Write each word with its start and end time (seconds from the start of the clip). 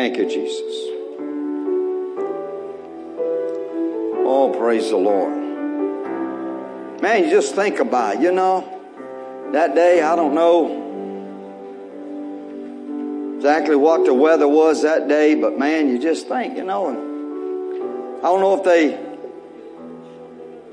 Thank 0.00 0.16
you, 0.16 0.24
Jesus. 0.24 0.74
Oh, 4.24 4.50
praise 4.58 4.88
the 4.88 4.96
Lord. 4.96 5.36
Man, 7.02 7.24
you 7.24 7.28
just 7.28 7.54
think 7.54 7.80
about 7.80 8.14
it, 8.14 8.22
you 8.22 8.32
know, 8.32 8.64
that 9.52 9.74
day, 9.74 10.00
I 10.00 10.16
don't 10.16 10.34
know 10.34 10.78
exactly 13.36 13.76
what 13.76 14.06
the 14.06 14.14
weather 14.14 14.48
was 14.48 14.80
that 14.80 15.06
day, 15.06 15.34
but 15.34 15.58
man, 15.58 15.90
you 15.90 15.98
just 15.98 16.28
think, 16.28 16.56
you 16.56 16.64
know, 16.64 16.88
and 16.88 16.96
I 18.20 18.22
don't 18.22 18.40
know 18.40 18.56
if 18.56 18.64
they 18.64 18.98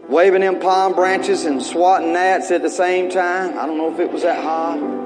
waving 0.07 0.39
them 0.39 0.61
palm 0.61 0.93
branches 0.93 1.43
and 1.43 1.61
swatting 1.61 2.13
gnats 2.13 2.49
at 2.51 2.61
the 2.61 2.69
same 2.69 3.09
time. 3.09 3.59
I 3.59 3.65
don't 3.65 3.77
know 3.77 3.93
if 3.93 3.99
it 3.99 4.09
was 4.09 4.21
that 4.21 4.41
hot. 4.41 4.96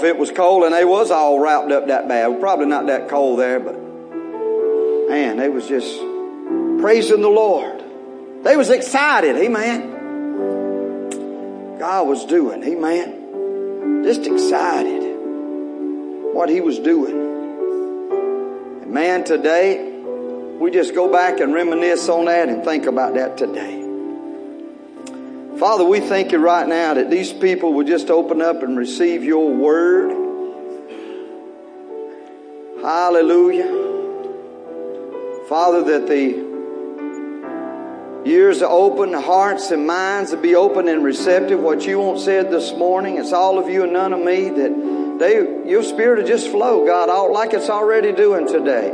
If 0.00 0.04
it 0.04 0.16
was 0.16 0.30
cold 0.30 0.64
and 0.64 0.74
they 0.74 0.86
was 0.86 1.10
all 1.10 1.38
wrapped 1.38 1.70
up 1.70 1.88
that 1.88 2.08
bad. 2.08 2.40
Probably 2.40 2.64
not 2.64 2.86
that 2.86 3.10
cold 3.10 3.38
there, 3.38 3.60
but 3.60 3.74
man, 3.74 5.36
they 5.36 5.50
was 5.50 5.68
just 5.68 5.94
praising 6.80 7.20
the 7.20 7.28
Lord. 7.28 7.84
They 8.42 8.56
was 8.56 8.70
excited, 8.70 9.36
amen. 9.36 9.98
God 11.78 12.08
was 12.08 12.24
doing, 12.24 12.64
amen. 12.64 14.02
Just 14.02 14.26
excited 14.26 15.02
what 16.32 16.48
he 16.48 16.62
was 16.62 16.78
doing. 16.78 17.12
And 18.82 18.90
man, 18.90 19.24
today, 19.24 20.00
we 20.58 20.70
just 20.70 20.94
go 20.94 21.12
back 21.12 21.40
and 21.40 21.52
reminisce 21.52 22.08
on 22.08 22.24
that 22.24 22.48
and 22.48 22.64
think 22.64 22.86
about 22.86 23.12
that 23.14 23.36
today. 23.36 23.79
Father, 25.60 25.84
we 25.84 26.00
thank 26.00 26.32
you 26.32 26.38
right 26.38 26.66
now 26.66 26.94
that 26.94 27.10
these 27.10 27.34
people 27.34 27.74
will 27.74 27.84
just 27.84 28.08
open 28.08 28.40
up 28.40 28.62
and 28.62 28.78
receive 28.78 29.22
your 29.22 29.52
word. 29.52 30.10
Hallelujah. 32.80 33.68
Father, 35.50 35.82
that 35.84 36.06
the 36.06 36.48
ears 38.24 38.62
are 38.62 38.70
open, 38.70 39.12
hearts 39.12 39.70
and 39.70 39.86
minds 39.86 40.32
will 40.32 40.40
be 40.40 40.54
open 40.54 40.88
and 40.88 41.04
receptive. 41.04 41.60
What 41.60 41.84
you 41.84 41.98
want 41.98 42.20
said 42.20 42.50
this 42.50 42.72
morning, 42.72 43.18
it's 43.18 43.34
all 43.34 43.58
of 43.58 43.68
you 43.68 43.82
and 43.82 43.92
none 43.92 44.14
of 44.14 44.20
me, 44.20 44.48
that 44.48 45.18
they, 45.18 45.34
your 45.70 45.82
spirit 45.82 46.20
will 46.20 46.26
just 46.26 46.48
flow, 46.48 46.86
God, 46.86 47.10
all, 47.10 47.34
like 47.34 47.52
it's 47.52 47.68
already 47.68 48.12
doing 48.12 48.46
today. 48.48 48.88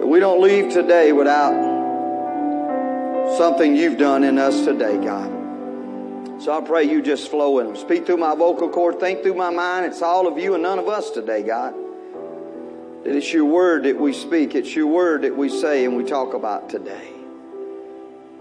That 0.00 0.06
we 0.06 0.20
don't 0.20 0.42
leave 0.42 0.70
today 0.70 1.12
without 1.12 1.71
something 3.36 3.76
you've 3.76 3.98
done 3.98 4.24
in 4.24 4.38
us 4.38 4.64
today, 4.64 5.02
God. 5.02 5.30
So 6.42 6.52
I 6.52 6.60
pray 6.60 6.84
you 6.84 7.02
just 7.02 7.30
flow 7.30 7.60
in 7.60 7.66
them. 7.66 7.76
Speak 7.76 8.04
through 8.04 8.16
my 8.16 8.34
vocal 8.34 8.68
cord, 8.68 8.98
think 8.98 9.22
through 9.22 9.34
my 9.34 9.50
mind. 9.50 9.86
It's 9.86 10.02
all 10.02 10.26
of 10.26 10.38
you 10.38 10.54
and 10.54 10.62
none 10.62 10.78
of 10.78 10.88
us 10.88 11.10
today, 11.10 11.42
God. 11.42 11.74
That 13.04 13.14
it's 13.16 13.32
your 13.32 13.44
word 13.44 13.84
that 13.84 13.96
we 13.96 14.12
speak, 14.12 14.54
it's 14.54 14.74
your 14.74 14.88
word 14.88 15.22
that 15.22 15.36
we 15.36 15.48
say 15.48 15.84
and 15.84 15.96
we 15.96 16.04
talk 16.04 16.34
about 16.34 16.68
today. 16.68 17.10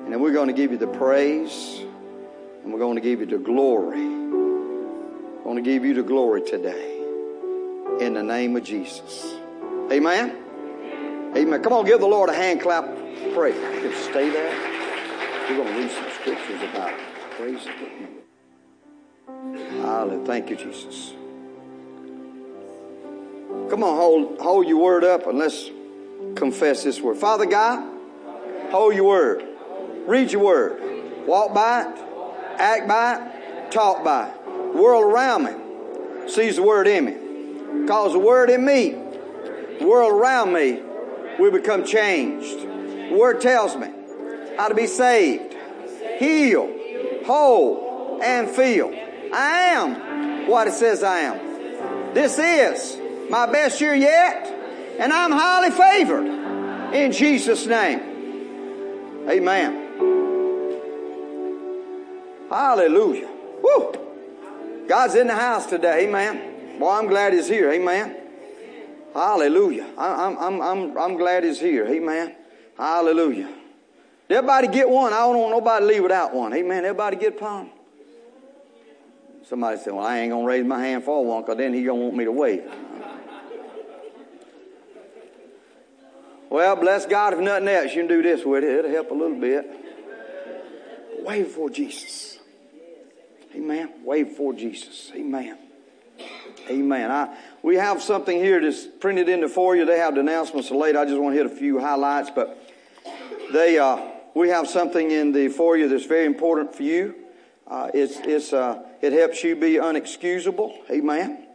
And 0.05 0.19
we're 0.19 0.33
going 0.33 0.47
to 0.47 0.53
give 0.53 0.71
you 0.71 0.77
the 0.77 0.87
praise 0.87 1.81
and 2.63 2.73
we're 2.73 2.79
going 2.79 2.95
to 2.95 3.01
give 3.01 3.19
you 3.19 3.25
the 3.27 3.37
glory. 3.37 4.03
We're 4.03 5.43
going 5.43 5.55
to 5.57 5.61
give 5.61 5.85
you 5.85 5.93
the 5.93 6.03
glory 6.03 6.41
today 6.41 6.97
in 7.99 8.13
the 8.13 8.23
name 8.23 8.55
of 8.55 8.63
Jesus. 8.63 9.35
Amen. 9.91 10.37
Amen. 11.35 11.63
Come 11.63 11.73
on, 11.73 11.85
give 11.85 11.99
the 11.99 12.07
Lord 12.07 12.29
a 12.29 12.33
hand 12.33 12.61
clap. 12.61 12.85
Pray. 13.33 13.53
You 13.83 13.93
stay 13.93 14.29
there. 14.29 14.70
We're 15.49 15.57
going 15.57 15.67
to 15.67 15.79
read 15.79 15.91
some 15.91 16.09
scriptures 16.11 16.61
about 16.61 16.93
it. 16.93 16.99
praise. 17.37 17.65
The 17.65 17.71
Hallelujah. 19.81 20.25
Thank 20.25 20.49
you, 20.49 20.55
Jesus. 20.55 21.13
Come 23.69 23.83
on, 23.83 23.95
hold, 23.95 24.39
hold 24.39 24.67
your 24.67 24.77
word 24.77 25.03
up 25.03 25.27
and 25.27 25.39
let's 25.39 25.69
confess 26.35 26.83
this 26.83 27.01
word. 27.01 27.17
Father 27.17 27.45
God, 27.45 27.83
hold 28.69 28.95
your 28.95 29.05
word. 29.05 29.43
Read 30.07 30.31
your 30.31 30.43
word. 30.43 31.25
Walk 31.25 31.53
by 31.53 31.83
it. 31.83 31.97
Act 32.57 32.87
by 32.87 33.15
it. 33.15 33.71
Talk 33.71 34.03
by 34.03 34.29
it. 34.29 34.45
The 34.45 34.77
world 34.81 35.05
around 35.05 35.43
me 35.45 36.29
sees 36.29 36.57
the 36.57 36.63
word 36.63 36.87
in 36.87 37.05
me. 37.05 37.87
Cause 37.87 38.13
the 38.13 38.19
word 38.19 38.49
in 38.49 38.65
me, 38.65 38.91
the 39.79 39.85
world 39.85 40.13
around 40.13 40.53
me, 40.53 40.81
we 41.39 41.49
become 41.49 41.85
changed. 41.85 42.59
The 42.61 43.17
word 43.17 43.41
tells 43.41 43.75
me 43.75 43.87
how 44.57 44.67
to 44.67 44.75
be 44.75 44.87
saved, 44.87 45.55
healed, 46.17 47.25
whole, 47.25 48.19
and 48.21 48.49
filled. 48.49 48.93
I 49.33 49.73
am 49.73 50.47
what 50.47 50.67
it 50.67 50.73
says 50.73 51.03
I 51.03 51.19
am. 51.19 52.13
This 52.13 52.37
is 52.37 52.97
my 53.29 53.51
best 53.51 53.79
year 53.79 53.95
yet, 53.95 54.47
and 54.99 55.13
I'm 55.13 55.31
highly 55.31 55.71
favored 55.71 56.25
in 56.93 57.11
Jesus' 57.11 57.65
name. 57.65 59.27
Amen. 59.29 59.81
Hallelujah. 62.49 63.29
Woo! 63.63 63.93
God's 64.87 65.15
in 65.15 65.27
the 65.27 65.35
house 65.35 65.67
today. 65.67 66.07
Amen. 66.07 66.79
Boy, 66.79 66.89
I'm 66.89 67.07
glad 67.07 67.33
he's 67.33 67.47
here. 67.47 67.71
Amen. 67.71 68.17
Hallelujah. 69.13 69.87
I'm, 69.97 70.37
I'm, 70.37 70.61
I'm, 70.61 70.97
I'm 70.97 71.17
glad 71.17 71.43
he's 71.45 71.59
here. 71.59 71.85
Amen. 71.87 72.35
Hallelujah. 72.77 73.49
Everybody 74.31 74.67
get 74.67 74.89
one. 74.89 75.13
I 75.13 75.19
don't 75.19 75.37
want 75.37 75.51
nobody 75.51 75.85
leave 75.85 76.03
without 76.03 76.33
one. 76.33 76.53
Amen. 76.53 76.85
Everybody 76.85 77.17
get 77.17 77.35
a 77.35 77.37
palm. 77.37 77.69
Somebody 79.43 79.77
said, 79.79 79.93
well, 79.93 80.05
I 80.05 80.19
ain't 80.19 80.31
going 80.31 80.45
to 80.45 80.47
raise 80.47 80.65
my 80.65 80.81
hand 80.81 81.03
for 81.03 81.25
one 81.25 81.41
because 81.41 81.57
then 81.57 81.73
he 81.73 81.83
going 81.83 81.99
to 81.99 82.05
want 82.05 82.15
me 82.15 82.25
to 82.25 82.31
wait. 82.31 82.63
Well, 86.49 86.75
bless 86.75 87.05
God 87.05 87.33
if 87.33 87.39
nothing 87.39 87.67
else. 87.67 87.93
You 87.93 88.01
can 88.01 88.07
do 88.07 88.21
this 88.21 88.45
with 88.45 88.63
it. 88.63 88.69
It'll 88.69 88.91
help 88.91 89.11
a 89.11 89.13
little 89.13 89.39
bit. 89.39 89.69
Wave 91.19 91.47
for 91.47 91.69
Jesus. 91.69 92.39
Amen. 93.55 93.91
Wave 94.03 94.29
for 94.29 94.53
Jesus. 94.53 95.11
Amen. 95.15 95.57
Amen. 96.69 97.11
I, 97.11 97.37
we 97.61 97.75
have 97.75 98.01
something 98.01 98.37
here 98.37 98.61
that's 98.61 98.85
printed 98.85 99.27
in 99.27 99.41
the 99.41 99.49
foyer. 99.49 99.85
They 99.85 99.97
have 99.97 100.15
the 100.15 100.21
announcements 100.21 100.71
later. 100.71 100.99
I 100.99 101.05
just 101.05 101.19
want 101.19 101.35
to 101.35 101.43
hit 101.43 101.45
a 101.51 101.55
few 101.55 101.79
highlights, 101.79 102.31
but 102.33 102.57
they, 103.51 103.77
uh, 103.77 104.10
we 104.33 104.49
have 104.49 104.67
something 104.67 105.11
in 105.11 105.31
the 105.31 105.49
foyer 105.49 105.87
that's 105.87 106.05
very 106.05 106.25
important 106.25 106.75
for 106.75 106.83
you. 106.83 107.15
Uh, 107.67 107.89
it's, 107.93 108.19
it's, 108.19 108.53
uh, 108.53 108.83
it 109.01 109.13
helps 109.13 109.43
you 109.43 109.55
be 109.55 109.75
unexcusable. 109.75 110.73
Amen. 110.89 111.47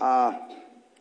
Uh, 0.00 0.34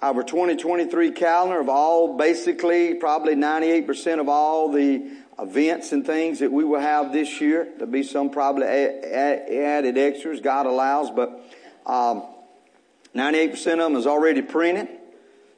our 0.02 0.24
2023 0.24 1.12
calendar 1.12 1.60
of 1.60 1.70
all, 1.70 2.18
basically, 2.18 2.96
probably 2.96 3.36
98% 3.36 4.20
of 4.20 4.30
all 4.30 4.72
the 4.72 5.12
events 5.38 5.92
and 5.92 6.06
things 6.06 6.40
that 6.40 6.52
we 6.52 6.64
will 6.64 6.80
have 6.80 7.12
this 7.12 7.42
year. 7.42 7.68
There'll 7.78 7.92
be 7.92 8.04
some 8.04 8.30
probably 8.30 8.66
added 8.66 9.98
extras, 9.98 10.42
God 10.42 10.66
allows, 10.66 11.12
but 11.12 11.42
um, 11.86 12.24
98% 13.16 13.56
of 13.74 13.78
them 13.80 13.96
is 13.96 14.08
already 14.08 14.42
printed. 14.42 14.88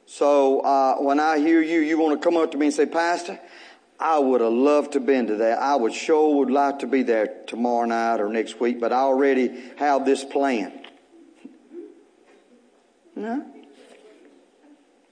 So 0.06 0.60
uh, 0.60 0.96
when 0.96 1.20
I 1.20 1.38
hear 1.38 1.62
you, 1.62 1.80
you 1.80 1.98
want 1.98 2.20
to 2.20 2.24
come 2.24 2.36
up 2.36 2.50
to 2.52 2.58
me 2.58 2.66
and 2.66 2.74
say, 2.74 2.86
Pastor, 2.86 3.38
I 4.02 4.18
would 4.18 4.40
have 4.40 4.52
loved 4.52 4.94
to 4.94 5.00
been 5.00 5.28
to 5.28 5.36
that. 5.36 5.60
I 5.60 5.76
would 5.76 5.94
sure 5.94 6.34
would 6.38 6.50
like 6.50 6.80
to 6.80 6.88
be 6.88 7.04
there 7.04 7.28
tomorrow 7.46 7.86
night 7.86 8.20
or 8.20 8.28
next 8.28 8.58
week, 8.58 8.80
but 8.80 8.92
I 8.92 8.96
already 8.96 9.62
have 9.76 10.04
this 10.04 10.24
plan. 10.24 10.72
No? 13.14 13.46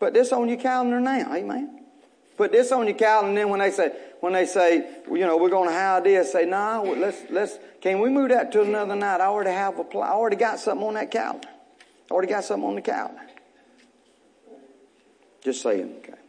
Put 0.00 0.12
this 0.12 0.33
on 0.33 0.49
your 0.49 0.59
calendar 0.59 0.99
now, 0.99 1.32
amen. 1.32 1.85
Put 2.37 2.50
this 2.50 2.73
on 2.73 2.88
your 2.88 2.97
calendar, 2.97 3.29
and 3.29 3.38
then 3.38 3.49
when 3.49 3.61
they 3.61 3.70
say, 3.70 3.93
when 4.19 4.32
they 4.32 4.44
say, 4.44 4.88
you 5.09 5.20
know, 5.20 5.37
we're 5.37 5.50
going 5.50 5.69
to 5.69 5.75
have 5.75 6.03
this, 6.03 6.32
say, 6.32 6.44
no, 6.44 6.82
nah, 6.82 6.91
let's, 6.91 7.23
let's, 7.31 7.59
can 7.81 8.00
we 8.00 8.11
move 8.11 8.31
that 8.31 8.50
to 8.53 8.62
another 8.62 8.97
night? 8.97 9.20
I 9.20 9.26
already 9.26 9.50
have 9.50 9.79
a 9.79 9.85
plan. 9.85 10.09
I 10.09 10.14
already 10.14 10.37
got 10.37 10.59
something 10.59 10.85
on 10.85 10.94
that 10.94 11.12
calendar. 11.12 11.49
I 12.11 12.12
already 12.12 12.32
got 12.32 12.43
something 12.43 12.69
on 12.69 12.75
the 12.75 12.82
calendar. 12.82 13.23
Just 15.44 15.62
saying, 15.62 15.94
okay. 15.99 16.19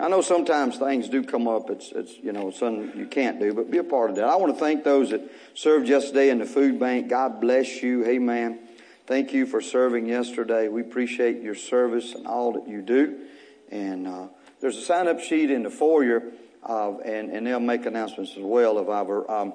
I 0.00 0.08
know 0.08 0.20
sometimes 0.20 0.76
things 0.76 1.08
do 1.08 1.24
come 1.24 1.48
up. 1.48 1.70
It's, 1.70 1.90
it's, 1.90 2.16
you 2.18 2.32
know, 2.32 2.50
something 2.50 2.96
you 2.96 3.06
can't 3.06 3.40
do, 3.40 3.52
but 3.52 3.70
be 3.70 3.78
a 3.78 3.84
part 3.84 4.10
of 4.10 4.16
that. 4.16 4.26
I 4.26 4.36
want 4.36 4.54
to 4.54 4.60
thank 4.60 4.84
those 4.84 5.10
that 5.10 5.22
served 5.54 5.88
yesterday 5.88 6.30
in 6.30 6.38
the 6.38 6.46
food 6.46 6.78
bank. 6.78 7.08
God 7.08 7.40
bless 7.40 7.82
you. 7.82 8.06
Amen. 8.06 8.60
Thank 9.06 9.32
you 9.32 9.44
for 9.44 9.60
serving 9.60 10.06
yesterday. 10.06 10.68
We 10.68 10.82
appreciate 10.82 11.42
your 11.42 11.56
service 11.56 12.14
and 12.14 12.26
all 12.26 12.52
that 12.52 12.68
you 12.68 12.80
do. 12.80 13.18
And, 13.70 14.06
uh, 14.06 14.28
there's 14.60 14.76
a 14.76 14.82
sign 14.82 15.08
up 15.08 15.20
sheet 15.20 15.50
in 15.50 15.62
the 15.62 15.70
foyer, 15.70 16.22
uh, 16.64 16.98
and, 16.98 17.30
and 17.30 17.46
they'll 17.46 17.60
make 17.60 17.86
announcements 17.86 18.32
as 18.36 18.42
well 18.42 18.76
of 18.78 18.88
our, 18.88 19.30
um, 19.30 19.52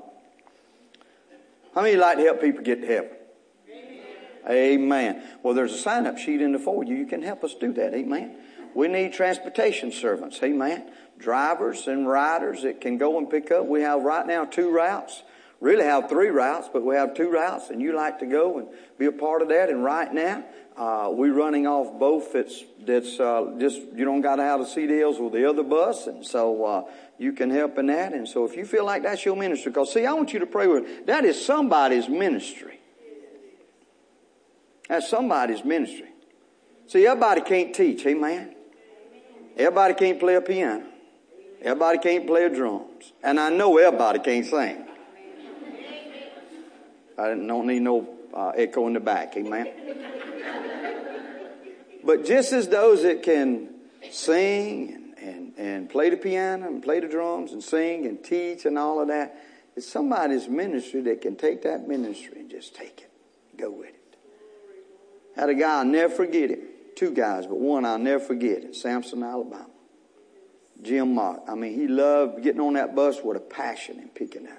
how 1.75 1.81
many 1.81 1.95
like 1.95 2.17
to 2.17 2.23
help 2.23 2.41
people 2.41 2.63
get 2.63 2.81
to 2.81 2.87
heaven? 2.87 3.09
Amen. 4.49 5.23
Well, 5.41 5.53
there's 5.53 5.73
a 5.73 5.77
sign 5.77 6.05
up 6.05 6.17
sheet 6.17 6.41
in 6.41 6.51
the 6.51 6.59
foyer. 6.59 6.83
You 6.83 7.05
can 7.05 7.21
help 7.21 7.43
us 7.43 7.55
do 7.55 7.71
that. 7.73 7.93
Amen. 7.93 8.35
We 8.75 8.87
need 8.87 9.13
transportation 9.13 9.91
servants. 9.91 10.41
Amen. 10.43 10.91
Drivers 11.17 11.87
and 11.87 12.07
riders 12.07 12.63
that 12.63 12.81
can 12.81 12.97
go 12.97 13.17
and 13.17 13.29
pick 13.29 13.51
up. 13.51 13.65
We 13.65 13.81
have 13.81 14.03
right 14.03 14.25
now 14.25 14.45
two 14.45 14.71
routes. 14.71 15.23
really 15.59 15.85
have 15.85 16.09
three 16.09 16.29
routes, 16.29 16.69
but 16.71 16.83
we 16.83 16.95
have 16.95 17.13
two 17.13 17.29
routes, 17.29 17.69
and 17.69 17.81
you 17.81 17.93
like 17.95 18.19
to 18.19 18.25
go 18.25 18.59
and 18.59 18.67
be 18.97 19.05
a 19.05 19.11
part 19.11 19.41
of 19.41 19.49
that. 19.49 19.69
And 19.69 19.83
right 19.83 20.13
now, 20.13 20.43
uh, 20.75 21.09
we're 21.11 21.33
running 21.33 21.67
off 21.67 21.99
both. 21.99 22.33
That's 22.33 22.63
that's 22.85 23.19
uh, 23.19 23.55
just 23.59 23.79
you 23.95 24.05
don't 24.05 24.21
got 24.21 24.37
to 24.37 24.43
have 24.43 24.59
the 24.59 24.65
CDLs 24.65 25.19
with 25.19 25.33
the 25.33 25.47
other 25.47 25.63
bus, 25.63 26.07
and 26.07 26.25
so 26.25 26.65
uh, 26.65 26.83
you 27.17 27.31
can 27.31 27.49
help 27.49 27.77
in 27.77 27.85
that. 27.87 28.13
And 28.13 28.27
so 28.27 28.43
if 28.45 28.57
you 28.57 28.65
feel 28.65 28.85
like 28.85 29.03
that's 29.03 29.23
your 29.23 29.35
ministry, 29.35 29.71
because 29.71 29.93
see, 29.93 30.05
I 30.05 30.13
want 30.13 30.33
you 30.33 30.39
to 30.39 30.47
pray 30.47 30.67
with 30.67 31.05
that 31.05 31.25
is 31.25 31.43
somebody's 31.45 32.09
ministry. 32.09 32.79
That's 34.89 35.09
somebody's 35.09 35.63
ministry. 35.63 36.09
See, 36.87 37.07
everybody 37.07 37.41
can't 37.41 37.73
teach, 37.73 38.05
amen. 38.05 38.52
Everybody 39.57 39.93
can't 39.93 40.19
play 40.19 40.35
a 40.35 40.41
piano. 40.41 40.85
Everybody 41.61 41.99
can't 41.99 42.27
play 42.27 42.49
drums. 42.49 43.13
And 43.23 43.39
I 43.39 43.49
know 43.49 43.77
everybody 43.77 44.19
can't 44.19 44.45
sing. 44.45 44.85
I 47.17 47.27
don't 47.35 47.67
need 47.67 47.81
no 47.81 48.09
uh, 48.33 48.49
echo 48.55 48.87
in 48.87 48.93
the 48.93 48.99
back, 48.99 49.37
amen. 49.37 49.67
but 52.03 52.25
just 52.25 52.51
as 52.53 52.67
those 52.67 53.03
that 53.03 53.21
can 53.21 53.69
sing 54.09 55.13
and, 55.21 55.29
and, 55.29 55.53
and 55.57 55.89
play 55.89 56.09
the 56.09 56.17
piano 56.17 56.67
and 56.67 56.81
play 56.81 56.99
the 56.99 57.07
drums 57.07 57.51
and 57.51 57.63
sing 57.63 58.07
and 58.07 58.23
teach 58.23 58.65
and 58.65 58.77
all 58.77 58.99
of 58.99 59.09
that, 59.09 59.37
it's 59.75 59.87
somebody's 59.87 60.47
ministry 60.47 61.01
that 61.01 61.21
can 61.21 61.35
take 61.35 61.61
that 61.63 61.87
ministry 61.87 62.39
and 62.39 62.49
just 62.49 62.75
take 62.75 63.01
it, 63.01 63.11
go 63.57 63.69
with 63.69 63.89
it. 63.89 64.17
Had 65.35 65.49
a 65.49 65.55
guy, 65.55 65.79
I'll 65.79 65.85
never 65.85 66.13
forget 66.13 66.49
him. 66.49 66.59
Two 66.95 67.11
guys, 67.11 67.47
but 67.47 67.57
one 67.57 67.85
I'll 67.85 67.97
never 67.97 68.23
forget 68.23 68.75
Samson, 68.75 69.23
Alabama. 69.23 69.67
Jim 70.81 71.15
Mott. 71.15 71.43
I 71.47 71.55
mean, 71.55 71.73
he 71.73 71.87
loved 71.87 72.43
getting 72.43 72.61
on 72.61 72.73
that 72.73 72.95
bus 72.95 73.21
with 73.23 73.37
a 73.37 73.39
passion 73.39 73.99
and 73.99 74.13
picking 74.13 74.47
up. 74.47 74.57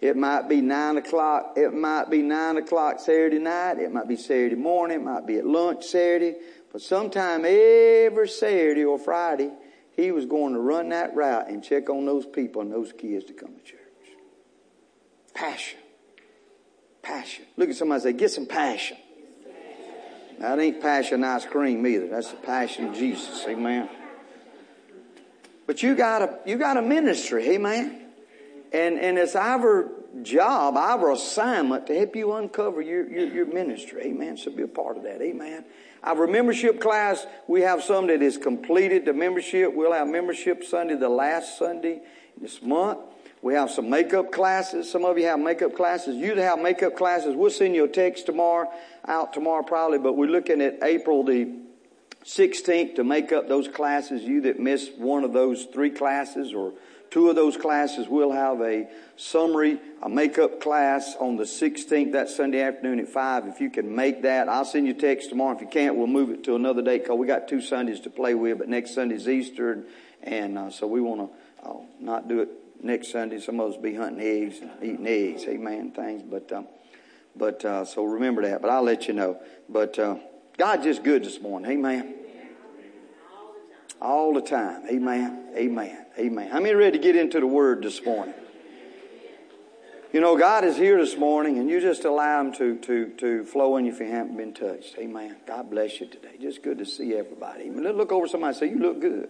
It 0.00 0.16
might 0.16 0.48
be 0.48 0.62
nine 0.62 0.96
o'clock. 0.96 1.52
It 1.56 1.74
might 1.74 2.08
be 2.08 2.22
nine 2.22 2.56
o'clock 2.56 3.00
Saturday 3.00 3.38
night. 3.38 3.78
It 3.78 3.92
might 3.92 4.08
be 4.08 4.16
Saturday 4.16 4.56
morning. 4.56 5.00
It 5.00 5.04
might 5.04 5.26
be 5.26 5.36
at 5.36 5.46
lunch 5.46 5.84
Saturday. 5.84 6.36
But 6.72 6.80
sometime 6.80 7.44
every 7.44 8.28
Saturday 8.28 8.84
or 8.84 8.98
Friday, 8.98 9.50
he 9.92 10.10
was 10.10 10.24
going 10.24 10.54
to 10.54 10.60
run 10.60 10.88
that 10.88 11.14
route 11.14 11.50
and 11.50 11.62
check 11.62 11.90
on 11.90 12.06
those 12.06 12.24
people 12.24 12.62
and 12.62 12.72
those 12.72 12.92
kids 12.92 13.26
to 13.26 13.34
come 13.34 13.54
to 13.54 13.62
church. 13.62 13.78
Passion. 15.34 15.78
Passion. 17.02 17.44
Look 17.56 17.68
at 17.68 17.76
somebody 17.76 18.00
say, 18.00 18.12
get 18.14 18.30
some 18.30 18.46
passion. 18.46 18.96
That 20.40 20.58
ain't 20.58 20.80
passion 20.80 21.22
ice 21.22 21.44
cream 21.44 21.86
either. 21.86 22.08
That's 22.08 22.30
the 22.30 22.38
passion 22.38 22.88
of 22.88 22.94
Jesus. 22.94 23.44
Amen. 23.46 23.88
But 25.66 25.82
you 25.82 25.94
got 25.94 26.22
a, 26.22 26.38
you 26.46 26.56
got 26.56 26.78
a 26.78 26.82
ministry. 26.82 27.50
Amen. 27.50 28.06
And, 28.72 28.98
and 28.98 29.18
it's 29.18 29.36
our 29.36 29.90
job, 30.22 30.76
our 30.76 31.12
assignment 31.12 31.86
to 31.88 31.94
help 31.96 32.16
you 32.16 32.32
uncover 32.32 32.80
your, 32.80 33.08
your, 33.08 33.26
your 33.26 33.46
ministry. 33.46 34.02
Amen. 34.06 34.38
So 34.38 34.50
be 34.50 34.62
a 34.62 34.68
part 34.68 34.96
of 34.96 35.02
that. 35.02 35.20
Amen. 35.20 35.64
Our 36.02 36.26
membership 36.26 36.80
class, 36.80 37.26
we 37.46 37.60
have 37.60 37.82
some 37.82 38.06
that 38.06 38.22
is 38.22 38.38
completed 38.38 39.04
the 39.04 39.12
membership. 39.12 39.74
We'll 39.74 39.92
have 39.92 40.08
membership 40.08 40.64
Sunday, 40.64 40.96
the 40.96 41.10
last 41.10 41.58
Sunday 41.58 42.00
this 42.40 42.62
month. 42.62 43.00
We 43.42 43.54
have 43.54 43.70
some 43.70 43.88
makeup 43.88 44.32
classes. 44.32 44.90
Some 44.90 45.04
of 45.04 45.16
you 45.16 45.24
have 45.24 45.40
makeup 45.40 45.74
classes. 45.74 46.16
You 46.16 46.34
have 46.36 46.58
makeup 46.58 46.96
classes, 46.96 47.34
we'll 47.34 47.50
send 47.50 47.74
you 47.74 47.84
a 47.84 47.88
text 47.88 48.26
tomorrow, 48.26 48.70
out 49.06 49.32
tomorrow 49.32 49.62
probably, 49.62 49.98
but 49.98 50.16
we're 50.16 50.26
looking 50.26 50.60
at 50.60 50.78
April 50.82 51.24
the 51.24 51.50
16th 52.24 52.96
to 52.96 53.04
make 53.04 53.32
up 53.32 53.48
those 53.48 53.66
classes. 53.66 54.22
You 54.22 54.42
that 54.42 54.60
missed 54.60 54.98
one 54.98 55.24
of 55.24 55.32
those 55.32 55.64
three 55.64 55.88
classes 55.88 56.52
or 56.52 56.74
two 57.10 57.30
of 57.30 57.34
those 57.34 57.56
classes, 57.56 58.08
we'll 58.08 58.30
have 58.30 58.60
a 58.60 58.86
summary, 59.16 59.80
a 60.02 60.08
makeup 60.08 60.60
class 60.60 61.16
on 61.18 61.36
the 61.36 61.44
16th, 61.44 62.12
that 62.12 62.28
Sunday 62.28 62.60
afternoon 62.60 63.00
at 63.00 63.08
5. 63.08 63.46
If 63.46 63.60
you 63.60 63.70
can 63.70 63.96
make 63.96 64.22
that, 64.22 64.50
I'll 64.50 64.66
send 64.66 64.86
you 64.86 64.92
a 64.92 64.96
text 64.96 65.30
tomorrow. 65.30 65.56
If 65.56 65.62
you 65.62 65.66
can't, 65.66 65.96
we'll 65.96 66.06
move 66.06 66.28
it 66.28 66.44
to 66.44 66.56
another 66.56 66.82
date 66.82 67.04
because 67.04 67.18
we 67.18 67.26
got 67.26 67.48
two 67.48 67.62
Sundays 67.62 68.00
to 68.00 68.10
play 68.10 68.34
with, 68.34 68.58
but 68.58 68.68
next 68.68 68.94
Sunday's 68.94 69.28
Easter, 69.28 69.72
and, 69.72 69.84
and 70.22 70.58
uh, 70.58 70.70
so 70.70 70.86
we 70.86 71.00
want 71.00 71.32
to 71.62 71.68
uh, 71.68 71.76
not 71.98 72.28
do 72.28 72.40
it 72.40 72.50
next 72.82 73.12
Sunday, 73.12 73.38
some 73.40 73.60
of 73.60 73.72
us 73.72 73.76
be 73.76 73.94
hunting 73.94 74.20
eggs 74.20 74.60
and 74.60 74.70
eating 74.82 75.06
eggs, 75.06 75.44
amen, 75.44 75.92
things. 75.92 76.22
But, 76.22 76.50
um, 76.52 76.66
but 77.36 77.64
uh, 77.64 77.84
so 77.84 78.04
remember 78.04 78.42
that. 78.42 78.62
But 78.62 78.70
I'll 78.70 78.82
let 78.82 79.08
you 79.08 79.14
know. 79.14 79.40
But 79.68 79.98
uh, 79.98 80.16
God's 80.56 80.84
just 80.84 81.02
good 81.02 81.24
this 81.24 81.40
morning, 81.40 81.70
amen. 81.70 82.14
All 84.00 84.32
the 84.32 84.40
time, 84.40 84.86
amen, 84.90 85.50
amen, 85.54 86.06
amen. 86.18 86.50
How 86.50 86.60
many 86.60 86.74
ready 86.74 86.98
to 86.98 87.02
get 87.02 87.16
into 87.16 87.38
the 87.38 87.46
Word 87.46 87.82
this 87.82 88.02
morning? 88.04 88.34
You 90.12 90.20
know, 90.20 90.36
God 90.36 90.64
is 90.64 90.76
here 90.76 90.98
this 90.98 91.16
morning, 91.16 91.58
and 91.58 91.70
you 91.70 91.80
just 91.80 92.04
allow 92.04 92.40
Him 92.40 92.52
to, 92.54 92.76
to, 92.78 93.06
to 93.18 93.44
flow 93.44 93.76
in 93.76 93.84
you 93.84 93.92
if 93.92 94.00
you 94.00 94.06
haven't 94.06 94.36
been 94.36 94.52
touched. 94.52 94.96
Amen. 94.98 95.36
God 95.46 95.70
bless 95.70 96.00
you 96.00 96.08
today. 96.08 96.36
Just 96.40 96.62
good 96.62 96.78
to 96.78 96.84
see 96.84 97.14
everybody. 97.14 97.64
Amen. 97.64 97.96
Look 97.96 98.10
over 98.10 98.26
somebody 98.26 98.48
and 98.48 98.56
say, 98.56 98.70
You 98.70 98.78
look 98.78 99.00
good. 99.00 99.28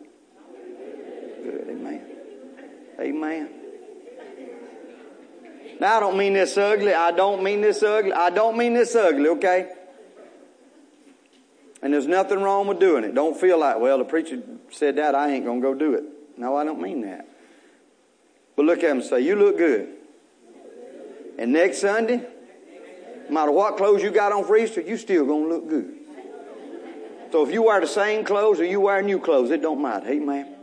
Good. 1.42 1.66
Amen. 1.68 2.09
Amen. 3.00 3.48
Now, 5.80 5.96
I 5.96 6.00
don't 6.00 6.18
mean 6.18 6.34
this 6.34 6.56
ugly. 6.58 6.92
I 6.92 7.10
don't 7.10 7.42
mean 7.42 7.62
this 7.62 7.82
ugly. 7.82 8.12
I 8.12 8.28
don't 8.28 8.58
mean 8.58 8.74
this 8.74 8.94
ugly, 8.94 9.28
okay? 9.30 9.72
And 11.82 11.94
there's 11.94 12.06
nothing 12.06 12.40
wrong 12.40 12.66
with 12.66 12.78
doing 12.78 13.04
it. 13.04 13.14
Don't 13.14 13.38
feel 13.40 13.58
like, 13.58 13.78
well, 13.78 13.96
the 13.96 14.04
preacher 14.04 14.42
said 14.70 14.96
that, 14.96 15.14
I 15.14 15.30
ain't 15.30 15.46
going 15.46 15.62
to 15.62 15.66
go 15.66 15.74
do 15.74 15.94
it. 15.94 16.04
No, 16.36 16.54
I 16.56 16.64
don't 16.64 16.82
mean 16.82 17.00
that. 17.02 17.26
But 18.56 18.66
look 18.66 18.84
at 18.84 18.90
him 18.90 18.98
and 18.98 19.06
say, 19.06 19.20
You 19.20 19.36
look 19.36 19.56
good. 19.56 19.88
And 21.38 21.52
next 21.54 21.78
Sunday, 21.78 22.26
no 23.28 23.34
matter 23.34 23.50
what 23.50 23.78
clothes 23.78 24.02
you 24.02 24.10
got 24.10 24.32
on 24.32 24.44
for 24.44 24.58
Easter, 24.58 24.82
you 24.82 24.98
still 24.98 25.24
going 25.24 25.48
to 25.48 25.54
look 25.54 25.68
good. 25.68 25.96
So 27.32 27.46
if 27.46 27.52
you 27.52 27.62
wear 27.62 27.80
the 27.80 27.86
same 27.86 28.24
clothes 28.24 28.60
or 28.60 28.64
you 28.64 28.80
wear 28.80 29.00
new 29.00 29.18
clothes, 29.18 29.50
it 29.50 29.62
don't 29.62 29.80
matter. 29.80 30.08
Amen. 30.10 30.56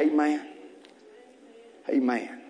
Amen. 0.00 0.55
Amen. 1.88 2.40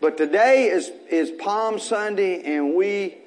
But 0.00 0.16
today 0.16 0.68
is, 0.68 0.90
is 1.10 1.30
Palm 1.30 1.78
Sunday 1.78 2.42
and 2.56 2.74
we 2.74 3.18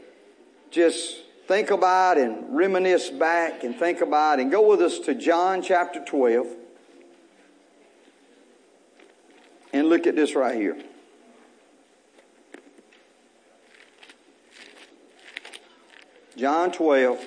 just 0.71 1.17
think 1.47 1.69
about 1.69 2.17
and 2.17 2.55
reminisce 2.55 3.09
back 3.09 3.63
and 3.63 3.75
think 3.75 4.01
about 4.01 4.39
and 4.39 4.49
go 4.49 4.67
with 4.67 4.81
us 4.81 4.99
to 4.99 5.13
John 5.13 5.61
chapter 5.61 6.03
12 6.03 6.47
and 9.73 9.87
look 9.87 10.07
at 10.07 10.15
this 10.15 10.33
right 10.33 10.55
here. 10.55 10.81
John 16.37 16.71
12. 16.71 17.23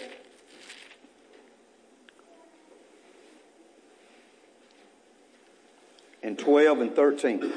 And 6.22 6.38
12 6.38 6.80
and 6.80 6.96
13. 6.96 7.52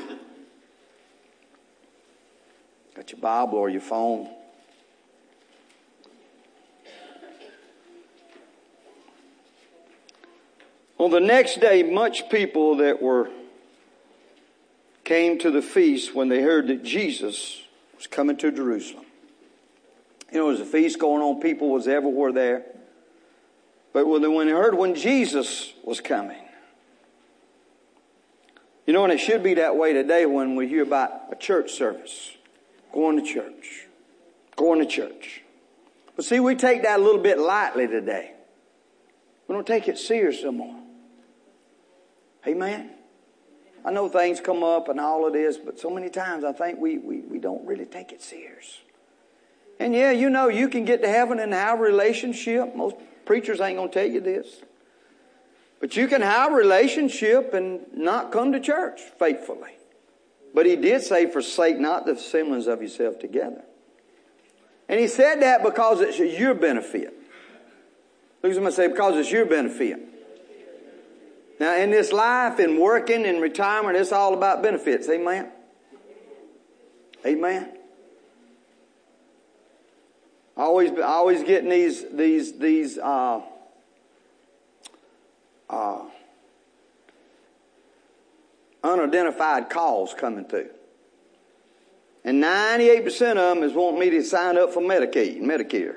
Your 3.12 3.20
Bible 3.20 3.58
or 3.58 3.70
your 3.70 3.82
phone. 3.82 4.30
On 10.98 11.12
the 11.12 11.20
next 11.20 11.60
day, 11.60 11.84
much 11.84 12.30
people 12.30 12.78
that 12.78 13.02
were 13.02 13.30
came 15.04 15.40
to 15.40 15.50
the 15.50 15.62
feast 15.62 16.14
when 16.14 16.28
they 16.28 16.42
heard 16.42 16.68
that 16.68 16.84
Jesus 16.84 17.62
was 17.96 18.08
coming 18.08 18.36
to 18.36 18.52
Jerusalem. 18.52 19.06
You 20.32 20.40
know, 20.40 20.44
there 20.44 20.52
was 20.52 20.60
a 20.60 20.66
feast 20.66 21.00
going 21.00 21.22
on, 21.22 21.40
people 21.40 21.70
was 21.70 21.88
everywhere 21.88 22.34
there. 22.34 22.66
But 23.94 24.06
when 24.06 24.22
they 24.22 24.52
heard 24.52 24.76
when 24.76 24.96
Jesus 24.96 25.72
was 25.84 26.02
coming, 26.02 26.44
you 28.86 28.94
know, 28.94 29.04
and 29.06 29.14
it 29.14 29.20
should 29.20 29.44
be 29.44 29.54
that 29.56 29.78
way 29.78 29.94
today 29.94 30.26
when 30.26 30.56
we 30.56 30.68
hear 30.68 30.84
about 30.84 31.12
a 31.32 31.36
church 31.36 31.72
service. 31.72 32.32
Going 32.94 33.18
to 33.18 33.24
church. 33.24 33.88
Going 34.56 34.80
to 34.80 34.86
church. 34.86 35.44
But 36.16 36.26
see, 36.26 36.40
we 36.40 36.56
take 36.56 36.84
that 36.84 37.00
a 37.00 37.04
little 37.04 37.22
bit 37.22 37.38
lightly 37.38 37.88
today. 37.88 38.34
We 39.48 39.54
don't 39.54 39.68
take 39.68 39.88
it 39.88 39.98
serious 39.98 40.44
no 40.44 40.52
more. 40.52 40.76
Amen. 42.46 42.92
I 43.86 43.92
know 43.92 44.10
things 44.10 44.42
come 44.42 44.64
up 44.64 44.90
and 44.90 45.00
all 45.00 45.26
of 45.26 45.34
this, 45.34 45.58
but 45.58 45.80
so 45.80 45.90
many 45.90 46.10
times 46.10 46.44
I 46.44 46.52
think 46.52 46.80
we, 46.80 46.98
we, 46.98 47.20
we 47.20 47.40
don't 47.40 47.66
really 47.66 47.86
take 47.86 48.12
it 48.12 48.22
serious. 48.22 48.80
And 49.80 49.94
yeah, 49.94 50.12
you 50.12 50.30
know, 50.30 50.50
you 50.50 50.68
can 50.68 50.86
get 50.86 51.02
to 51.04 51.08
heaven 51.08 51.40
and 51.40 51.54
have 51.54 51.80
a 51.80 51.82
relationship. 51.82 52.76
Most 52.76 52.96
preachers 53.26 53.62
ain't 53.62 53.78
going 53.78 53.90
to 53.90 53.94
tell 53.94 54.10
you 54.10 54.20
this. 54.20 54.62
But 55.80 55.96
you 55.96 56.08
can 56.08 56.22
have 56.22 56.52
a 56.52 56.56
relationship 56.56 57.54
and 57.54 57.82
not 57.94 58.32
come 58.32 58.52
to 58.54 58.60
church 58.60 59.02
faithfully. 59.20 59.77
But 60.58 60.66
he 60.66 60.76
did 60.76 61.04
say, 61.04 61.30
forsake 61.30 61.78
not 61.78 62.08
the 62.08 62.14
assemblies 62.14 62.66
of 62.66 62.82
yourself 62.82 63.20
together. 63.20 63.64
And 64.90 65.00
he 65.00 65.06
said 65.06 65.44
that 65.44 65.64
because 65.64 66.02
it's 66.02 66.18
your 66.18 66.56
benefit. 66.56 67.14
Look 68.42 68.50
at 68.50 68.56
somebody 68.56 68.76
say, 68.76 68.88
because 68.88 69.18
it's 69.18 69.32
your 69.32 69.46
benefit. 69.46 70.00
Now, 71.60 71.76
in 71.76 71.92
this 71.92 72.12
life, 72.12 72.60
in 72.60 72.80
working, 72.80 73.24
in 73.24 73.40
retirement, 73.40 73.98
it's 73.98 74.12
all 74.12 74.34
about 74.34 74.64
benefits. 74.64 75.08
Amen? 75.10 75.52
Amen. 77.24 77.78
Always, 80.58 80.90
always 81.00 81.44
getting 81.44 81.70
these, 81.70 82.04
these, 82.12 82.58
these, 82.58 82.98
uh, 82.98 83.42
uh, 85.70 86.00
unidentified 88.84 89.70
calls 89.70 90.14
coming 90.14 90.46
through. 90.46 90.70
And 92.24 92.44
98% 92.44 93.06
of 93.32 93.56
them 93.56 93.64
is 93.64 93.74
wanting 93.74 94.00
me 94.00 94.10
to 94.10 94.24
sign 94.24 94.58
up 94.58 94.74
for 94.74 94.82
Medicaid, 94.82 95.42
Medicare. 95.42 95.96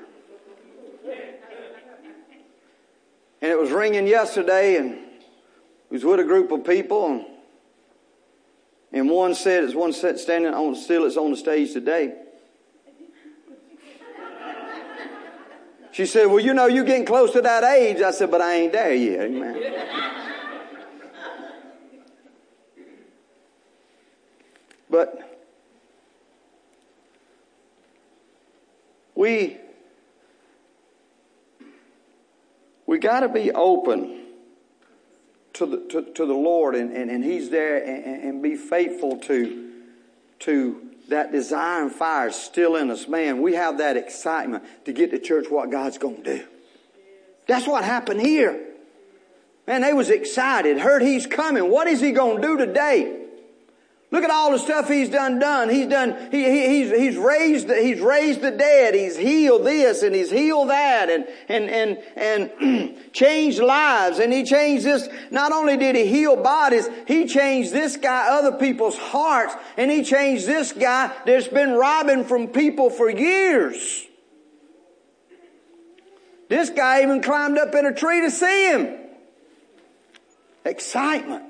And 3.41 3.51
it 3.51 3.57
was 3.57 3.71
ringing 3.71 4.07
yesterday 4.07 4.77
and 4.77 4.99
was 5.89 6.05
with 6.05 6.19
a 6.19 6.23
group 6.23 6.51
of 6.51 6.63
people 6.63 7.07
and, 7.07 7.25
and 8.93 9.09
one 9.09 9.35
said, 9.35 9.63
it's 9.63 9.73
one 9.73 9.93
standing 9.93 10.53
on, 10.53 10.75
still 10.75 11.05
it's 11.05 11.17
on 11.17 11.31
the 11.31 11.37
stage 11.37 11.73
today. 11.73 12.13
She 15.91 16.05
said, 16.05 16.27
well, 16.27 16.39
you 16.39 16.53
know, 16.53 16.67
you're 16.67 16.85
getting 16.85 17.05
close 17.05 17.33
to 17.33 17.41
that 17.41 17.63
age. 17.63 18.01
I 18.01 18.11
said, 18.11 18.31
but 18.31 18.41
I 18.41 18.55
ain't 18.55 18.71
there 18.71 18.93
yet. 18.93 19.25
Amen. 19.25 20.30
But 24.91 25.39
we 29.15 29.57
we 32.85 32.99
got 32.99 33.21
to 33.21 33.29
be 33.29 33.51
open 33.51 34.25
to 35.53 35.65
the, 35.65 35.77
to, 35.89 36.01
to 36.13 36.25
the 36.25 36.33
Lord 36.33 36.75
and, 36.75 36.91
and, 36.91 37.09
and 37.09 37.23
He's 37.23 37.49
there 37.49 37.77
and, 37.77 38.23
and 38.23 38.43
be 38.43 38.55
faithful 38.57 39.17
to, 39.19 39.71
to 40.39 40.89
that 41.07 41.31
desire 41.31 41.83
and 41.83 41.91
fire 41.91 42.31
still 42.31 42.75
in 42.75 42.89
us. 42.91 43.07
Man, 43.07 43.41
we 43.41 43.53
have 43.53 43.77
that 43.77 43.95
excitement 43.95 44.63
to 44.85 44.91
get 44.93 45.11
to 45.11 45.19
church 45.19 45.45
what 45.49 45.71
God's 45.71 45.97
going 45.97 46.23
to 46.23 46.37
do. 46.37 46.45
That's 47.47 47.65
what 47.65 47.83
happened 47.83 48.21
here. 48.21 48.59
Man, 49.67 49.81
they 49.81 49.93
was 49.93 50.09
excited, 50.09 50.79
heard 50.79 51.01
He's 51.01 51.27
coming. 51.27 51.69
What 51.69 51.87
is 51.87 52.01
He 52.01 52.11
going 52.11 52.41
to 52.41 52.47
do 52.47 52.57
today? 52.57 53.20
Look 54.11 54.25
at 54.25 54.29
all 54.29 54.51
the 54.51 54.59
stuff 54.59 54.89
he's 54.89 55.07
done 55.07 55.39
done. 55.39 55.69
He's 55.69 55.87
done, 55.87 56.29
he, 56.31 56.43
he, 56.43 56.67
he's, 56.67 56.91
he's 56.91 57.17
raised, 57.17 57.69
he's 57.71 58.01
raised 58.01 58.41
the 58.41 58.51
dead. 58.51 58.93
He's 58.93 59.15
healed 59.15 59.65
this 59.65 60.03
and 60.03 60.13
he's 60.13 60.29
healed 60.29 60.69
that 60.69 61.09
and, 61.09 61.25
and, 61.47 61.69
and, 61.69 61.97
and 62.17 62.97
changed 63.13 63.59
lives. 63.59 64.19
And 64.19 64.33
he 64.33 64.43
changed 64.43 64.83
this. 64.83 65.07
Not 65.31 65.53
only 65.53 65.77
did 65.77 65.95
he 65.95 66.05
heal 66.07 66.35
bodies, 66.35 66.89
he 67.07 67.25
changed 67.25 67.71
this 67.71 67.95
guy, 67.95 68.27
other 68.29 68.57
people's 68.57 68.97
hearts. 68.97 69.55
And 69.77 69.89
he 69.89 70.03
changed 70.03 70.45
this 70.45 70.73
guy 70.73 71.13
that's 71.25 71.47
been 71.47 71.71
robbing 71.71 72.25
from 72.25 72.49
people 72.49 72.89
for 72.89 73.09
years. 73.09 74.05
This 76.49 76.69
guy 76.69 77.03
even 77.03 77.21
climbed 77.21 77.57
up 77.57 77.73
in 77.75 77.85
a 77.85 77.93
tree 77.93 78.19
to 78.19 78.29
see 78.29 78.71
him. 78.71 78.93
Excitement. 80.65 81.45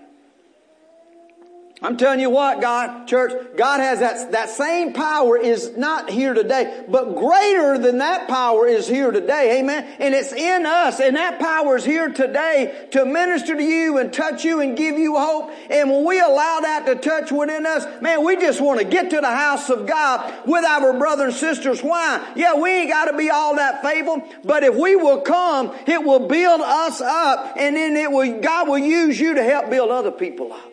I'm 1.84 1.98
telling 1.98 2.20
you 2.20 2.30
what, 2.30 2.62
God, 2.62 3.08
church, 3.08 3.34
God 3.58 3.80
has 3.80 4.02
that, 4.02 4.34
that 4.34 4.50
same 4.50 4.94
power 4.94 5.36
is 5.36 5.76
not 5.76 6.12
here 6.12 6.36
today, 6.36 6.86
but 6.88 7.16
greater 7.16 7.80
than 7.80 7.98
that 7.98 8.28
power 8.28 8.68
is 8.68 8.88
here 8.88 9.10
today. 9.10 9.60
Amen. 9.60 9.88
And 9.98 10.14
it's 10.14 10.32
in 10.32 10.68
us 10.68 11.00
and 11.00 11.16
that 11.16 11.40
power 11.40 11.78
is 11.78 11.84
here 11.84 12.10
today 12.10 12.88
to 12.92 13.04
minister 13.04 13.56
to 13.56 13.64
you 13.64 13.98
and 13.98 14.14
touch 14.14 14.46
you 14.46 14.60
and 14.62 14.78
give 14.78 15.00
you 15.00 15.18
hope. 15.18 15.50
And 15.72 15.90
when 15.90 16.06
we 16.06 16.20
allow 16.20 16.60
that 16.60 16.86
to 16.86 16.96
touch 16.98 17.32
within 17.32 17.66
us, 17.66 17.84
man, 18.00 18.24
we 18.24 18.36
just 18.36 18.62
want 18.62 18.80
to 18.80 18.86
get 18.86 19.10
to 19.10 19.20
the 19.20 19.32
house 19.32 19.72
of 19.72 19.88
God 19.88 20.48
with 20.48 20.64
our 20.64 20.96
brothers 21.00 21.34
and 21.34 21.34
sisters. 21.34 21.82
Why? 21.82 22.32
Yeah, 22.36 22.54
we 22.54 22.70
ain't 22.70 22.92
got 22.92 23.06
to 23.06 23.18
be 23.18 23.32
all 23.32 23.56
that 23.56 23.82
faithful, 23.82 24.22
but 24.44 24.64
if 24.64 24.76
we 24.76 24.96
will 24.96 25.22
come, 25.22 25.74
it 25.88 26.04
will 26.04 26.28
build 26.28 26.62
us 26.62 27.02
up 27.02 27.56
and 27.58 27.76
then 27.76 27.96
it 27.96 28.12
will, 28.12 28.40
God 28.40 28.70
will 28.70 28.78
use 28.78 29.20
you 29.20 29.34
to 29.34 29.44
help 29.44 29.72
build 29.72 29.90
other 29.90 30.12
people 30.12 30.54
up 30.54 30.71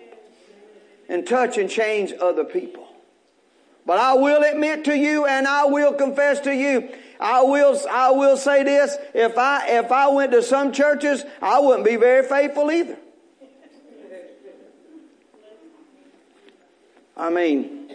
and 1.09 1.27
touch 1.27 1.59
and 1.59 1.71
change 1.71 2.13
other 2.21 2.45
people. 2.45 2.87
But 3.89 3.99
I 3.99 4.13
will 4.15 4.43
admit 4.43 4.85
to 4.85 4.95
you 4.95 5.25
and 5.25 5.49
I 5.49 5.65
will 5.65 5.95
confess 5.95 6.41
to 6.41 6.55
you, 6.55 6.91
I 7.19 7.43
will, 7.43 7.81
I 7.91 8.11
will 8.11 8.37
say 8.37 8.63
this, 8.63 8.95
if 9.15 9.39
I, 9.39 9.67
if 9.67 9.91
I 9.91 10.09
went 10.09 10.33
to 10.33 10.43
some 10.43 10.73
churches, 10.73 11.25
I 11.41 11.61
wouldn't 11.61 11.87
be 11.87 11.97
very 11.97 12.23
faithful 12.23 12.71
either. 12.71 12.99
I 17.17 17.31
mean, 17.31 17.91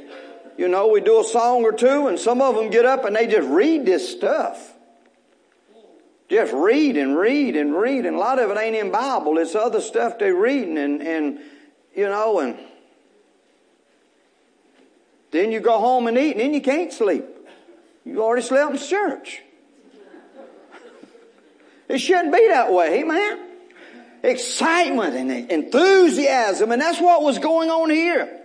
you 0.57 0.67
know, 0.67 0.87
we 0.87 0.99
do 0.99 1.21
a 1.21 1.23
song 1.23 1.63
or 1.63 1.71
two 1.71 2.07
and 2.07 2.19
some 2.19 2.41
of 2.41 2.55
them 2.55 2.71
get 2.71 2.85
up 2.85 3.05
and 3.05 3.15
they 3.15 3.27
just 3.27 3.47
read 3.47 3.85
this 3.85 4.09
stuff. 4.09 4.73
Just 6.27 6.53
read 6.53 6.97
and 6.97 7.15
read 7.15 7.55
and 7.55 7.75
read 7.75 8.07
and 8.07 8.15
a 8.15 8.19
lot 8.19 8.39
of 8.39 8.49
it 8.49 8.57
ain't 8.57 8.75
in 8.75 8.91
Bible. 8.91 9.37
It's 9.37 9.53
other 9.53 9.79
stuff 9.79 10.17
they're 10.17 10.33
reading 10.33 10.79
and, 10.79 11.03
and, 11.03 11.39
you 11.95 12.07
know, 12.07 12.39
and, 12.39 12.57
then 15.33 15.51
you 15.51 15.59
go 15.59 15.79
home 15.79 16.07
and 16.07 16.17
eat, 16.17 16.31
and 16.31 16.39
then 16.39 16.53
you 16.53 16.61
can't 16.61 16.93
sleep. 16.93 17.25
You 18.05 18.23
already 18.23 18.43
slept 18.43 18.71
in 18.71 18.77
church. 18.77 19.41
It 21.89 21.97
shouldn't 21.97 22.33
be 22.33 22.47
that 22.47 22.71
way, 22.71 23.03
man. 23.03 23.39
Excitement 24.23 25.15
and 25.15 25.51
enthusiasm, 25.51 26.71
and 26.71 26.81
that's 26.81 27.01
what 27.01 27.23
was 27.23 27.39
going 27.39 27.69
on 27.69 27.89
here. 27.89 28.39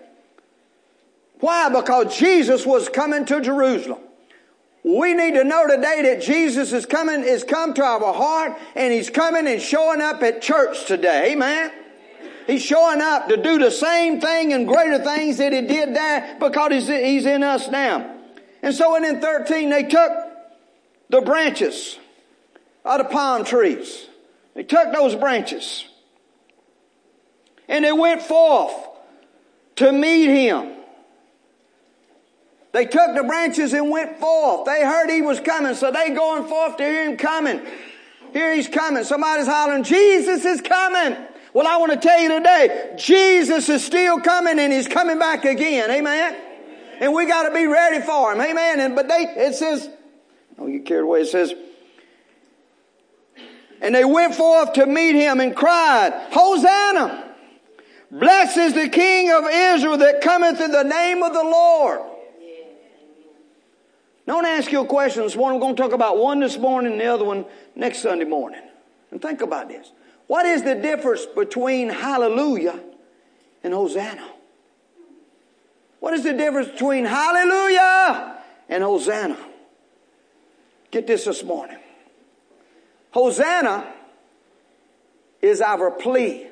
Why? 1.40 1.68
Because 1.68 2.16
Jesus 2.16 2.66
was 2.66 2.88
coming 2.88 3.24
to 3.26 3.40
Jerusalem. 3.40 4.00
We 4.82 5.12
need 5.12 5.34
to 5.34 5.44
know 5.44 5.66
today 5.66 6.02
that 6.02 6.22
Jesus 6.22 6.72
is 6.72 6.86
coming, 6.86 7.22
is 7.22 7.44
come 7.44 7.74
to 7.74 7.84
our 7.84 8.12
heart, 8.12 8.58
and 8.74 8.92
He's 8.92 9.10
coming 9.10 9.46
and 9.46 9.60
showing 9.60 10.00
up 10.00 10.22
at 10.22 10.40
church 10.40 10.86
today. 10.86 11.32
Amen. 11.32 11.70
He's 12.48 12.62
showing 12.62 13.02
up 13.02 13.28
to 13.28 13.36
do 13.36 13.58
the 13.58 13.70
same 13.70 14.22
thing 14.22 14.54
and 14.54 14.66
greater 14.66 14.98
things 15.04 15.36
that 15.36 15.52
he 15.52 15.60
did 15.60 15.94
there 15.94 16.38
because 16.40 16.72
he's, 16.72 16.88
he's 16.88 17.26
in 17.26 17.42
us 17.42 17.68
now. 17.68 18.16
And 18.62 18.74
so 18.74 18.96
in 18.96 19.20
13, 19.20 19.68
they 19.68 19.82
took 19.82 20.10
the 21.10 21.20
branches 21.20 21.98
out 22.86 23.02
of 23.02 23.10
palm 23.10 23.44
trees. 23.44 24.06
They 24.54 24.62
took 24.62 24.94
those 24.94 25.14
branches 25.14 25.84
and 27.68 27.84
they 27.84 27.92
went 27.92 28.22
forth 28.22 28.72
to 29.76 29.92
meet 29.92 30.28
him. 30.28 30.72
They 32.72 32.86
took 32.86 33.14
the 33.14 33.24
branches 33.24 33.74
and 33.74 33.90
went 33.90 34.18
forth. 34.18 34.64
They 34.64 34.82
heard 34.82 35.10
he 35.10 35.20
was 35.20 35.38
coming, 35.38 35.74
so 35.74 35.90
they 35.90 36.10
going 36.10 36.48
forth 36.48 36.78
to 36.78 36.82
hear 36.82 37.10
him 37.10 37.18
coming. 37.18 37.60
Here 38.32 38.54
he's 38.54 38.68
coming. 38.68 39.04
Somebody's 39.04 39.46
hollering, 39.46 39.84
Jesus 39.84 40.46
is 40.46 40.62
coming. 40.62 41.27
Well, 41.58 41.66
I 41.66 41.76
want 41.78 41.90
to 41.90 41.98
tell 41.98 42.20
you 42.20 42.28
today, 42.28 42.94
Jesus 42.96 43.68
is 43.68 43.84
still 43.84 44.20
coming 44.20 44.60
and 44.60 44.72
he's 44.72 44.86
coming 44.86 45.18
back 45.18 45.44
again. 45.44 45.90
Amen. 45.90 46.36
And 47.00 47.12
we 47.12 47.26
got 47.26 47.48
to 47.48 47.52
be 47.52 47.66
ready 47.66 48.00
for 48.00 48.32
him. 48.32 48.40
Amen. 48.40 48.78
And, 48.78 48.94
but 48.94 49.08
they, 49.08 49.24
it 49.36 49.56
says, 49.56 49.88
oh, 49.90 49.96
don't 50.58 50.70
get 50.70 50.86
carried 50.86 51.02
away. 51.02 51.22
It 51.22 51.26
says, 51.26 51.52
and 53.80 53.92
they 53.92 54.04
went 54.04 54.36
forth 54.36 54.74
to 54.74 54.86
meet 54.86 55.16
him 55.16 55.40
and 55.40 55.56
cried, 55.56 56.28
Hosanna! 56.30 57.34
Blessed 58.12 58.56
is 58.56 58.74
the 58.74 58.88
King 58.88 59.32
of 59.32 59.42
Israel 59.50 59.96
that 59.96 60.20
cometh 60.20 60.60
in 60.60 60.70
the 60.70 60.84
name 60.84 61.24
of 61.24 61.32
the 61.32 61.42
Lord. 61.42 62.02
To 64.28 64.32
ask 64.46 64.70
you 64.70 64.82
a 64.82 64.86
question 64.86 65.24
this 65.24 65.34
morning. 65.34 65.58
We're 65.58 65.66
going 65.66 65.74
to 65.74 65.82
talk 65.82 65.92
about 65.92 66.18
one 66.18 66.38
this 66.38 66.56
morning 66.56 66.92
and 66.92 67.00
the 67.00 67.06
other 67.06 67.24
one 67.24 67.46
next 67.74 68.02
Sunday 68.02 68.26
morning. 68.26 68.62
And 69.10 69.20
think 69.20 69.40
about 69.40 69.66
this. 69.66 69.90
What 70.28 70.46
is 70.46 70.62
the 70.62 70.74
difference 70.74 71.26
between 71.26 71.88
hallelujah 71.88 72.78
and 73.64 73.74
Hosanna? 73.74 74.28
What 76.00 76.14
is 76.14 76.22
the 76.22 76.34
difference 76.34 76.68
between 76.68 77.06
hallelujah 77.06 78.38
and 78.68 78.84
Hosanna? 78.84 79.38
Get 80.90 81.06
this 81.06 81.24
this 81.24 81.42
morning. 81.42 81.78
Hosanna 83.10 83.92
is 85.40 85.60
our 85.62 85.90
plea, 85.90 86.46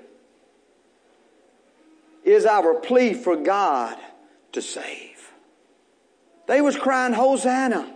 is 2.25 2.47
our 2.47 2.75
plea 2.80 3.12
for 3.12 3.37
God 3.37 3.99
to 4.52 4.62
save. 4.62 5.33
They 6.47 6.62
was 6.62 6.76
crying 6.76 7.12
Hosanna. 7.12 7.92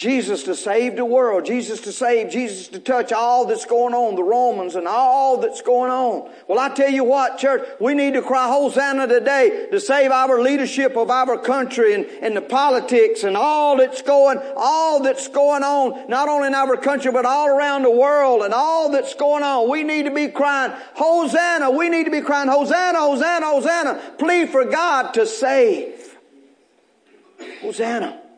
Jesus 0.00 0.44
to 0.44 0.54
save 0.54 0.96
the 0.96 1.04
world, 1.04 1.44
Jesus 1.44 1.78
to 1.82 1.92
save, 1.92 2.30
Jesus 2.30 2.68
to 2.68 2.78
touch 2.78 3.12
all 3.12 3.44
that's 3.44 3.66
going 3.66 3.92
on, 3.92 4.14
the 4.14 4.22
Romans 4.22 4.74
and 4.74 4.88
all 4.88 5.36
that's 5.36 5.60
going 5.60 5.90
on. 5.90 6.26
Well, 6.48 6.58
I 6.58 6.70
tell 6.70 6.88
you 6.88 7.04
what, 7.04 7.36
church, 7.36 7.68
we 7.78 7.92
need 7.92 8.14
to 8.14 8.22
cry 8.22 8.48
Hosanna 8.48 9.06
today 9.06 9.66
to 9.70 9.78
save 9.78 10.10
our 10.10 10.40
leadership 10.40 10.96
of 10.96 11.10
our 11.10 11.36
country 11.36 11.92
and, 11.92 12.06
and 12.22 12.34
the 12.34 12.40
politics 12.40 13.24
and 13.24 13.36
all 13.36 13.76
that's 13.76 14.00
going, 14.00 14.38
all 14.56 15.02
that's 15.02 15.28
going 15.28 15.62
on, 15.62 16.08
not 16.08 16.30
only 16.30 16.46
in 16.46 16.54
our 16.54 16.78
country, 16.78 17.12
but 17.12 17.26
all 17.26 17.48
around 17.48 17.82
the 17.82 17.90
world 17.90 18.40
and 18.40 18.54
all 18.54 18.90
that's 18.90 19.12
going 19.12 19.42
on. 19.42 19.68
We 19.68 19.82
need 19.82 20.04
to 20.04 20.14
be 20.14 20.28
crying 20.28 20.72
Hosanna. 20.94 21.72
We 21.72 21.90
need 21.90 22.04
to 22.04 22.10
be 22.10 22.22
crying 22.22 22.48
Hosanna, 22.48 22.98
Hosanna, 22.98 23.44
Hosanna. 23.44 24.14
Plead 24.18 24.48
for 24.48 24.64
God 24.64 25.12
to 25.12 25.26
save. 25.26 26.16
Hosanna. 27.60 28.29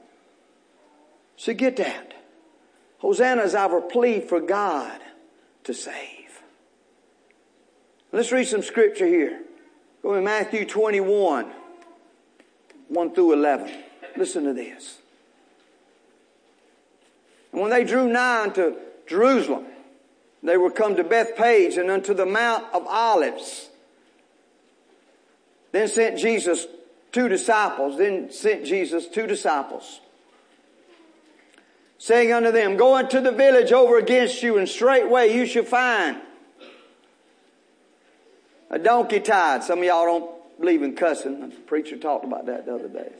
So 1.42 1.52
get 1.52 1.75
that. 1.78 2.14
Hosanna 2.99 3.42
is 3.42 3.56
our 3.56 3.80
plea 3.80 4.20
for 4.20 4.38
God 4.38 5.00
to 5.64 5.75
save. 5.75 6.40
Let's 8.12 8.30
read 8.30 8.44
some 8.44 8.62
scripture 8.62 9.08
here. 9.08 9.40
Go 10.04 10.14
to 10.14 10.20
Matthew 10.20 10.64
21, 10.64 11.50
1 12.87 13.14
through 13.16 13.32
11. 13.32 13.72
Listen 14.16 14.44
to 14.44 14.52
this. 14.52 14.99
And 17.50 17.61
when 17.61 17.70
they 17.72 17.82
drew 17.82 18.06
nigh 18.08 18.42
unto 18.44 18.76
Jerusalem, 19.08 19.66
they 20.44 20.56
were 20.56 20.70
come 20.70 20.94
to 20.94 21.02
Bethphage 21.02 21.76
and 21.76 21.90
unto 21.90 22.14
the 22.14 22.25
Mount 22.25 22.72
of 22.72 22.87
Olives. 22.87 23.68
Then 25.72 25.88
sent 25.88 26.20
Jesus 26.20 26.68
two 27.11 27.26
disciples, 27.28 27.99
then 27.99 28.30
sent 28.30 28.64
Jesus 28.64 29.08
two 29.08 29.26
disciples, 29.26 29.99
saying 32.02 32.32
unto 32.32 32.50
them, 32.50 32.76
Go 32.76 32.97
into 32.97 33.21
the 33.21 33.30
village 33.30 33.71
over 33.71 33.97
against 33.97 34.42
you, 34.42 34.59
and 34.59 34.68
straightway 34.68 35.32
you 35.32 35.47
shall 35.47 35.62
find 35.62 36.16
a 38.71 38.78
donkey 38.78 39.21
tied. 39.21 39.62
Some 39.62 39.78
of 39.78 39.85
y'all 39.85 40.04
don't 40.04 40.61
believe 40.61 40.82
in 40.82 40.97
cussing. 40.97 41.38
The 41.40 41.54
preacher 41.54 41.97
talked 41.97 42.25
about 42.25 42.47
that 42.47 42.66
the 42.66 42.75
other 42.75 42.88
day. 42.88 43.12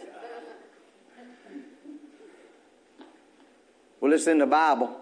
Well, 4.01 4.13
it's 4.13 4.27
in 4.27 4.39
the 4.39 4.47
Bible. 4.47 4.97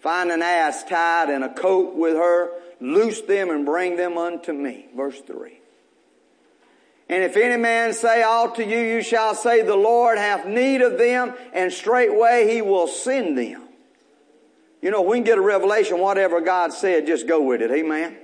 Find 0.00 0.30
an 0.30 0.42
ass 0.42 0.84
tied 0.84 1.30
and 1.30 1.42
a 1.42 1.48
coat 1.48 1.96
with 1.96 2.16
her, 2.16 2.50
loose 2.80 3.22
them 3.22 3.48
and 3.48 3.64
bring 3.64 3.96
them 3.96 4.18
unto 4.18 4.52
me. 4.52 4.88
Verse 4.94 5.18
3. 5.22 5.59
And 7.10 7.24
if 7.24 7.36
any 7.36 7.56
man 7.56 7.92
say 7.92 8.22
aught 8.22 8.54
to 8.54 8.64
you, 8.64 8.78
you 8.78 9.02
shall 9.02 9.34
say, 9.34 9.62
the 9.62 9.74
Lord 9.74 10.16
hath 10.16 10.46
need 10.46 10.80
of 10.80 10.96
them, 10.96 11.34
and 11.52 11.72
straightway 11.72 12.54
he 12.54 12.62
will 12.62 12.86
send 12.86 13.36
them. 13.36 13.64
You 14.80 14.92
know, 14.92 15.02
we 15.02 15.16
can 15.16 15.24
get 15.24 15.36
a 15.36 15.40
revelation, 15.40 15.98
whatever 15.98 16.40
God 16.40 16.72
said, 16.72 17.08
just 17.08 17.26
go 17.26 17.42
with 17.42 17.62
it. 17.62 17.72
Amen. 17.72 18.16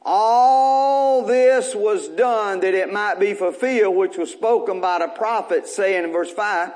All 0.00 1.26
this 1.26 1.74
was 1.74 2.06
done 2.06 2.60
that 2.60 2.72
it 2.72 2.92
might 2.92 3.18
be 3.18 3.34
fulfilled, 3.34 3.96
which 3.96 4.16
was 4.16 4.30
spoken 4.30 4.80
by 4.80 5.00
the 5.00 5.08
prophet, 5.08 5.66
saying 5.66 6.04
in 6.04 6.12
verse 6.12 6.30
5, 6.30 6.70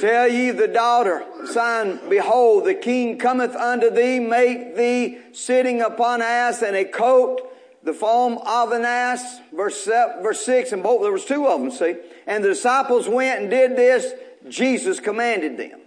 Tell 0.00 0.26
ye 0.26 0.52
the 0.52 0.68
daughter, 0.68 1.26
son, 1.44 2.00
behold, 2.08 2.64
the 2.64 2.72
king 2.72 3.18
cometh 3.18 3.54
unto 3.54 3.90
thee, 3.90 4.20
make 4.20 4.74
thee 4.74 5.18
sitting 5.32 5.82
upon 5.82 6.22
ass 6.22 6.62
and 6.62 6.74
a 6.74 6.86
coat, 6.86 7.46
the 7.82 7.94
foam 7.94 8.38
of 8.38 8.72
an 8.72 8.84
ass, 8.84 9.40
verse, 9.52 9.84
verse 9.84 10.44
6, 10.44 10.72
and 10.72 10.82
both, 10.82 11.02
there 11.02 11.12
was 11.12 11.24
two 11.24 11.46
of 11.46 11.60
them, 11.60 11.70
see. 11.70 11.96
And 12.26 12.44
the 12.44 12.48
disciples 12.48 13.08
went 13.08 13.40
and 13.40 13.50
did 13.50 13.76
this, 13.76 14.12
Jesus 14.48 15.00
commanded 15.00 15.56
them. 15.56 15.80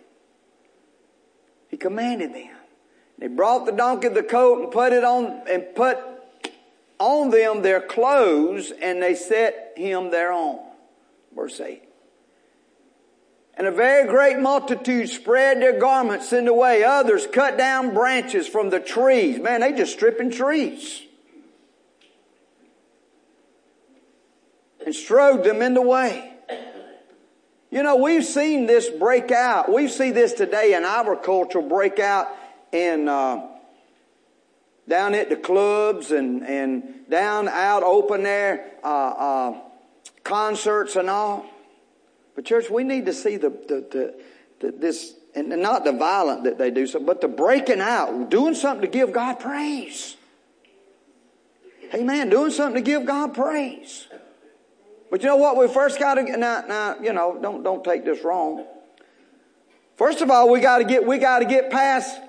He 1.69 1.77
commanded 1.77 2.33
them. 2.33 2.55
They 3.19 3.27
brought 3.27 3.65
the 3.65 3.71
donkey 3.71 4.09
the 4.09 4.23
coat 4.23 4.63
and 4.63 4.71
put 4.71 4.91
it 4.91 5.03
on, 5.03 5.43
and 5.49 5.75
put 5.75 5.97
on 6.99 7.29
them 7.29 7.61
their 7.61 7.81
clothes, 7.81 8.71
and 8.81 9.01
they 9.01 9.15
set 9.15 9.73
him 9.75 10.09
thereon. 10.09 10.59
Verse 11.35 11.59
8. 11.59 11.83
And 13.55 13.67
a 13.67 13.71
very 13.71 14.07
great 14.07 14.39
multitude 14.39 15.09
spread 15.09 15.61
their 15.61 15.79
garments 15.79 16.33
in 16.33 16.45
the 16.45 16.53
way. 16.53 16.83
Others 16.83 17.27
cut 17.27 17.55
down 17.55 17.93
branches 17.93 18.47
from 18.47 18.71
the 18.71 18.79
trees. 18.79 19.39
Man, 19.39 19.61
they 19.61 19.73
just 19.73 19.93
stripping 19.93 20.31
trees. 20.31 21.03
And 24.93 24.99
strode 25.01 25.43
them 25.43 25.63
in 25.63 25.73
the 25.73 25.81
way. 25.81 26.31
You 27.71 27.81
know, 27.81 27.95
we've 27.95 28.23
seen 28.23 28.67
this 28.67 28.87
break 28.87 29.31
out. 29.31 29.73
We 29.73 29.87
see 29.87 30.11
this 30.11 30.33
today 30.33 30.75
in 30.75 30.85
our 30.85 31.15
culture 31.15 31.63
break 31.63 31.97
out 31.97 32.27
in 32.71 33.09
uh, 33.09 33.41
down 34.87 35.15
at 35.15 35.29
the 35.29 35.35
clubs 35.35 36.11
and 36.11 36.43
and 36.43 37.09
down 37.09 37.47
out 37.47 37.81
open 37.81 38.27
air 38.27 38.73
uh, 38.83 38.87
uh, 38.87 39.61
concerts 40.23 40.95
and 40.95 41.09
all. 41.09 41.47
But 42.35 42.45
church, 42.45 42.69
we 42.69 42.83
need 42.83 43.07
to 43.07 43.13
see 43.13 43.37
the 43.37 43.49
the, 43.49 43.87
the, 43.89 44.23
the 44.59 44.71
this 44.77 45.15
and 45.33 45.49
not 45.59 45.85
the 45.85 45.93
violent 45.93 46.43
that 46.43 46.59
they 46.59 46.69
do, 46.69 46.85
so, 46.85 46.99
but 46.99 47.19
the 47.19 47.27
breaking 47.27 47.81
out, 47.81 48.29
doing 48.29 48.53
something 48.53 48.81
to 48.81 48.95
give 48.95 49.11
God 49.11 49.39
praise. 49.39 50.17
Amen. 51.95 52.29
Doing 52.29 52.51
something 52.51 52.83
to 52.83 52.91
give 52.91 53.07
God 53.07 53.33
praise. 53.33 54.07
But 55.13 55.21
you 55.21 55.27
know 55.27 55.35
what? 55.35 55.57
We 55.57 55.67
first 55.67 55.99
got 55.99 56.15
to 56.15 56.23
now, 56.23 56.63
now, 56.67 56.99
you 56.99 57.13
know, 57.13 57.37
don't 57.39 57.61
don't 57.61 57.83
take 57.83 58.03
this 58.03 58.23
wrong. 58.23 58.65
First 59.95 60.21
of 60.21 60.31
all, 60.31 60.49
we 60.49 60.59
got 60.59 60.79
to 60.79 60.85
get 60.85 61.05
we 61.05 61.19
got 61.19 61.37
to 61.37 61.45
get 61.45 61.69
past 61.69 62.19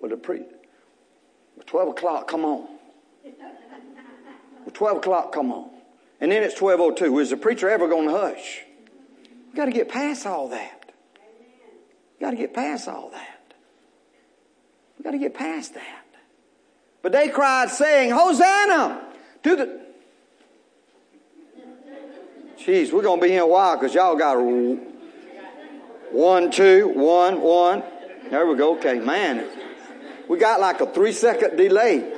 well, 0.00 0.08
the 0.08 0.16
pre, 0.16 0.44
12 1.66 1.88
o'clock, 1.88 2.28
come 2.28 2.44
on. 2.44 2.68
Well, 3.24 4.72
12 4.72 4.98
o'clock, 4.98 5.32
come 5.32 5.50
on. 5.50 5.70
And 6.20 6.30
then 6.30 6.44
it's 6.44 6.54
12.02. 6.54 7.20
Is 7.20 7.30
the 7.30 7.36
preacher 7.36 7.68
ever 7.68 7.88
going 7.88 8.06
to 8.06 8.16
hush? 8.16 8.60
we 9.50 9.56
got 9.56 9.64
to 9.64 9.72
get 9.72 9.88
past 9.88 10.26
all 10.26 10.46
that. 10.50 10.92
we 12.20 12.24
got 12.24 12.30
to 12.30 12.36
get 12.36 12.54
past 12.54 12.86
all 12.86 13.10
that. 13.10 13.54
we 14.96 15.02
got 15.02 15.10
to 15.10 15.18
get 15.18 15.34
past 15.34 15.74
that. 15.74 16.06
But 17.02 17.10
they 17.10 17.30
cried 17.30 17.68
saying, 17.70 18.12
Hosanna 18.12 19.08
to 19.42 19.56
the... 19.56 19.79
Jeez, 22.64 22.92
we're 22.92 23.00
going 23.00 23.20
to 23.20 23.26
be 23.26 23.32
here 23.32 23.44
a 23.44 23.46
while 23.46 23.78
because 23.78 23.94
y'all 23.94 24.16
got 24.16 24.36
one, 26.12 26.50
two, 26.50 26.88
one, 26.88 27.40
one. 27.40 27.82
There 28.28 28.46
we 28.46 28.54
go. 28.54 28.76
Okay, 28.76 28.98
man. 28.98 29.48
We 30.28 30.38
got 30.38 30.60
like 30.60 30.82
a 30.82 30.86
three 30.92 31.12
second 31.12 31.56
delay. 31.56 32.12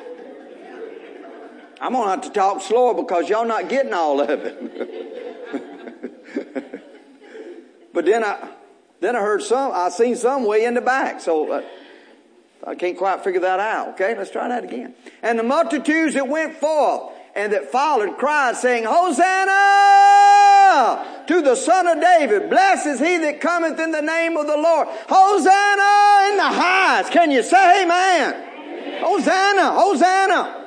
I'm 1.80 1.92
going 1.92 2.06
to 2.06 2.10
have 2.10 2.22
to 2.22 2.30
talk 2.30 2.60
slower 2.60 2.92
because 2.92 3.28
y'all 3.28 3.46
not 3.46 3.68
getting 3.68 3.92
all 3.92 4.20
of 4.20 4.30
it. 4.30 4.58
but 7.94 8.04
then 8.04 8.24
I, 8.24 8.48
then 8.98 9.14
I 9.14 9.20
heard 9.20 9.42
some, 9.42 9.70
I 9.72 9.90
seen 9.90 10.16
some 10.16 10.44
way 10.44 10.64
in 10.64 10.74
the 10.74 10.80
back. 10.80 11.20
So 11.20 11.52
uh, 11.52 11.62
I 12.66 12.74
can't 12.74 12.98
quite 12.98 13.22
figure 13.22 13.42
that 13.42 13.60
out. 13.60 13.90
Okay, 13.90 14.18
let's 14.18 14.32
try 14.32 14.48
that 14.48 14.64
again. 14.64 14.96
And 15.22 15.38
the 15.38 15.44
multitudes 15.44 16.14
that 16.14 16.26
went 16.26 16.56
forth 16.56 17.12
and 17.36 17.52
that 17.52 17.70
followed 17.70 18.18
cried 18.18 18.56
saying, 18.56 18.86
Hosanna 18.88 20.31
to 21.26 21.42
the 21.42 21.54
son 21.54 21.86
of 21.86 22.00
David. 22.00 22.50
Blessed 22.50 22.86
is 22.86 22.98
he 22.98 23.18
that 23.18 23.40
cometh 23.40 23.78
in 23.78 23.90
the 23.90 24.02
name 24.02 24.36
of 24.36 24.46
the 24.46 24.56
Lord. 24.56 24.88
Hosanna 25.08 26.30
in 26.30 26.36
the 26.36 26.50
highest. 26.60 27.12
Can 27.12 27.30
you 27.30 27.42
say 27.42 27.82
amen? 27.82 28.34
amen. 28.34 29.02
Hosanna, 29.02 29.70
Hosanna. 29.72 30.58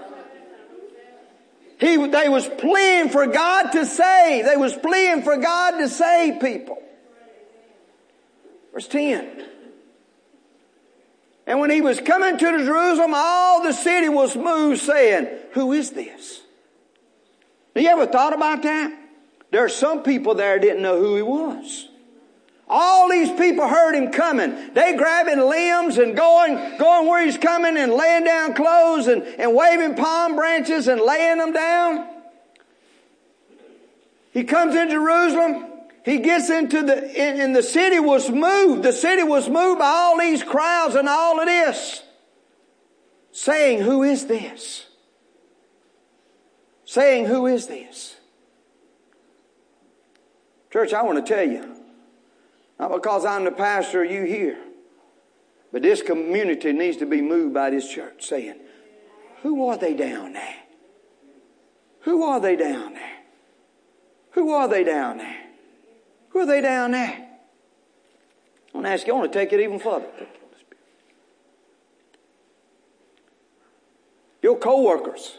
He, 1.80 1.98
they 2.08 2.30
was 2.30 2.48
pleading 2.48 3.10
for 3.10 3.28
God 3.28 3.72
to 3.72 3.86
save. 3.86 4.46
They 4.46 4.56
was 4.56 4.76
pleading 4.76 5.24
for 5.24 5.38
God 5.38 5.72
to 5.80 5.90
save 5.90 6.40
people. 6.40 6.82
Verse 8.74 8.88
10. 8.88 9.46
And 11.48 11.60
when 11.60 11.70
he 11.70 11.82
was 11.82 12.00
coming 12.00 12.38
to 12.38 12.66
Jerusalem, 12.66 13.14
all 13.14 13.62
the 13.64 13.74
city 13.74 14.10
was 14.10 14.36
moved 14.36 14.82
saying, 14.82 15.28
who 15.52 15.74
is 15.74 15.92
this? 15.92 16.42
Have 17.76 17.84
You 17.84 17.90
ever 17.90 18.08
thought 18.08 18.34
about 18.34 18.64
that? 18.64 19.05
There 19.52 19.64
are 19.64 19.70
some 19.70 20.04
people 20.04 20.36
there 20.36 20.60
didn't 20.60 20.82
know 20.82 21.00
who 21.00 21.16
he 21.16 21.22
was. 21.22 21.90
All 22.68 23.10
these 23.10 23.32
people 23.32 23.68
heard 23.68 23.94
him 23.94 24.12
coming. 24.12 24.74
They 24.74 24.96
grabbing 24.96 25.40
limbs 25.40 25.98
and 25.98 26.16
going, 26.16 26.78
going 26.78 27.08
where 27.08 27.24
he's 27.24 27.38
coming 27.38 27.78
and 27.78 27.94
laying 27.94 28.24
down 28.24 28.56
clothes 28.56 29.08
and, 29.08 29.22
and 29.24 29.54
waving 29.54 29.96
palm 29.96 30.36
branches 30.36 30.88
and 30.88 31.00
laying 31.00 31.38
them 31.38 31.54
down. 31.54 32.08
He 34.32 34.44
comes 34.44 34.76
in 34.76 34.90
Jerusalem. 34.90 35.66
He 36.04 36.20
gets 36.20 36.50
into 36.50 36.84
the, 36.84 37.20
and 37.20 37.56
the 37.56 37.64
city 37.64 38.00
was 38.00 38.30
moved. 38.30 38.84
The 38.84 38.94
city 38.94 39.24
was 39.24 39.48
moved 39.48 39.80
by 39.80 39.88
all 39.88 40.20
these 40.20 40.44
crowds 40.44 40.96
and 40.96 41.08
all 41.08 41.40
of 41.40 41.46
this. 41.46 42.04
Saying, 43.32 43.82
who 43.82 44.04
is 44.04 44.26
this? 44.26 44.86
saying, 46.86 47.26
Who 47.26 47.48
is 47.48 47.68
this? 47.68 48.15
Church, 50.76 50.92
I 50.92 51.04
want 51.04 51.26
to 51.26 51.34
tell 51.34 51.50
you, 51.50 51.74
not 52.78 52.92
because 52.92 53.24
I'm 53.24 53.46
the 53.46 53.52
pastor 53.52 54.04
you 54.04 54.26
here, 54.26 54.58
but 55.72 55.84
this 55.84 56.02
community 56.02 56.74
needs 56.74 56.98
to 56.98 57.06
be 57.06 57.22
moved 57.22 57.54
by 57.54 57.70
this 57.70 57.90
church 57.90 58.26
saying, 58.26 58.56
Who 59.42 59.70
are 59.70 59.78
they 59.78 59.94
down 59.94 60.34
there? 60.34 60.56
Who 62.02 62.24
are 62.24 62.42
they 62.42 62.58
down 62.58 62.94
there? 62.94 63.20
Who 64.32 64.52
are 64.52 64.68
they 64.68 64.84
down 64.84 65.20
there? 65.20 65.38
Who 66.32 66.40
are 66.40 66.46
they 66.46 66.60
down 66.60 66.92
there? 66.92 67.26
I 68.74 68.78
want 68.78 68.86
to 68.88 68.92
ask 68.92 69.08
you, 69.08 69.14
I 69.14 69.18
want 69.20 69.32
to 69.32 69.40
take 69.40 69.54
it 69.54 69.62
even 69.62 69.80
further. 69.80 70.10
Your 74.42 74.58
co-workers 74.58 75.38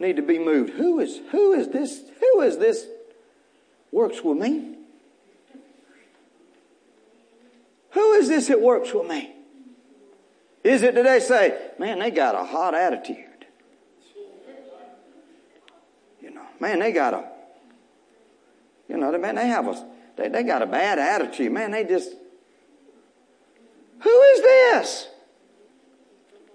need 0.00 0.16
to 0.16 0.22
be 0.22 0.40
moved. 0.40 0.70
Who 0.70 0.98
is, 0.98 1.20
who 1.30 1.52
is 1.52 1.68
this, 1.68 2.02
who 2.18 2.40
is 2.40 2.58
this 2.58 2.88
works 3.92 4.22
with 4.22 4.38
me? 4.38 4.76
Who 7.92 8.12
is 8.12 8.28
this 8.28 8.48
that 8.48 8.60
works 8.60 8.92
with 8.92 9.08
me? 9.08 9.32
Is 10.62 10.82
it 10.82 10.94
they 10.94 11.20
say, 11.20 11.70
man, 11.78 12.00
they 12.00 12.10
got 12.10 12.34
a 12.34 12.44
hot 12.44 12.74
attitude? 12.74 13.46
You 16.20 16.30
know, 16.30 16.42
man, 16.60 16.80
they 16.80 16.92
got 16.92 17.14
a, 17.14 17.24
you 18.88 18.96
know, 18.96 19.16
man, 19.16 19.36
they 19.36 19.46
have 19.46 19.66
a, 19.68 19.86
they, 20.16 20.28
they 20.28 20.42
got 20.42 20.60
a 20.60 20.66
bad 20.66 20.98
attitude. 20.98 21.52
Man, 21.52 21.70
they 21.70 21.84
just, 21.84 22.10
who 24.00 24.22
is 24.22 24.42
this? 24.42 25.08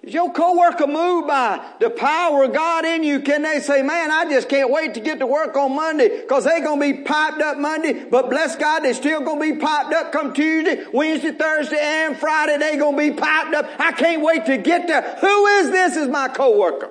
Is 0.04 0.16
your 0.16 0.34
coworker 0.34 0.88
moved 0.88 1.28
by 1.28 1.64
the 1.80 1.92
power 1.92 2.46
of 2.46 2.54
God 2.54 2.86
in 2.86 3.04
you? 3.04 3.20
Can 3.20 3.44
they 3.44 3.60
say, 3.60 3.84
man, 3.84 4.10
I 4.10 4.28
just 4.28 4.50
can't 4.50 4.72
wait 4.72 4.96
to 4.96 5.00
get 5.00 5.20
to 5.20 5.28
work 5.28 5.56
on 5.56 5.76
Monday 5.76 6.22
because 6.22 6.44
they're 6.44 6.64
going 6.64 6.80
to 6.80 6.98
be 6.98 7.04
piped 7.04 7.40
up 7.40 7.60
Monday, 7.60 8.06
but 8.06 8.28
bless 8.28 8.56
God, 8.56 8.80
they're 8.80 8.96
still 8.96 9.22
going 9.22 9.40
to 9.40 9.56
be 9.56 9.62
piped 9.62 9.94
up 9.94 10.12
come 10.12 10.34
Tuesday, 10.34 10.86
Wednesday, 10.92 11.34
Thursday, 11.34 11.78
and 11.80 12.18
Friday. 12.18 12.58
They're 12.58 12.80
going 12.80 12.98
to 12.98 13.14
be 13.14 13.22
piped 13.22 13.54
up. 13.54 13.70
I 13.78 13.92
can't 13.92 14.24
wait 14.24 14.46
to 14.48 14.58
get 14.58 14.88
there. 14.88 15.18
Who 15.22 15.46
is 15.46 15.70
this 15.70 15.96
is 15.96 16.08
my 16.08 16.30
coworker? 16.30 16.90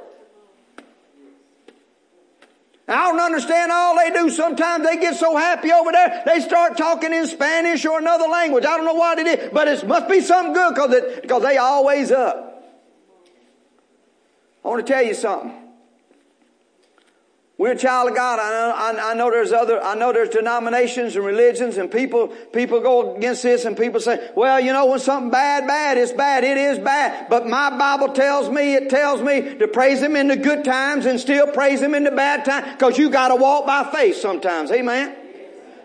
I 2.87 3.11
don't 3.11 3.20
understand 3.20 3.73
all 3.73 3.96
they 3.96 4.11
do. 4.11 4.31
Sometimes 4.31 4.85
they 4.85 4.96
get 4.99 5.16
so 5.16 5.37
happy 5.37 5.73
over 5.73 5.90
there, 5.90 6.23
they 6.27 6.40
start 6.40 6.77
talking 6.77 7.12
in 7.12 7.27
Spanish 7.27 7.85
or 7.85 7.99
another 7.99 8.29
language. 8.29 8.64
I 8.64 8.77
don't 8.77 8.87
know 8.87 8.94
what 8.94 9.18
it 9.18 9.27
is, 9.27 9.51
but 9.53 9.66
it 9.66 9.85
must 9.85 10.09
be 10.09 10.20
something 10.20 10.53
good 10.53 11.23
because 11.23 11.42
they 11.42 11.57
always 11.57 12.12
up. 12.12 12.50
I 14.64 14.68
want 14.68 14.87
to 14.87 14.92
tell 14.92 15.03
you 15.03 15.14
something. 15.14 15.61
We're 17.61 17.73
a 17.73 17.77
child 17.77 18.09
of 18.09 18.16
God. 18.16 18.38
I 18.38 18.49
know, 18.49 19.01
I, 19.03 19.11
I 19.11 19.14
know 19.14 19.31
there's 19.31 19.53
other, 19.53 19.83
I 19.83 19.94
know 19.94 20.14
there's 20.14 20.31
denominations 20.31 21.14
and 21.14 21.23
religions 21.23 21.77
and 21.77 21.92
people, 21.92 22.29
people 22.55 22.81
go 22.81 23.16
against 23.16 23.42
this 23.42 23.66
and 23.66 23.77
people 23.77 24.01
say, 24.01 24.31
well, 24.35 24.59
you 24.59 24.73
know, 24.73 24.87
when 24.87 24.99
something 24.99 25.31
bad, 25.31 25.66
bad, 25.66 25.99
it's 25.99 26.11
bad. 26.11 26.42
It 26.42 26.57
is 26.57 26.79
bad. 26.79 27.29
But 27.29 27.46
my 27.46 27.68
Bible 27.77 28.14
tells 28.14 28.49
me, 28.49 28.77
it 28.77 28.88
tells 28.88 29.20
me 29.20 29.57
to 29.57 29.68
praise 29.68 30.01
Him 30.01 30.16
in 30.16 30.29
the 30.29 30.37
good 30.37 30.64
times 30.64 31.05
and 31.05 31.20
still 31.20 31.49
praise 31.49 31.83
Him 31.83 31.94
in 31.94 32.05
the 32.05 32.11
bad 32.11 32.46
times 32.46 32.66
because 32.73 32.96
you 32.96 33.11
got 33.11 33.29
to 33.29 33.37
walk 33.37 33.66
by 33.66 33.90
faith 33.92 34.16
sometimes. 34.16 34.70
Amen. 34.70 35.19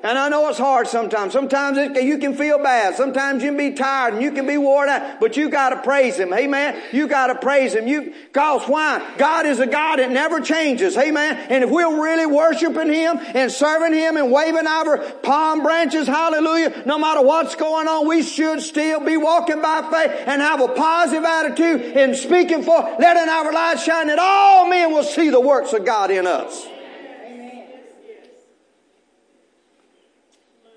And 0.06 0.20
I 0.20 0.30
know 0.30 0.48
it's 0.50 0.60
hard 0.60 0.88
sometimes. 0.88 1.34
Sometimes 1.34 1.80
it, 1.80 2.04
you 2.04 2.20
can 2.20 2.36
feel 2.36 2.60
bad. 2.62 2.94
Sometimes 2.94 3.42
you 3.42 3.50
can 3.50 3.58
be 3.58 3.72
tired 3.72 4.14
and 4.14 4.22
you 4.22 4.32
can 4.34 4.46
be 4.46 4.56
worn 4.56 4.88
out. 4.88 5.20
But 5.20 5.36
you 5.36 5.50
got 5.50 5.70
to 5.70 5.82
praise 5.82 6.20
Him. 6.20 6.32
Amen. 6.32 6.80
You 6.92 7.08
got 7.08 7.28
to 7.28 7.36
praise 7.36 7.74
Him. 7.74 7.88
You, 7.88 8.14
cause 8.32 8.70
why? 8.70 9.16
God 9.18 9.48
is 9.48 9.60
a 9.60 9.66
God 9.66 9.98
that 9.98 10.12
never 10.12 10.42
changes. 10.42 10.96
Amen. 10.96 11.38
And 11.50 11.64
if 11.64 11.72
we're 11.72 12.04
really 12.04 12.28
worshiping 12.28 12.94
Him 12.94 13.18
and 13.18 13.52
serving 13.52 13.94
Him 13.94 14.16
and 14.16 14.32
waving 14.32 14.68
our 14.68 15.00
palm 15.24 15.64
branches, 15.64 16.06
hallelujah, 16.06 16.84
no 16.86 17.00
matter 17.00 17.24
what's 17.24 17.56
going 17.56 17.88
on, 17.88 18.08
we 18.08 18.22
should 18.22 18.62
still 18.62 19.04
be 19.04 19.18
walking 19.18 19.60
by 19.60 19.82
faith 19.90 20.28
and 20.28 20.40
have 20.40 20.62
a 20.62 20.68
positive 20.68 21.24
attitude 21.24 21.98
and 21.98 22.16
speaking 22.16 22.62
for, 22.62 22.80
letting 23.00 23.28
our 23.28 23.52
light 23.52 23.80
shine 23.80 24.06
that 24.06 24.20
all 24.20 24.70
men 24.70 24.92
will 24.92 25.02
see 25.02 25.32
the 25.32 25.42
works 25.42 25.74
of 25.74 25.84
God 25.84 26.12
in 26.12 26.28
us. 26.28 26.75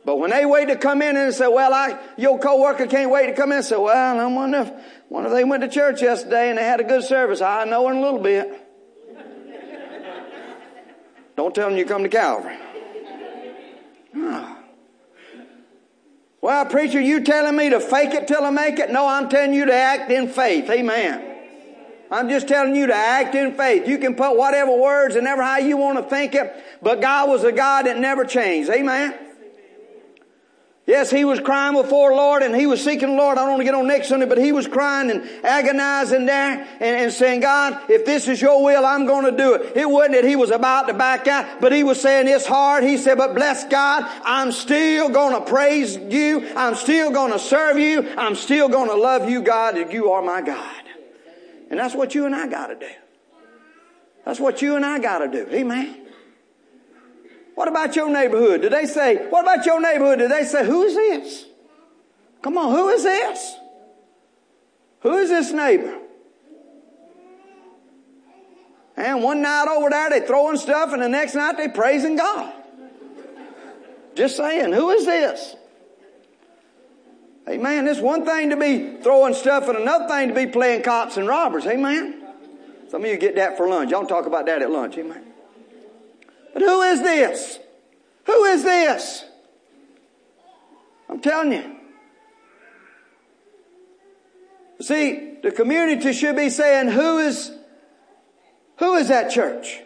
But 0.08 0.16
when 0.20 0.30
they 0.30 0.46
wait 0.46 0.68
to 0.68 0.76
come 0.76 1.02
in 1.02 1.18
and 1.18 1.34
say, 1.34 1.48
well, 1.48 1.74
I, 1.74 1.98
your 2.16 2.38
coworker 2.38 2.86
can't 2.86 3.10
wait 3.10 3.26
to 3.26 3.34
come 3.34 3.52
in 3.52 3.58
and 3.58 3.66
say, 3.66 3.76
well, 3.76 4.18
I 4.18 4.24
wonder 4.24 4.60
if, 4.60 4.72
wonder 5.10 5.28
if 5.28 5.34
they 5.34 5.44
went 5.44 5.62
to 5.64 5.68
church 5.68 6.00
yesterday 6.00 6.48
and 6.48 6.56
they 6.56 6.64
had 6.64 6.80
a 6.80 6.84
good 6.84 7.04
service. 7.04 7.42
I 7.42 7.64
know 7.64 7.90
in 7.90 7.98
a 7.98 8.00
little 8.00 8.18
bit. 8.18 8.48
Don't 11.36 11.54
tell 11.54 11.68
them 11.68 11.76
you 11.76 11.84
come 11.84 12.04
to 12.04 12.08
Calvary. 12.08 12.56
Well, 16.40 16.64
preacher, 16.66 17.00
you 17.00 17.22
telling 17.24 17.56
me 17.56 17.68
to 17.70 17.80
fake 17.80 18.14
it 18.14 18.28
till 18.28 18.44
I 18.44 18.50
make 18.50 18.78
it? 18.78 18.90
No, 18.90 19.06
I'm 19.06 19.28
telling 19.28 19.52
you 19.52 19.66
to 19.66 19.74
act 19.74 20.10
in 20.10 20.28
faith. 20.28 20.70
Amen. 20.70 21.36
I'm 22.10 22.30
just 22.30 22.48
telling 22.48 22.74
you 22.76 22.86
to 22.86 22.94
act 22.94 23.34
in 23.34 23.54
faith. 23.56 23.86
You 23.86 23.98
can 23.98 24.14
put 24.14 24.38
whatever 24.38 24.74
words 24.74 25.16
and 25.16 25.26
ever 25.26 25.42
how 25.42 25.58
you 25.58 25.76
want 25.76 25.98
to 25.98 26.08
think 26.08 26.34
it, 26.34 26.54
but 26.80 27.02
God 27.02 27.28
was 27.28 27.44
a 27.44 27.52
God 27.52 27.84
that 27.84 27.98
never 27.98 28.24
changed. 28.24 28.70
Amen. 28.70 29.27
Yes, 30.88 31.10
he 31.10 31.26
was 31.26 31.38
crying 31.38 31.74
before 31.74 32.14
Lord 32.14 32.42
and 32.42 32.56
he 32.56 32.66
was 32.66 32.82
seeking 32.82 33.10
the 33.10 33.14
Lord. 33.14 33.36
I 33.36 33.42
don't 33.42 33.50
want 33.50 33.60
to 33.60 33.64
get 33.66 33.74
on 33.74 33.86
next 33.86 34.08
Sunday, 34.08 34.24
but 34.24 34.38
he 34.38 34.52
was 34.52 34.66
crying 34.66 35.10
and 35.10 35.22
agonizing 35.44 36.24
there 36.24 36.66
and, 36.80 36.80
and 36.80 37.12
saying, 37.12 37.40
God, 37.40 37.90
if 37.90 38.06
this 38.06 38.26
is 38.26 38.40
your 38.40 38.64
will, 38.64 38.86
I'm 38.86 39.04
going 39.04 39.26
to 39.26 39.36
do 39.36 39.52
it. 39.52 39.76
It 39.76 39.86
wasn't 39.86 40.14
that 40.14 40.24
he 40.24 40.34
was 40.34 40.50
about 40.50 40.88
to 40.88 40.94
back 40.94 41.28
out, 41.28 41.60
but 41.60 41.72
he 41.72 41.84
was 41.84 42.00
saying 42.00 42.26
it's 42.26 42.46
hard. 42.46 42.84
He 42.84 42.96
said, 42.96 43.18
but 43.18 43.34
bless 43.34 43.64
God, 43.64 44.04
I'm 44.24 44.50
still 44.50 45.10
going 45.10 45.34
to 45.34 45.46
praise 45.46 45.94
you. 45.94 46.48
I'm 46.56 46.74
still 46.74 47.10
going 47.10 47.32
to 47.32 47.38
serve 47.38 47.78
you. 47.78 48.08
I'm 48.16 48.34
still 48.34 48.70
going 48.70 48.88
to 48.88 48.96
love 48.96 49.28
you, 49.28 49.42
God, 49.42 49.76
and 49.76 49.92
you 49.92 50.12
are 50.12 50.22
my 50.22 50.40
God. 50.40 50.82
And 51.70 51.78
that's 51.78 51.94
what 51.94 52.14
you 52.14 52.24
and 52.24 52.34
I 52.34 52.46
got 52.46 52.68
to 52.68 52.76
do. 52.76 52.88
That's 54.24 54.40
what 54.40 54.62
you 54.62 54.76
and 54.76 54.86
I 54.86 55.00
got 55.00 55.18
to 55.18 55.28
do. 55.28 55.50
Amen. 55.52 56.07
What 57.58 57.66
about 57.66 57.96
your 57.96 58.08
neighborhood? 58.08 58.60
Did 58.62 58.70
they 58.70 58.86
say, 58.86 59.16
what 59.30 59.42
about 59.42 59.66
your 59.66 59.80
neighborhood? 59.80 60.20
Did 60.20 60.30
they 60.30 60.44
say, 60.44 60.64
who 60.64 60.84
is 60.84 60.94
this? 60.94 61.44
Come 62.40 62.56
on, 62.56 62.70
who 62.70 62.88
is 62.90 63.02
this? 63.02 63.56
Who 65.00 65.16
is 65.16 65.28
this 65.28 65.50
neighbor? 65.50 65.98
And 68.96 69.24
one 69.24 69.42
night 69.42 69.66
over 69.66 69.90
there 69.90 70.08
they 70.08 70.24
throwing 70.24 70.56
stuff 70.56 70.92
and 70.92 71.02
the 71.02 71.08
next 71.08 71.34
night 71.34 71.56
they 71.56 71.66
praising 71.66 72.14
God. 72.14 72.54
Just 74.14 74.36
saying, 74.36 74.72
who 74.72 74.90
is 74.90 75.04
this? 75.04 75.56
Amen. 77.48 77.88
It's 77.88 77.98
one 77.98 78.24
thing 78.24 78.50
to 78.50 78.56
be 78.56 79.02
throwing 79.02 79.34
stuff 79.34 79.66
and 79.66 79.78
another 79.78 80.06
thing 80.06 80.28
to 80.28 80.34
be 80.34 80.46
playing 80.46 80.82
cops 80.82 81.16
and 81.16 81.26
robbers. 81.26 81.66
Amen. 81.66 82.22
Some 82.88 83.02
of 83.02 83.10
you 83.10 83.16
get 83.16 83.34
that 83.34 83.56
for 83.56 83.68
lunch. 83.68 83.90
Y'all 83.90 84.02
don't 84.02 84.08
talk 84.08 84.26
about 84.26 84.46
that 84.46 84.62
at 84.62 84.70
lunch. 84.70 84.96
Amen. 84.96 85.27
But 86.58 86.66
who 86.66 86.82
is 86.82 87.02
this? 87.02 87.60
Who 88.26 88.44
is 88.46 88.64
this? 88.64 89.24
I'm 91.08 91.20
telling 91.20 91.52
you. 91.52 91.76
See, 94.80 95.36
the 95.40 95.52
community 95.52 96.12
should 96.12 96.34
be 96.34 96.50
saying, 96.50 96.88
who 96.88 97.18
is, 97.18 97.52
who 98.78 98.96
is 98.96 99.06
that 99.06 99.30
church? 99.30 99.82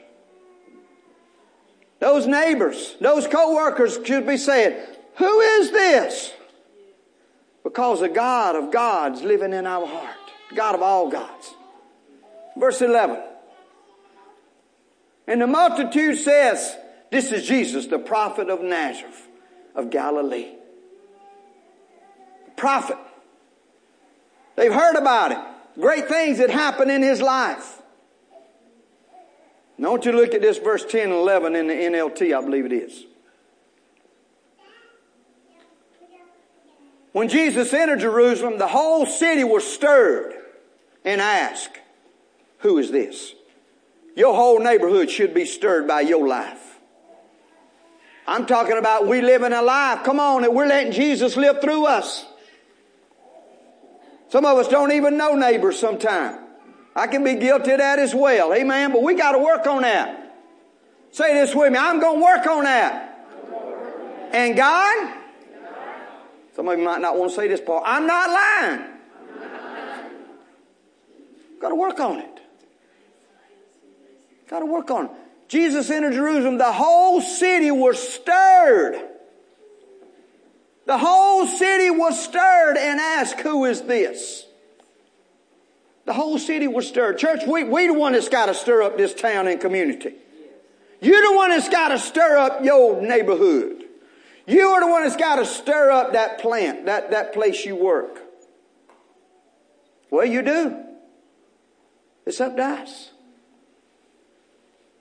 Those 1.99 2.27
neighbors, 2.27 2.97
those 3.03 3.27
co-workers 3.27 3.99
should 4.07 4.27
be 4.27 4.39
saying, 4.39 4.75
who 5.17 5.41
is 5.41 5.73
this? 5.73 6.33
Because 7.65 8.01
the 8.01 8.09
God 8.09 8.57
of 8.57 8.73
gods 8.73 9.21
living 9.21 9.53
in 9.53 9.67
our 9.67 9.87
heart. 9.87 10.17
God 10.55 10.75
of 10.75 10.81
all 10.81 11.11
gods. 11.11 11.53
Verse 12.57 12.81
11. 12.81 13.19
And 15.27 15.41
the 15.41 15.47
multitude 15.47 16.19
says, 16.19 16.77
This 17.11 17.33
is 17.33 17.47
Jesus, 17.47 17.87
the 17.87 17.99
prophet 17.99 18.49
of 18.51 18.61
Nazareth 18.61 19.29
of 19.75 19.91
Galilee. 19.91 20.49
Prophet. 22.57 22.99
They've 24.57 24.73
heard 24.73 24.97
about 24.97 25.33
it. 25.33 25.39
Great 25.81 26.09
things 26.09 26.39
that 26.39 26.51
happened 26.51 26.91
in 26.91 27.03
his 27.03 27.23
life. 27.23 27.81
Now, 29.79 29.91
want 29.91 30.05
you 30.05 30.13
look 30.13 30.35
at 30.35 30.43
this 30.43 30.59
verse 30.59 30.85
10 30.85 31.05
and 31.05 31.13
11 31.13 31.57
in 31.57 31.67
the 31.67 31.73
NLT, 31.73 32.37
I 32.37 32.41
believe 32.45 32.67
it 32.67 32.73
is. 32.73 33.05
When 37.13 37.29
Jesus 37.29 37.73
entered 37.73 38.01
Jerusalem, 38.01 38.59
the 38.59 38.69
whole 38.69 39.07
city 39.07 39.45
was 39.45 39.67
stirred 39.67 40.35
and 41.05 41.21
asked, 41.21 41.79
Who 42.59 42.79
is 42.79 42.91
this? 42.91 43.35
Your 44.15 44.35
whole 44.35 44.59
neighborhood 44.59 45.11
should 45.11 45.35
be 45.35 45.47
stirred 45.47 45.89
by 45.89 46.03
your 46.03 46.27
life. 46.27 46.79
I'm 48.27 48.47
talking 48.47 48.79
about 48.79 49.07
we 49.07 49.21
living 49.21 49.53
a 49.53 49.63
life. 49.63 50.05
Come 50.05 50.21
on, 50.21 50.43
that 50.43 50.55
we're 50.55 50.67
letting 50.67 50.93
Jesus 50.93 51.37
live 51.37 51.61
through 51.61 51.87
us. 51.87 52.27
Some 54.29 54.45
of 54.45 54.57
us 54.59 54.69
don't 54.69 54.93
even 54.93 55.17
know 55.17 55.35
neighbors 55.35 55.79
sometimes. 55.79 56.39
I 56.95 57.07
can 57.07 57.25
be 57.25 57.35
guilty 57.35 57.73
of 57.73 57.79
that 57.79 57.99
as 57.99 58.15
well. 58.15 58.55
Amen. 58.55 58.93
But 58.93 59.03
we 59.03 59.15
got 59.15 59.33
to 59.33 59.39
work 59.39 59.67
on 59.67 59.83
that. 59.83 60.37
Say 61.11 61.35
this 61.35 61.55
with 61.55 61.73
me. 61.73 61.79
I'm 61.79 62.01
going 62.01 62.19
to 62.19 62.25
work 62.25 62.47
on 62.47 62.65
that. 62.65 63.27
And 64.33 64.57
God, 64.57 65.15
some 66.55 66.69
of 66.69 66.79
you 66.79 66.85
might 66.85 67.01
not 67.01 67.17
want 67.17 67.31
to 67.31 67.37
say 67.37 67.49
this 67.49 67.61
part. 67.61 67.83
I'm 67.87 68.07
not 68.07 68.31
lying. 68.31 68.89
Got 71.61 71.69
to 71.69 71.75
work 71.75 72.01
on 72.01 72.19
it. 72.19 72.32
Got 74.53 74.61
to 74.61 74.67
work 74.67 74.91
on. 74.91 75.09
Jesus 75.49 75.89
entered 75.89 76.13
Jerusalem. 76.13 76.59
The 76.59 76.73
whole 76.73 77.23
city 77.23 77.71
was 77.71 77.99
stirred. 77.99 79.01
The 80.85 80.99
whole 80.99 81.47
city 81.47 81.89
was 81.89 82.23
stirred 82.23 82.77
and 82.77 83.01
asked, 83.01 83.41
who 83.41 83.65
is 83.65 83.81
this? 83.81 84.45
The 86.05 86.13
whole 86.13 86.39
city 86.39 86.69
was 86.69 86.87
stirred. 86.87 87.17
Church, 87.17 87.45
we, 87.47 87.65
we 87.65 87.87
the 87.87 87.95
one 87.95 88.13
that's 88.13 88.29
got 88.29 88.47
to 88.47 88.55
stir 88.55 88.83
up 88.83 88.99
this 88.99 89.15
town 89.15 89.49
and 89.49 89.59
community. 89.59 90.17
You're 91.01 91.31
the 91.31 91.35
one 91.35 91.49
that's 91.49 91.71
got 91.71 91.89
to 91.89 91.99
stir 91.99 92.37
up 92.37 92.63
your 92.63 93.01
neighborhood. 93.01 93.85
You 94.47 94.69
are 94.69 94.81
the 94.81 94.89
one 94.89 95.05
that's 95.05 95.17
got 95.17 95.37
to 95.37 95.47
stir 95.47 95.91
up 95.91 96.13
that 96.13 96.41
plant, 96.43 96.85
that, 96.85 97.11
that 97.13 97.33
place 97.33 97.65
you 97.65 97.75
work. 97.75 98.21
Well, 100.11 100.27
you 100.27 100.43
do. 100.43 100.77
It's 102.27 102.39
up 102.39 102.55
to 102.57 102.63
us. 102.63 103.12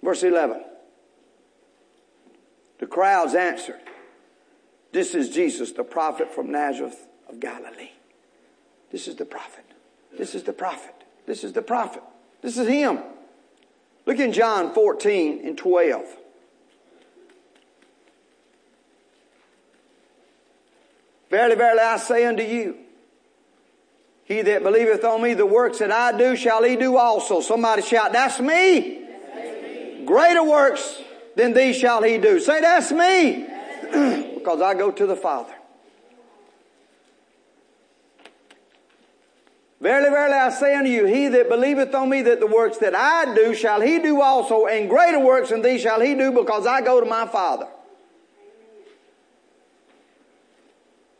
Verse 0.01 0.23
11. 0.23 0.63
The 2.79 2.87
crowds 2.87 3.35
answered, 3.35 3.79
This 4.91 5.13
is 5.13 5.29
Jesus, 5.29 5.71
the 5.71 5.83
prophet 5.83 6.33
from 6.33 6.51
Nazareth 6.51 7.07
of 7.29 7.39
Galilee. 7.39 7.91
This 8.91 9.07
is 9.07 9.15
the 9.15 9.25
prophet. 9.25 9.65
This 10.17 10.35
is 10.35 10.43
the 10.43 10.53
prophet. 10.53 10.95
This 11.25 11.43
is 11.43 11.53
the 11.53 11.61
prophet. 11.61 12.03
This 12.41 12.57
is 12.57 12.67
him. 12.67 12.99
Look 14.05 14.19
in 14.19 14.33
John 14.33 14.73
14 14.73 15.47
and 15.47 15.57
12. 15.57 16.05
Verily, 21.29 21.55
verily, 21.55 21.79
I 21.79 21.97
say 21.97 22.25
unto 22.25 22.43
you, 22.43 22.75
he 24.25 24.41
that 24.41 24.63
believeth 24.63 25.03
on 25.03 25.21
me, 25.21 25.33
the 25.33 25.45
works 25.45 25.79
that 25.79 25.91
I 25.91 26.17
do 26.17 26.35
shall 26.35 26.63
he 26.63 26.75
do 26.75 26.97
also. 26.97 27.39
Somebody 27.39 27.83
shout, 27.83 28.11
that's 28.11 28.39
me. 28.39 29.01
Greater 30.11 30.43
works 30.43 31.01
than 31.37 31.53
these 31.53 31.77
shall 31.77 32.03
he 32.03 32.17
do. 32.17 32.37
Say, 32.41 32.59
that's 32.59 32.91
me. 32.91 33.47
because 34.35 34.59
I 34.59 34.73
go 34.73 34.91
to 34.91 35.05
the 35.07 35.15
Father. 35.15 35.53
Verily, 39.79 40.09
verily, 40.09 40.33
I 40.33 40.49
say 40.49 40.75
unto 40.75 40.89
you, 40.89 41.05
he 41.05 41.29
that 41.29 41.47
believeth 41.47 41.95
on 41.95 42.09
me 42.09 42.23
that 42.23 42.41
the 42.41 42.47
works 42.47 42.79
that 42.79 42.93
I 42.93 43.33
do 43.33 43.55
shall 43.55 43.79
he 43.79 43.99
do 43.99 44.21
also, 44.21 44.65
and 44.65 44.89
greater 44.89 45.17
works 45.17 45.47
than 45.47 45.61
these 45.61 45.79
shall 45.79 46.01
he 46.01 46.13
do 46.13 46.33
because 46.33 46.67
I 46.67 46.81
go 46.81 46.99
to 46.99 47.05
my 47.05 47.25
Father. 47.25 47.69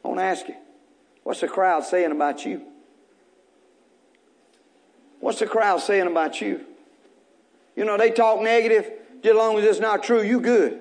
I 0.04 0.08
want 0.10 0.20
to 0.20 0.26
ask 0.26 0.50
you, 0.50 0.56
what's 1.24 1.40
the 1.40 1.48
crowd 1.48 1.86
saying 1.86 2.12
about 2.12 2.46
you? 2.46 2.62
What's 5.22 5.40
the 5.40 5.48
crowd 5.48 5.80
saying 5.80 6.08
about 6.08 6.42
you? 6.42 6.66
You 7.76 7.86
know, 7.86 7.98
they 7.98 8.12
talk 8.12 8.42
negative, 8.42 8.92
just 9.24 9.32
as 9.32 9.36
long 9.36 9.58
as 9.58 9.66
it's 9.66 9.80
not 9.80 10.04
true, 10.04 10.22
you 10.22 10.40
good. 10.42 10.80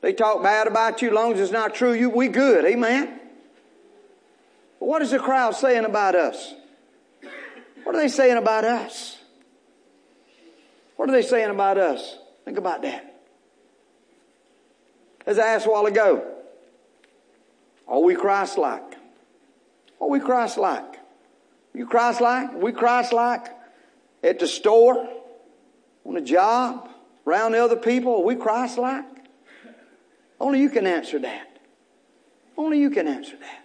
They 0.00 0.12
talk 0.12 0.42
bad 0.42 0.66
about 0.66 1.00
you, 1.00 1.08
as 1.08 1.14
long 1.14 1.32
as 1.32 1.40
it's 1.40 1.52
not 1.52 1.74
true, 1.74 1.92
you 1.92 2.10
we 2.10 2.28
good. 2.28 2.64
Amen. 2.64 3.20
But 4.80 4.86
what 4.86 5.02
is 5.02 5.12
the 5.12 5.18
crowd 5.18 5.54
saying 5.54 5.84
about 5.84 6.14
us? 6.14 6.54
What 7.84 7.94
are 7.94 8.00
they 8.00 8.08
saying 8.08 8.36
about 8.36 8.64
us? 8.64 9.18
What 10.96 11.08
are 11.08 11.12
they 11.12 11.22
saying 11.22 11.50
about 11.50 11.78
us? 11.78 12.18
Think 12.44 12.58
about 12.58 12.82
that. 12.82 13.08
As 15.26 15.38
I 15.38 15.48
asked 15.48 15.66
a 15.66 15.70
while 15.70 15.86
ago, 15.86 16.26
are 17.86 18.00
we 18.00 18.14
Christ 18.14 18.58
like? 18.58 18.96
Are 20.00 20.08
we 20.08 20.18
Christ 20.18 20.58
like? 20.58 20.98
You 21.74 21.86
Christ 21.86 22.20
like? 22.20 22.54
We 22.54 22.72
Christ 22.72 23.12
like? 23.12 23.46
At 24.22 24.38
the 24.38 24.46
store? 24.46 25.08
On 26.04 26.14
the 26.14 26.20
job? 26.20 26.88
Around 27.26 27.52
the 27.52 27.64
other 27.64 27.76
people? 27.76 28.16
Are 28.16 28.24
we 28.24 28.36
Christ 28.36 28.78
like? 28.78 29.04
Only 30.40 30.60
you 30.60 30.70
can 30.70 30.86
answer 30.86 31.18
that. 31.20 31.58
Only 32.56 32.78
you 32.80 32.90
can 32.90 33.06
answer 33.06 33.36
that. 33.36 33.62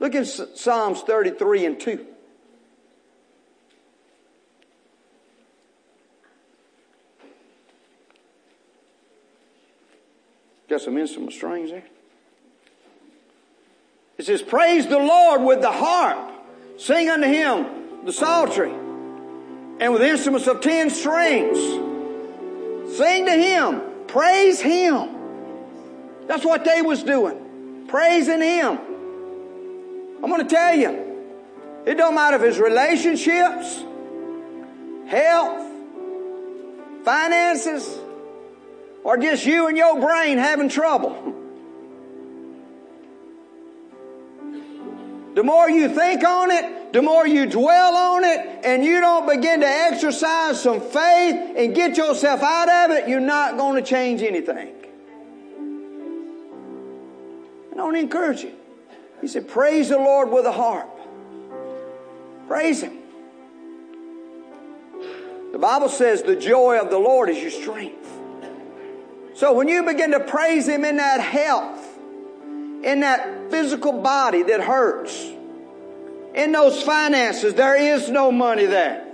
Look 0.00 0.14
at 0.14 0.26
Psalms 0.26 1.00
33 1.02 1.66
and 1.66 1.80
2. 1.80 2.06
Got 10.68 10.80
some 10.80 10.98
instrument 10.98 11.32
strings 11.32 11.70
there. 11.70 11.84
It 14.18 14.26
says, 14.26 14.42
Praise 14.42 14.86
the 14.86 14.98
Lord 14.98 15.42
with 15.42 15.60
the 15.60 15.70
harp. 15.70 16.32
Sing 16.76 17.08
unto 17.08 17.26
him 17.26 18.04
the 18.04 18.12
psaltery. 18.12 18.72
And 19.80 19.92
with 19.92 20.02
instruments 20.02 20.46
of 20.46 20.60
ten 20.60 20.90
strings. 20.90 21.58
Sing 22.96 23.26
to 23.26 23.32
him. 23.32 23.82
Praise 24.06 24.60
him. 24.60 25.08
That's 26.26 26.44
what 26.44 26.64
they 26.64 26.80
was 26.82 27.02
doing. 27.02 27.86
Praising 27.88 28.40
him. 28.40 28.78
I'm 30.22 30.30
going 30.30 30.46
to 30.46 30.48
tell 30.48 30.74
you, 30.74 31.82
it 31.84 31.96
don't 31.96 32.14
matter 32.14 32.36
if 32.36 32.42
it's 32.42 32.58
relationships, 32.58 33.82
health, 35.06 35.70
finances, 37.04 37.98
or 39.02 39.18
just 39.18 39.44
you 39.44 39.66
and 39.68 39.76
your 39.76 40.00
brain 40.00 40.38
having 40.38 40.68
trouble. 40.70 41.40
The 45.34 45.42
more 45.42 45.68
you 45.68 45.88
think 45.88 46.22
on 46.22 46.50
it, 46.52 46.92
the 46.92 47.02
more 47.02 47.26
you 47.26 47.46
dwell 47.46 47.96
on 47.96 48.22
it, 48.22 48.64
and 48.64 48.84
you 48.84 49.00
don't 49.00 49.26
begin 49.26 49.60
to 49.60 49.66
exercise 49.66 50.62
some 50.62 50.80
faith 50.80 51.56
and 51.56 51.74
get 51.74 51.96
yourself 51.96 52.40
out 52.42 52.68
of 52.68 52.96
it, 52.96 53.08
you're 53.08 53.18
not 53.18 53.56
going 53.56 53.82
to 53.82 53.88
change 53.88 54.22
anything. 54.22 54.72
I 57.72 57.76
don't 57.76 57.96
encourage 57.96 58.42
you. 58.42 58.52
He 59.20 59.26
said, 59.26 59.48
Praise 59.48 59.88
the 59.88 59.98
Lord 59.98 60.30
with 60.30 60.46
a 60.46 60.52
harp. 60.52 60.88
Praise 62.46 62.82
Him. 62.82 62.98
The 65.50 65.58
Bible 65.58 65.88
says 65.88 66.22
the 66.22 66.36
joy 66.36 66.78
of 66.80 66.90
the 66.90 66.98
Lord 66.98 67.28
is 67.28 67.40
your 67.40 67.50
strength. 67.50 68.08
So 69.34 69.52
when 69.52 69.66
you 69.66 69.82
begin 69.82 70.12
to 70.12 70.20
praise 70.20 70.68
Him 70.68 70.84
in 70.84 70.98
that 70.98 71.20
health, 71.20 71.73
in 72.84 73.00
that 73.00 73.50
physical 73.50 73.92
body 73.92 74.42
that 74.44 74.60
hurts, 74.60 75.18
in 76.34 76.52
those 76.52 76.82
finances, 76.82 77.54
there 77.54 77.76
is 77.76 78.10
no 78.10 78.30
money 78.30 78.66
there. 78.66 79.06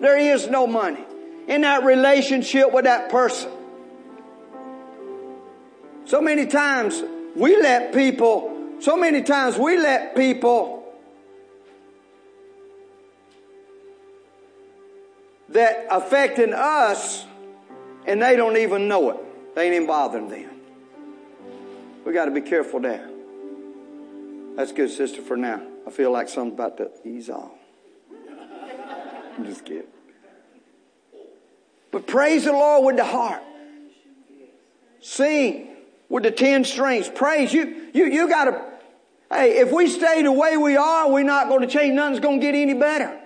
There 0.00 0.18
is 0.18 0.48
no 0.48 0.66
money. 0.66 1.04
In 1.48 1.60
that 1.62 1.84
relationship 1.84 2.72
with 2.72 2.84
that 2.84 3.10
person. 3.10 3.50
So 6.06 6.20
many 6.20 6.46
times 6.46 7.02
we 7.34 7.60
let 7.60 7.92
people 7.92 8.54
so 8.80 8.96
many 8.96 9.22
times 9.22 9.56
we 9.56 9.78
let 9.78 10.14
people 10.14 10.84
that 15.50 15.86
affecting 15.90 16.52
us 16.52 17.24
and 18.06 18.20
they 18.20 18.36
don't 18.36 18.56
even 18.56 18.88
know 18.88 19.10
it. 19.10 19.54
They 19.54 19.66
ain't 19.66 19.74
even 19.74 19.86
bothering 19.86 20.28
them. 20.28 20.53
We 22.04 22.12
got 22.12 22.26
to 22.26 22.30
be 22.30 22.40
careful 22.40 22.80
there. 22.80 23.08
That's 24.56 24.72
good, 24.72 24.90
sister, 24.90 25.22
for 25.22 25.36
now. 25.36 25.62
I 25.86 25.90
feel 25.90 26.10
like 26.10 26.28
something's 26.28 26.54
about 26.54 26.76
to 26.78 26.90
ease 27.04 27.30
off. 27.30 27.52
I'm 29.36 29.44
just 29.44 29.64
kidding. 29.64 29.88
But 31.90 32.06
praise 32.06 32.44
the 32.44 32.52
Lord 32.52 32.86
with 32.86 32.96
the 32.96 33.04
heart. 33.04 33.42
Sing 35.00 35.68
with 36.08 36.22
the 36.22 36.30
ten 36.30 36.64
strings. 36.64 37.08
Praise 37.08 37.52
you. 37.52 37.90
You, 37.92 38.06
you 38.06 38.28
gotta, 38.28 38.64
hey, 39.30 39.58
if 39.58 39.72
we 39.72 39.88
stay 39.88 40.22
the 40.22 40.32
way 40.32 40.56
we 40.56 40.76
are, 40.76 41.10
we're 41.10 41.24
not 41.24 41.48
going 41.48 41.60
to 41.62 41.66
change. 41.66 41.94
Nothing's 41.94 42.20
going 42.20 42.40
to 42.40 42.46
get 42.46 42.54
any 42.54 42.74
better. 42.74 43.20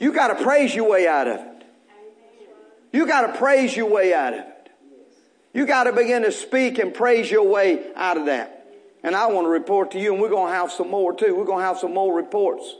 You 0.00 0.12
gotta 0.12 0.40
praise 0.42 0.74
your 0.74 0.88
way 0.88 1.08
out 1.08 1.26
of 1.26 1.40
it. 1.40 1.64
You 2.92 3.04
gotta 3.04 3.36
praise 3.36 3.76
your 3.76 3.90
way 3.90 4.14
out 4.14 4.32
of 4.32 4.40
it. 4.40 4.46
You 5.52 5.66
gotta 5.66 5.92
begin 5.92 6.22
to 6.22 6.32
speak 6.32 6.78
and 6.78 6.92
praise 6.94 7.30
your 7.30 7.48
way 7.48 7.86
out 7.96 8.16
of 8.16 8.26
that. 8.26 8.58
And 9.02 9.14
I 9.14 9.26
want 9.26 9.44
to 9.44 9.48
report 9.48 9.92
to 9.92 10.00
you, 10.00 10.12
and 10.12 10.20
we're 10.20 10.28
going 10.28 10.48
to 10.48 10.54
have 10.54 10.72
some 10.72 10.90
more 10.90 11.14
too. 11.14 11.34
We're 11.34 11.44
going 11.44 11.60
to 11.60 11.64
have 11.64 11.78
some 11.78 11.94
more 11.94 12.14
reports. 12.14 12.74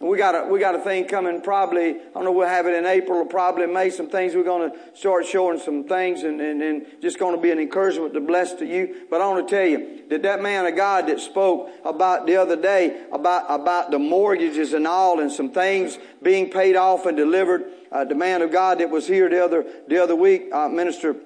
And 0.00 0.08
we 0.08 0.16
got 0.16 0.34
a, 0.34 0.48
we 0.48 0.60
got 0.60 0.76
a 0.76 0.78
thing 0.78 1.06
coming 1.06 1.40
probably, 1.42 1.90
I 1.90 1.98
don't 2.14 2.24
know, 2.24 2.32
we'll 2.32 2.48
have 2.48 2.66
it 2.66 2.74
in 2.74 2.86
April 2.86 3.18
or 3.18 3.26
probably 3.26 3.66
May, 3.66 3.90
some 3.90 4.08
things 4.08 4.34
we're 4.34 4.44
going 4.44 4.70
to 4.70 4.78
start 4.96 5.26
showing 5.26 5.58
some 5.58 5.84
things 5.84 6.22
and, 6.22 6.40
and, 6.40 6.62
and 6.62 6.86
just 7.02 7.18
going 7.18 7.34
to 7.34 7.42
be 7.42 7.50
an 7.50 7.58
encouragement 7.58 8.14
to 8.14 8.20
bless 8.20 8.54
to 8.54 8.66
you. 8.66 9.06
But 9.10 9.20
I 9.20 9.26
want 9.26 9.48
to 9.48 9.54
tell 9.54 9.66
you 9.66 10.04
that 10.08 10.22
that 10.22 10.40
man 10.40 10.66
of 10.66 10.76
God 10.76 11.08
that 11.08 11.18
spoke 11.18 11.68
about 11.84 12.26
the 12.26 12.36
other 12.36 12.54
day 12.54 13.06
about, 13.10 13.46
about 13.48 13.90
the 13.90 13.98
mortgages 13.98 14.72
and 14.72 14.86
all 14.86 15.18
and 15.18 15.32
some 15.32 15.50
things 15.50 15.98
being 16.22 16.48
paid 16.48 16.76
off 16.76 17.04
and 17.04 17.16
delivered, 17.16 17.64
uh, 17.90 18.04
the 18.04 18.14
man 18.14 18.40
of 18.40 18.52
God 18.52 18.78
that 18.78 18.90
was 18.90 19.08
here 19.08 19.28
the 19.28 19.44
other, 19.44 19.66
the 19.88 20.00
other 20.00 20.14
week, 20.14 20.44
uh, 20.52 20.68
Minister 20.68 21.16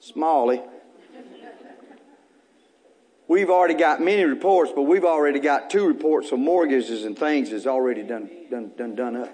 Smalley, 0.00 0.62
We've 3.30 3.48
already 3.48 3.74
got 3.74 4.00
many 4.00 4.24
reports, 4.24 4.72
but 4.74 4.82
we've 4.82 5.04
already 5.04 5.38
got 5.38 5.70
two 5.70 5.86
reports 5.86 6.32
of 6.32 6.40
mortgages 6.40 7.04
and 7.04 7.16
things 7.16 7.52
that's 7.52 7.64
already 7.64 8.02
done, 8.02 8.28
done, 8.50 8.72
done, 8.76 8.96
done 8.96 9.14
up. 9.14 9.30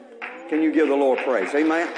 Can 0.50 0.61
you 0.61 0.70
give 0.70 0.88
the 0.88 0.94
Lord 0.94 1.18
praise? 1.20 1.55
Amen. 1.55 1.88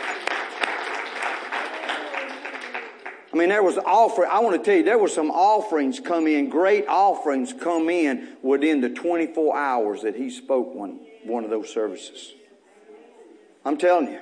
I 3.33 3.37
mean, 3.37 3.49
there 3.49 3.65
was 3.65 3.79
offering. 3.79 4.31
I 4.31 4.39
want 4.39 4.57
to 4.57 4.63
tell 4.63 4.77
you, 4.77 4.85
there 4.85 4.97
were 4.97 5.09
some 5.09 5.33
offerings 5.33 5.99
come 5.99 6.29
in, 6.29 6.49
great 6.49 6.87
offerings 6.87 7.53
come 7.53 7.91
in 7.91 8.37
within 8.43 8.81
the 8.81 8.91
24 8.91 9.57
hours 9.57 10.03
that 10.03 10.15
he 10.15 10.31
spoke 10.31 10.73
one, 10.73 11.01
one 11.25 11.43
of 11.43 11.51
those 11.51 11.69
services. 11.69 12.33
I'm 13.65 13.77
telling 13.77 14.13
you. 14.13 14.21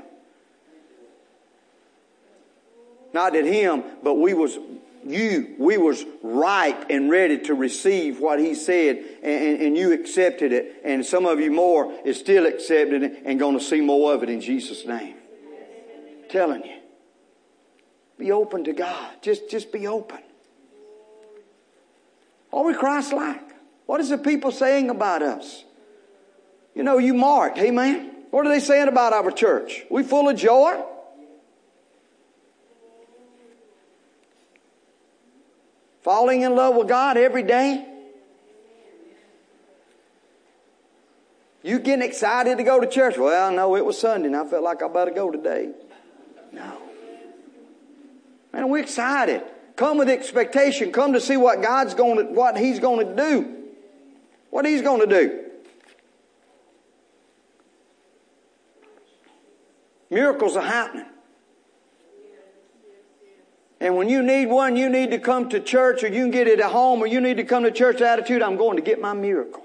Not 3.16 3.34
at 3.34 3.46
him, 3.46 3.82
but 4.02 4.16
we 4.16 4.34
was 4.34 4.58
you, 5.02 5.54
we 5.58 5.78
was 5.78 6.04
ripe 6.22 6.90
and 6.90 7.10
ready 7.10 7.38
to 7.44 7.54
receive 7.54 8.20
what 8.20 8.38
he 8.38 8.54
said 8.54 8.98
and, 9.22 9.62
and, 9.62 9.78
you 9.78 9.92
accepted 9.92 10.52
it. 10.52 10.82
And 10.84 11.06
some 11.06 11.24
of 11.24 11.40
you 11.40 11.50
more 11.50 11.90
is 12.04 12.18
still 12.18 12.44
accepting 12.44 13.04
it 13.04 13.22
and 13.24 13.38
going 13.38 13.58
to 13.58 13.64
see 13.64 13.80
more 13.80 14.12
of 14.12 14.22
it 14.22 14.28
in 14.28 14.42
Jesus' 14.42 14.84
name. 14.84 15.14
I'm 15.14 16.28
telling 16.28 16.62
you. 16.62 16.76
Be 18.18 18.32
open 18.32 18.64
to 18.64 18.74
God. 18.74 19.12
Just, 19.22 19.48
just 19.48 19.72
be 19.72 19.86
open. 19.86 20.18
Are 22.52 22.64
we 22.64 22.74
Christ-like? 22.74 23.48
What 23.86 24.02
is 24.02 24.10
the 24.10 24.18
people 24.18 24.50
saying 24.50 24.90
about 24.90 25.22
us? 25.22 25.64
You 26.74 26.82
know, 26.82 26.98
you 26.98 27.14
marked. 27.14 27.56
Hey 27.56 27.70
man, 27.70 28.10
what 28.30 28.44
are 28.44 28.50
they 28.50 28.60
saying 28.60 28.88
about 28.88 29.14
our 29.14 29.30
church? 29.30 29.84
We 29.90 30.02
full 30.02 30.28
of 30.28 30.36
joy? 30.36 30.84
Falling 36.06 36.42
in 36.42 36.54
love 36.54 36.76
with 36.76 36.86
God 36.86 37.16
every 37.16 37.42
day? 37.42 37.84
You 41.64 41.80
getting 41.80 42.08
excited 42.08 42.58
to 42.58 42.62
go 42.62 42.78
to 42.78 42.86
church? 42.86 43.18
Well, 43.18 43.50
no, 43.50 43.74
it 43.74 43.84
was 43.84 43.98
Sunday 43.98 44.28
and 44.28 44.36
I 44.36 44.46
felt 44.46 44.62
like 44.62 44.84
I 44.84 44.88
better 44.88 45.10
go 45.10 45.32
today. 45.32 45.72
No. 46.52 46.78
Man, 48.52 48.68
we're 48.68 48.84
excited. 48.84 49.42
Come 49.74 49.98
with 49.98 50.08
expectation. 50.08 50.92
Come 50.92 51.14
to 51.14 51.20
see 51.20 51.36
what 51.36 51.60
God's 51.60 51.94
going 51.94 52.24
to, 52.24 52.32
what 52.32 52.56
He's 52.56 52.78
going 52.78 53.04
to 53.04 53.16
do. 53.16 53.64
What 54.50 54.64
He's 54.64 54.82
going 54.82 55.00
to 55.00 55.08
do. 55.08 55.44
Miracles 60.08 60.54
are 60.54 60.62
happening. 60.62 61.06
And 63.80 63.96
when 63.96 64.08
you 64.08 64.22
need 64.22 64.46
one, 64.46 64.76
you 64.76 64.88
need 64.88 65.10
to 65.10 65.18
come 65.18 65.48
to 65.50 65.60
church 65.60 66.02
or 66.02 66.08
you 66.08 66.22
can 66.22 66.30
get 66.30 66.48
it 66.48 66.60
at 66.60 66.70
home 66.70 67.00
or 67.00 67.06
you 67.06 67.20
need 67.20 67.36
to 67.36 67.44
come 67.44 67.64
to 67.64 67.70
church 67.70 68.00
attitude. 68.00 68.42
I'm 68.42 68.56
going 68.56 68.76
to 68.76 68.82
get 68.82 69.00
my 69.00 69.12
miracle. 69.12 69.64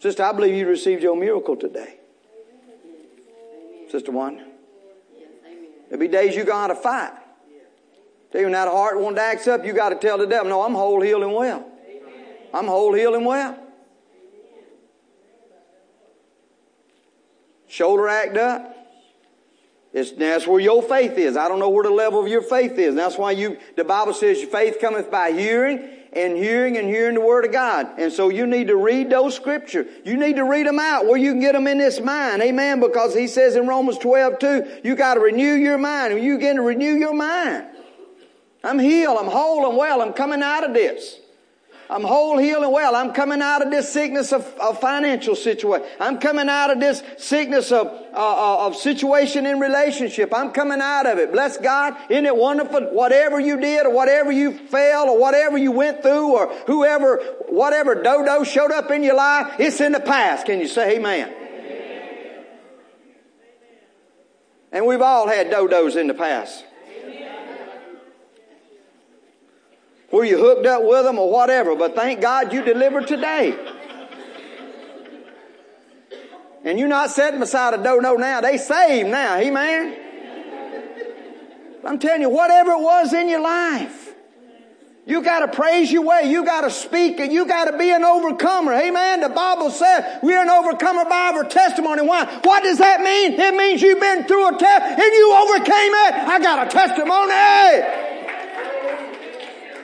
Sister, 0.00 0.22
I 0.22 0.32
believe 0.32 0.54
you 0.54 0.66
received 0.66 1.02
your 1.02 1.16
miracle 1.16 1.56
today. 1.56 1.96
Sister 3.90 4.12
one. 4.12 4.44
There'll 5.88 6.00
be 6.00 6.08
days 6.08 6.36
you 6.36 6.44
got 6.44 6.68
to 6.68 6.74
fight. 6.74 7.12
Tell 8.30 8.42
you 8.42 8.50
that 8.50 8.68
heart 8.68 9.00
won't 9.00 9.16
act 9.16 9.48
up, 9.48 9.64
you 9.64 9.72
got 9.72 9.88
to 9.88 9.96
tell 9.96 10.18
the 10.18 10.26
devil, 10.26 10.50
no, 10.50 10.62
I'm 10.62 10.74
whole, 10.74 11.00
healed, 11.00 11.22
and 11.22 11.32
well. 11.32 11.66
I'm 12.52 12.66
whole, 12.66 12.92
healed, 12.92 13.14
and 13.14 13.24
well. 13.24 13.58
Shoulder 17.68 18.08
act 18.08 18.36
up. 18.36 18.77
It's, 19.92 20.12
that's 20.12 20.46
where 20.46 20.60
your 20.60 20.82
faith 20.82 21.16
is. 21.16 21.36
I 21.36 21.48
don't 21.48 21.58
know 21.58 21.70
where 21.70 21.84
the 21.84 21.90
level 21.90 22.20
of 22.20 22.28
your 22.28 22.42
faith 22.42 22.72
is. 22.78 22.94
That's 22.94 23.16
why 23.16 23.32
you, 23.32 23.56
the 23.76 23.84
Bible 23.84 24.12
says 24.12 24.40
your 24.40 24.50
faith 24.50 24.78
cometh 24.80 25.10
by 25.10 25.32
hearing 25.32 25.88
and 26.12 26.36
hearing 26.36 26.76
and 26.76 26.88
hearing 26.88 27.14
the 27.14 27.20
Word 27.20 27.46
of 27.46 27.52
God. 27.52 27.98
And 27.98 28.12
so 28.12 28.28
you 28.28 28.46
need 28.46 28.68
to 28.68 28.76
read 28.76 29.08
those 29.08 29.34
scriptures. 29.34 29.86
You 30.04 30.16
need 30.16 30.36
to 30.36 30.44
read 30.44 30.66
them 30.66 30.78
out 30.78 31.06
where 31.06 31.16
you 31.16 31.32
can 31.32 31.40
get 31.40 31.52
them 31.52 31.66
in 31.66 31.78
this 31.78 32.00
mind. 32.00 32.42
Amen. 32.42 32.80
Because 32.80 33.14
he 33.14 33.26
says 33.26 33.56
in 33.56 33.66
Romans 33.66 33.98
12, 33.98 34.38
2, 34.38 34.80
you 34.84 34.94
got 34.94 35.14
to 35.14 35.20
renew 35.20 35.54
your 35.54 35.78
mind. 35.78 36.12
And 36.12 36.22
you 36.22 36.36
begin 36.36 36.56
to 36.56 36.62
renew 36.62 36.94
your 36.94 37.14
mind. 37.14 37.66
I'm 38.62 38.78
healed. 38.78 39.18
I'm 39.18 39.26
whole. 39.26 39.66
I'm 39.66 39.76
well. 39.76 40.02
I'm 40.02 40.12
coming 40.12 40.42
out 40.42 40.64
of 40.64 40.74
this. 40.74 41.18
I'm 41.90 42.02
whole, 42.02 42.36
healed, 42.36 42.70
well. 42.70 42.94
I'm 42.94 43.14
coming 43.14 43.40
out 43.40 43.64
of 43.64 43.70
this 43.70 43.90
sickness 43.90 44.32
of, 44.32 44.44
of 44.60 44.78
financial 44.78 45.34
situation. 45.34 45.88
I'm 45.98 46.18
coming 46.18 46.46
out 46.48 46.70
of 46.70 46.80
this 46.80 47.02
sickness 47.16 47.72
of, 47.72 47.86
uh, 47.86 47.92
uh, 48.14 48.66
of 48.66 48.76
situation 48.76 49.46
in 49.46 49.58
relationship. 49.58 50.34
I'm 50.34 50.52
coming 50.52 50.80
out 50.82 51.06
of 51.06 51.18
it. 51.18 51.32
Bless 51.32 51.56
God. 51.56 51.96
Isn't 52.10 52.26
it 52.26 52.36
wonderful? 52.36 52.82
Whatever 52.92 53.40
you 53.40 53.58
did 53.58 53.86
or 53.86 53.92
whatever 53.94 54.30
you 54.30 54.52
failed 54.52 55.08
or 55.08 55.18
whatever 55.18 55.56
you 55.56 55.72
went 55.72 56.02
through 56.02 56.36
or 56.36 56.48
whoever, 56.66 57.22
whatever 57.48 57.94
dodo 58.02 58.44
showed 58.44 58.70
up 58.70 58.90
in 58.90 59.02
your 59.02 59.16
life, 59.16 59.54
it's 59.58 59.80
in 59.80 59.92
the 59.92 60.00
past. 60.00 60.44
Can 60.44 60.60
you 60.60 60.68
say 60.68 60.96
amen? 60.96 61.30
amen. 61.30 62.44
And 64.72 64.86
we've 64.86 65.00
all 65.00 65.26
had 65.26 65.50
dodos 65.50 65.96
in 65.96 66.06
the 66.06 66.14
past. 66.14 66.66
Where 70.10 70.24
you 70.24 70.38
hooked 70.38 70.66
up 70.66 70.82
with 70.84 71.04
them 71.04 71.18
or 71.18 71.30
whatever, 71.30 71.74
but 71.74 71.94
thank 71.94 72.20
God 72.20 72.52
you 72.52 72.62
delivered 72.62 73.06
today. 73.06 73.56
And 76.64 76.78
you're 76.78 76.88
not 76.88 77.10
sitting 77.10 77.40
beside 77.40 77.74
a 77.74 77.82
dodo 77.82 78.16
now. 78.16 78.40
They 78.40 78.58
saved 78.58 79.08
now. 79.08 79.36
Amen. 79.36 79.96
I'm 81.84 81.98
telling 81.98 82.22
you, 82.22 82.28
whatever 82.28 82.72
it 82.72 82.80
was 82.80 83.12
in 83.12 83.28
your 83.28 83.40
life, 83.40 84.14
you 85.06 85.22
got 85.22 85.40
to 85.40 85.48
praise 85.48 85.90
your 85.90 86.02
way. 86.02 86.30
You 86.30 86.44
got 86.44 86.62
to 86.62 86.70
speak 86.70 87.18
and 87.20 87.32
you 87.32 87.46
got 87.46 87.70
to 87.70 87.78
be 87.78 87.90
an 87.90 88.04
overcomer. 88.04 88.74
Amen. 88.74 89.20
The 89.20 89.30
Bible 89.30 89.70
says 89.70 90.18
we're 90.22 90.42
an 90.42 90.50
overcomer 90.50 91.04
by 91.06 91.32
our 91.34 91.44
testimony. 91.44 92.02
Why? 92.02 92.26
What 92.42 92.62
does 92.62 92.76
that 92.78 93.00
mean? 93.00 93.40
It 93.40 93.54
means 93.54 93.80
you've 93.80 94.00
been 94.00 94.24
through 94.24 94.54
a 94.54 94.58
test 94.58 94.82
and 94.84 94.98
you 95.00 95.32
overcame 95.32 95.72
it. 95.72 96.14
I 96.28 96.38
got 96.42 96.66
a 96.66 96.70
testimony. 96.70 98.07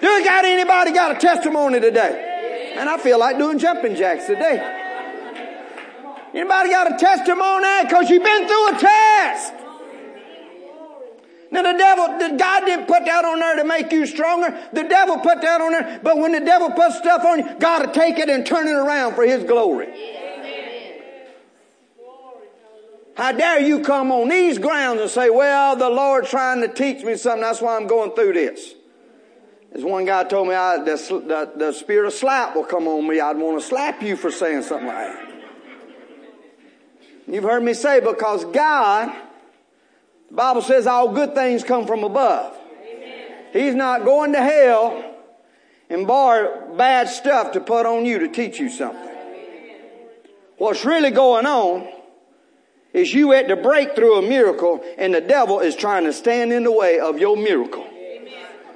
You 0.04 0.22
got 0.22 0.44
anybody 0.44 0.92
got 0.92 1.16
a 1.16 1.18
testimony 1.18 1.80
today? 1.80 2.74
And 2.76 2.90
I 2.90 2.98
feel 2.98 3.18
like 3.18 3.38
doing 3.38 3.58
jumping 3.58 3.96
jacks 3.96 4.26
today. 4.26 4.58
Anybody 6.34 6.68
got 6.68 6.92
a 6.92 6.98
testimony? 6.98 7.84
Because 7.84 8.10
you've 8.10 8.22
been 8.22 8.46
through 8.46 8.68
a 8.68 8.78
test. 8.78 9.54
Now 11.50 11.62
the 11.62 11.78
devil, 11.78 12.36
God 12.36 12.64
didn't 12.66 12.86
put 12.86 13.06
that 13.06 13.24
on 13.24 13.38
there 13.38 13.56
to 13.56 13.64
make 13.64 13.92
you 13.92 14.04
stronger. 14.04 14.68
The 14.74 14.82
devil 14.82 15.20
put 15.20 15.40
that 15.40 15.62
on 15.62 15.72
there. 15.72 16.00
But 16.02 16.18
when 16.18 16.32
the 16.32 16.40
devil 16.40 16.70
puts 16.72 16.98
stuff 16.98 17.24
on 17.24 17.38
you, 17.38 17.58
God 17.58 17.86
to 17.86 17.92
take 17.92 18.18
it 18.18 18.28
and 18.28 18.44
turn 18.44 18.68
it 18.68 18.74
around 18.74 19.14
for 19.14 19.24
his 19.24 19.42
glory. 19.44 19.88
How 23.16 23.32
dare 23.32 23.60
you 23.60 23.80
come 23.80 24.12
on 24.12 24.28
these 24.28 24.58
grounds 24.58 25.00
and 25.00 25.08
say, 25.08 25.30
well, 25.30 25.76
the 25.76 25.88
Lord's 25.88 26.28
trying 26.28 26.60
to 26.60 26.68
teach 26.68 27.02
me 27.02 27.16
something. 27.16 27.40
That's 27.40 27.62
why 27.62 27.76
I'm 27.76 27.86
going 27.86 28.14
through 28.14 28.34
this. 28.34 28.74
As 29.74 29.82
one 29.82 30.04
guy 30.04 30.22
told 30.24 30.46
me, 30.46 30.54
I, 30.54 30.78
the, 30.78 30.94
the, 31.26 31.52
the 31.56 31.72
spirit 31.72 32.06
of 32.06 32.12
slap 32.12 32.54
will 32.54 32.64
come 32.64 32.86
on 32.86 33.08
me. 33.08 33.18
I'd 33.18 33.36
want 33.36 33.60
to 33.60 33.66
slap 33.66 34.02
you 34.02 34.16
for 34.16 34.30
saying 34.30 34.62
something 34.62 34.86
like 34.86 35.12
that. 35.12 35.30
You've 37.26 37.44
heard 37.44 37.62
me 37.62 37.74
say, 37.74 37.98
because 37.98 38.44
God, 38.44 39.12
the 40.28 40.34
Bible 40.34 40.62
says 40.62 40.86
all 40.86 41.12
good 41.12 41.34
things 41.34 41.64
come 41.64 41.86
from 41.86 42.04
above. 42.04 42.56
Amen. 42.86 43.34
He's 43.52 43.74
not 43.74 44.04
going 44.04 44.32
to 44.34 44.42
hell 44.42 45.16
and 45.90 46.06
borrow 46.06 46.76
bad 46.76 47.08
stuff 47.08 47.52
to 47.52 47.60
put 47.60 47.84
on 47.84 48.04
you 48.04 48.20
to 48.20 48.28
teach 48.28 48.60
you 48.60 48.68
something. 48.68 49.10
What's 50.58 50.84
really 50.84 51.10
going 51.10 51.46
on 51.46 51.88
is 52.92 53.12
you 53.12 53.32
at 53.32 53.48
the 53.48 53.56
breakthrough 53.56 54.18
a 54.18 54.22
miracle 54.22 54.84
and 54.98 55.14
the 55.14 55.20
devil 55.20 55.58
is 55.58 55.74
trying 55.74 56.04
to 56.04 56.12
stand 56.12 56.52
in 56.52 56.62
the 56.62 56.70
way 56.70 57.00
of 57.00 57.18
your 57.18 57.36
miracle. 57.36 57.88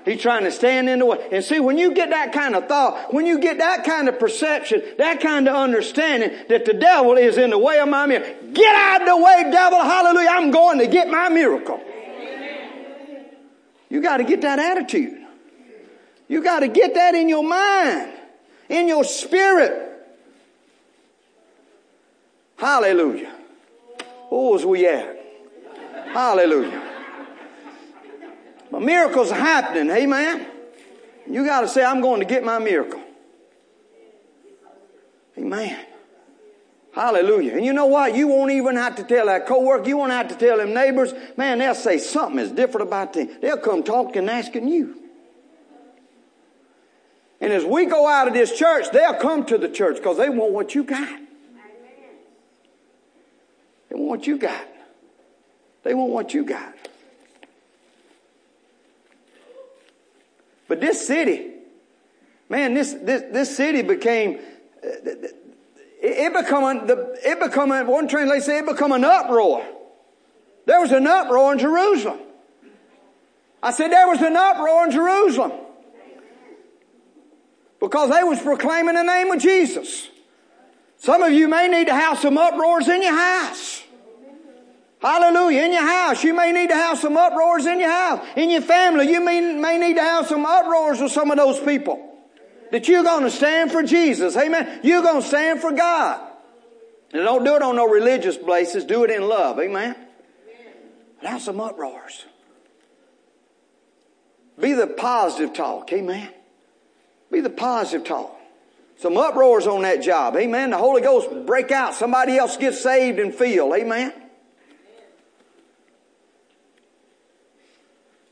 He's 0.08 0.22
trying 0.22 0.44
to 0.44 0.50
stand 0.50 0.88
in 0.88 1.00
the 1.00 1.06
way. 1.06 1.28
And 1.30 1.44
see, 1.44 1.60
when 1.60 1.76
you 1.76 1.92
get 1.92 2.10
that 2.10 2.32
kind 2.32 2.54
of 2.54 2.66
thought, 2.66 3.12
when 3.12 3.26
you 3.26 3.38
get 3.38 3.58
that 3.58 3.84
kind 3.84 4.08
of 4.08 4.18
perception, 4.18 4.82
that 4.96 5.20
kind 5.20 5.46
of 5.46 5.54
understanding 5.54 6.30
that 6.48 6.64
the 6.64 6.72
devil 6.72 7.18
is 7.18 7.36
in 7.36 7.50
the 7.50 7.58
way 7.58 7.78
of 7.78 7.88
my 7.88 8.06
miracle, 8.06 8.34
get 8.54 8.74
out 8.74 9.02
of 9.02 9.08
the 9.08 9.16
way, 9.16 9.50
devil. 9.50 9.80
Hallelujah. 9.80 10.28
I'm 10.30 10.50
going 10.50 10.78
to 10.78 10.86
get 10.86 11.10
my 11.10 11.28
miracle. 11.28 11.82
You 13.90 14.00
got 14.00 14.16
to 14.16 14.24
get 14.24 14.40
that 14.42 14.58
attitude. 14.58 15.18
You 16.26 16.42
got 16.42 16.60
to 16.60 16.68
get 16.68 16.94
that 16.94 17.14
in 17.14 17.28
your 17.28 17.46
mind, 17.46 18.10
in 18.70 18.88
your 18.88 19.04
spirit. 19.04 19.92
Hallelujah. 22.56 23.32
Where 24.30 24.52
was 24.52 24.64
we 24.64 24.86
at? 24.86 25.16
Hallelujah. 26.12 26.87
But 28.70 28.82
miracles 28.82 29.30
are 29.32 29.38
happening. 29.38 29.90
Amen. 29.90 30.46
You 31.30 31.44
got 31.44 31.62
to 31.62 31.68
say, 31.68 31.84
I'm 31.84 32.00
going 32.00 32.20
to 32.20 32.26
get 32.26 32.44
my 32.44 32.58
miracle. 32.58 33.02
Amen. 35.36 35.78
Hallelujah. 36.92 37.54
And 37.54 37.64
you 37.64 37.72
know 37.72 37.86
what? 37.86 38.16
You 38.16 38.28
won't 38.28 38.50
even 38.50 38.76
have 38.76 38.96
to 38.96 39.04
tell 39.04 39.26
that 39.26 39.46
coworker. 39.46 39.88
You 39.88 39.96
won't 39.96 40.10
have 40.10 40.28
to 40.28 40.34
tell 40.34 40.56
them 40.56 40.74
neighbors. 40.74 41.12
Man, 41.36 41.58
they'll 41.58 41.74
say 41.74 41.98
something 41.98 42.38
is 42.38 42.50
different 42.50 42.88
about 42.88 43.12
them. 43.12 43.28
They'll 43.40 43.58
come 43.58 43.82
talking 43.84 44.18
and 44.18 44.30
asking 44.30 44.68
you. 44.68 44.96
And 47.40 47.52
as 47.52 47.64
we 47.64 47.86
go 47.86 48.08
out 48.08 48.26
of 48.26 48.34
this 48.34 48.56
church, 48.56 48.86
they'll 48.92 49.14
come 49.14 49.46
to 49.46 49.58
the 49.58 49.68
church 49.68 49.96
because 49.96 50.16
they 50.16 50.28
want 50.28 50.52
what 50.52 50.74
you 50.74 50.82
got. 50.82 51.20
They 53.88 53.94
want 53.94 54.08
what 54.08 54.26
you 54.26 54.38
got. 54.38 54.66
They 55.84 55.94
want 55.94 56.10
what 56.10 56.34
you 56.34 56.44
got. 56.44 56.74
But 60.68 60.80
this 60.80 61.06
city, 61.06 61.50
man, 62.48 62.74
this, 62.74 62.92
this, 62.92 63.22
this 63.32 63.56
city 63.56 63.82
became, 63.82 64.38
it, 64.82 65.34
it 66.00 66.32
become, 66.32 66.86
the, 66.86 67.18
it 67.24 67.40
become, 67.40 67.70
one 67.86 68.06
translation 68.06 68.42
say 68.42 68.58
it 68.58 68.66
become 68.66 68.92
an 68.92 69.04
uproar. 69.04 69.66
There 70.66 70.80
was 70.80 70.92
an 70.92 71.06
uproar 71.06 71.54
in 71.54 71.58
Jerusalem. 71.58 72.20
I 73.62 73.72
said 73.72 73.90
there 73.90 74.06
was 74.06 74.20
an 74.20 74.36
uproar 74.36 74.84
in 74.84 74.90
Jerusalem. 74.90 75.52
Because 77.80 78.10
they 78.10 78.22
was 78.22 78.40
proclaiming 78.40 78.94
the 78.94 79.02
name 79.02 79.30
of 79.30 79.40
Jesus. 79.40 80.08
Some 80.98 81.22
of 81.22 81.32
you 81.32 81.48
may 81.48 81.68
need 81.68 81.86
to 81.86 81.94
have 81.94 82.18
some 82.18 82.36
uproars 82.36 82.88
in 82.88 83.02
your 83.02 83.16
house. 83.16 83.82
Hallelujah. 85.00 85.62
In 85.62 85.72
your 85.72 85.86
house, 85.86 86.24
you 86.24 86.34
may 86.34 86.52
need 86.52 86.70
to 86.70 86.74
have 86.74 86.98
some 86.98 87.16
uproars 87.16 87.66
in 87.66 87.78
your 87.78 87.90
house. 87.90 88.24
In 88.36 88.50
your 88.50 88.62
family, 88.62 89.10
you 89.10 89.20
may, 89.20 89.40
may 89.54 89.78
need 89.78 89.94
to 89.94 90.02
have 90.02 90.26
some 90.26 90.44
uproars 90.44 91.00
with 91.00 91.12
some 91.12 91.30
of 91.30 91.36
those 91.36 91.60
people. 91.60 92.04
That 92.72 92.88
you're 92.88 93.04
going 93.04 93.22
to 93.22 93.30
stand 93.30 93.70
for 93.70 93.82
Jesus. 93.82 94.36
Amen. 94.36 94.80
You're 94.82 95.02
going 95.02 95.22
to 95.22 95.28
stand 95.28 95.60
for 95.60 95.72
God. 95.72 96.20
And 97.12 97.24
don't 97.24 97.44
do 97.44 97.54
it 97.54 97.62
on 97.62 97.76
no 97.76 97.86
religious 97.86 98.36
places. 98.36 98.84
Do 98.84 99.04
it 99.04 99.10
in 99.10 99.22
love. 99.22 99.58
Amen. 99.60 99.94
Have 101.22 101.42
some 101.42 101.60
uproars. 101.60 102.24
Be 104.60 104.72
the 104.72 104.86
positive 104.86 105.54
talk. 105.54 105.92
Amen. 105.92 106.28
Be 107.30 107.40
the 107.40 107.50
positive 107.50 108.06
talk. 108.06 108.34
Some 108.96 109.16
uproars 109.16 109.68
on 109.68 109.82
that 109.82 110.02
job. 110.02 110.36
Amen. 110.36 110.70
The 110.70 110.76
Holy 110.76 111.02
Ghost 111.02 111.28
break 111.46 111.70
out. 111.70 111.94
Somebody 111.94 112.36
else 112.36 112.56
gets 112.56 112.80
saved 112.80 113.20
and 113.20 113.32
feel. 113.32 113.72
Amen. 113.74 114.12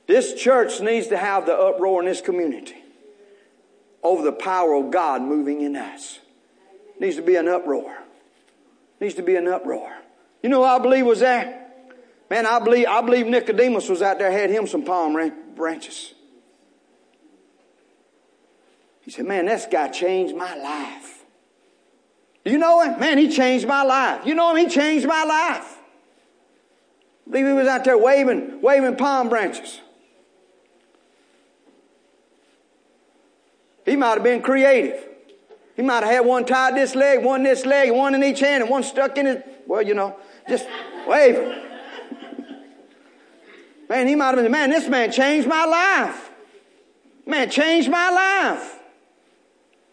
This 0.07 0.35
church 0.35 0.81
needs 0.81 1.09
to 1.09 1.17
have 1.17 1.47
the 1.47 1.55
uproar 1.55 2.01
in 2.01 2.07
this 2.07 2.21
community 2.21 2.77
over 4.03 4.23
the 4.23 4.33
power 4.33 4.75
of 4.75 4.91
God 4.91 5.23
moving 5.23 5.63
in 5.63 5.75
us. 5.75 6.21
Needs 7.01 7.17
to 7.17 7.23
be 7.23 7.37
an 7.37 7.49
uproar. 7.49 7.99
Needs 9.01 9.15
to 9.15 9.23
be 9.23 9.37
an 9.37 9.49
uproar. 9.49 9.93
You 10.43 10.49
know 10.49 10.63
I 10.63 10.79
believe 10.79 11.05
was 11.05 11.21
there? 11.21 11.65
Man, 12.31 12.47
I 12.47 12.59
believe, 12.59 12.87
I 12.87 13.01
believe 13.03 13.27
Nicodemus 13.27 13.89
was 13.89 14.03
out 14.03 14.19
there, 14.19 14.31
had 14.31 14.51
him 14.51 14.67
some 14.67 14.85
palm 14.85 15.33
branches. 15.55 16.15
He 19.03 19.11
said, 19.11 19.27
man, 19.27 19.47
this 19.47 19.67
guy 19.71 19.89
changed 19.89 20.35
my 20.35 20.57
life. 20.57 21.25
Do 22.45 22.51
you 22.51 22.59
know 22.59 22.81
him? 22.81 22.99
Man, 22.99 23.19
he 23.19 23.29
changed 23.29 23.67
my 23.67 23.83
life. 23.83 24.27
You 24.27 24.35
know 24.35 24.55
him? 24.55 24.57
He 24.57 24.73
changed 24.73 25.07
my 25.07 25.25
life. 25.25 25.79
I 27.27 27.31
believe 27.31 27.47
he 27.47 27.53
was 27.53 27.69
out 27.69 27.85
there 27.85 27.99
waving, 27.99 28.61
waving 28.63 28.97
palm 28.97 29.29
branches. 29.29 29.81
He 33.87 33.97
might 33.97 34.15
have 34.15 34.25
been 34.25 34.43
creative. 34.43 35.03
He 35.77 35.83
might 35.83 36.03
have 36.03 36.13
had 36.13 36.21
one 36.21 36.45
tied 36.45 36.75
this 36.75 36.95
leg, 36.95 37.25
one 37.25 37.45
this 37.45 37.65
leg, 37.65 37.93
one 37.93 38.15
in 38.15 38.25
each 38.25 38.41
hand, 38.41 38.63
and 38.63 38.71
one 38.71 38.83
stuck 38.83 39.17
in 39.17 39.27
his, 39.27 39.39
well, 39.67 39.83
you 39.83 39.95
know, 39.95 40.19
just 40.49 40.67
waving. 41.07 41.63
Man, 43.89 44.09
he 44.09 44.17
might 44.17 44.35
have 44.35 44.43
been, 44.43 44.51
man, 44.51 44.71
this 44.71 44.89
man 44.89 45.13
changed 45.13 45.47
my 45.47 45.65
life. 45.65 46.31
Man, 47.25 47.49
changed 47.49 47.89
my 47.89 48.11
life. 48.11 48.79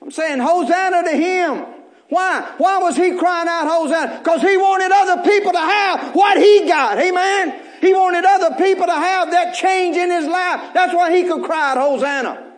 I'm 0.01 0.09
saying 0.09 0.39
Hosanna 0.39 1.03
to 1.03 1.15
him. 1.15 1.65
Why? 2.09 2.53
Why 2.57 2.79
was 2.79 2.95
he 2.95 3.15
crying 3.17 3.47
out 3.47 3.67
Hosanna? 3.67 4.19
Because 4.19 4.41
he 4.41 4.57
wanted 4.57 4.91
other 4.91 5.21
people 5.23 5.51
to 5.51 5.59
have 5.59 6.15
what 6.15 6.37
he 6.37 6.65
got. 6.67 6.97
Amen. 6.97 7.61
He 7.81 7.93
wanted 7.93 8.25
other 8.25 8.55
people 8.55 8.85
to 8.85 8.93
have 8.93 9.31
that 9.31 9.53
change 9.53 9.97
in 9.97 10.09
his 10.09 10.25
life. 10.25 10.73
That's 10.73 10.93
why 10.93 11.15
he 11.15 11.23
could 11.23 11.43
cry 11.43 11.71
out 11.71 11.77
Hosanna. 11.77 12.52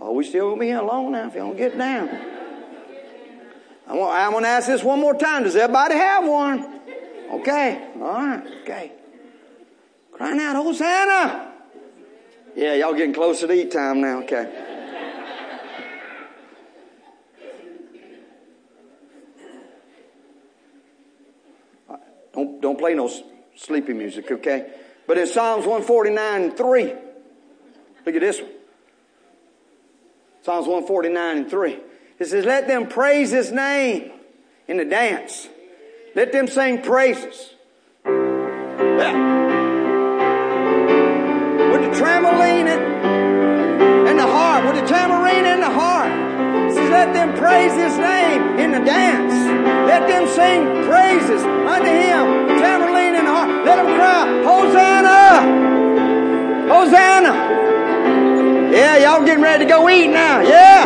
Oh, 0.00 0.12
we 0.12 0.24
still 0.24 0.50
gonna 0.50 0.60
be 0.60 0.66
here 0.66 0.82
long 0.82 1.12
now 1.12 1.28
if 1.28 1.34
you 1.34 1.40
don't 1.40 1.56
get 1.56 1.76
down. 1.76 2.36
I'm 3.88 4.32
going 4.32 4.42
to 4.42 4.48
ask 4.48 4.66
this 4.66 4.82
one 4.82 5.00
more 5.00 5.14
time. 5.14 5.44
Does 5.44 5.54
everybody 5.54 5.94
have 5.94 6.26
one? 6.26 6.80
Okay. 7.32 7.88
All 7.94 8.00
right. 8.00 8.46
Okay. 8.62 8.92
Crying 10.12 10.40
out, 10.40 10.56
Hosanna. 10.56 11.52
Yeah, 12.56 12.74
y'all 12.74 12.94
getting 12.94 13.14
closer 13.14 13.46
to 13.46 13.52
eat 13.52 13.70
time 13.70 14.00
now. 14.00 14.22
Okay. 14.22 14.62
Don't, 22.32 22.60
don't 22.60 22.78
play 22.78 22.94
no 22.94 23.10
sleepy 23.54 23.94
music, 23.94 24.30
okay? 24.30 24.70
But 25.06 25.16
in 25.16 25.26
Psalms 25.26 25.64
149 25.64 26.50
3, 26.52 26.84
look 28.04 28.14
at 28.14 28.20
this 28.20 28.42
one. 28.42 28.50
Psalms 30.46 30.68
149 30.68 31.38
and 31.38 31.50
3. 31.50 31.76
It 32.20 32.26
says, 32.26 32.44
let 32.44 32.68
them 32.68 32.86
praise 32.86 33.32
his 33.32 33.50
name 33.50 34.12
in 34.68 34.76
the 34.76 34.84
dance. 34.84 35.48
Let 36.14 36.30
them 36.30 36.46
sing 36.46 36.82
praises. 36.82 37.52
Yeah. 38.04 39.10
With 41.72 41.82
the 41.82 41.90
trampoline 41.98 42.68
and 42.68 44.16
the 44.16 44.22
heart. 44.22 44.64
With 44.66 44.80
the 44.80 44.86
tambourine 44.86 45.46
and 45.46 45.64
the. 45.64 45.66
It 45.66 46.74
says, 46.74 46.90
let 46.90 47.12
them 47.12 47.34
praise 47.36 47.72
his 47.72 47.98
name 47.98 48.58
in 48.60 48.70
the 48.70 48.84
dance. 48.84 49.34
Let 49.88 50.06
them 50.06 50.28
sing 50.28 50.86
praises 50.86 51.42
unto 51.42 51.90
him. 51.90 52.46
Tambourine 52.60 53.16
and 53.16 53.26
heart. 53.26 53.50
Let 53.66 53.76
them 53.82 53.86
cry, 53.96 54.42
Hosanna! 54.44 55.42
Hosanna! 56.72 57.75
Yeah, 58.76 58.96
y'all 58.98 59.24
getting 59.24 59.42
ready 59.42 59.64
to 59.64 59.70
go 59.70 59.88
eat 59.88 60.08
now. 60.08 60.40
Yeah. 60.42 60.84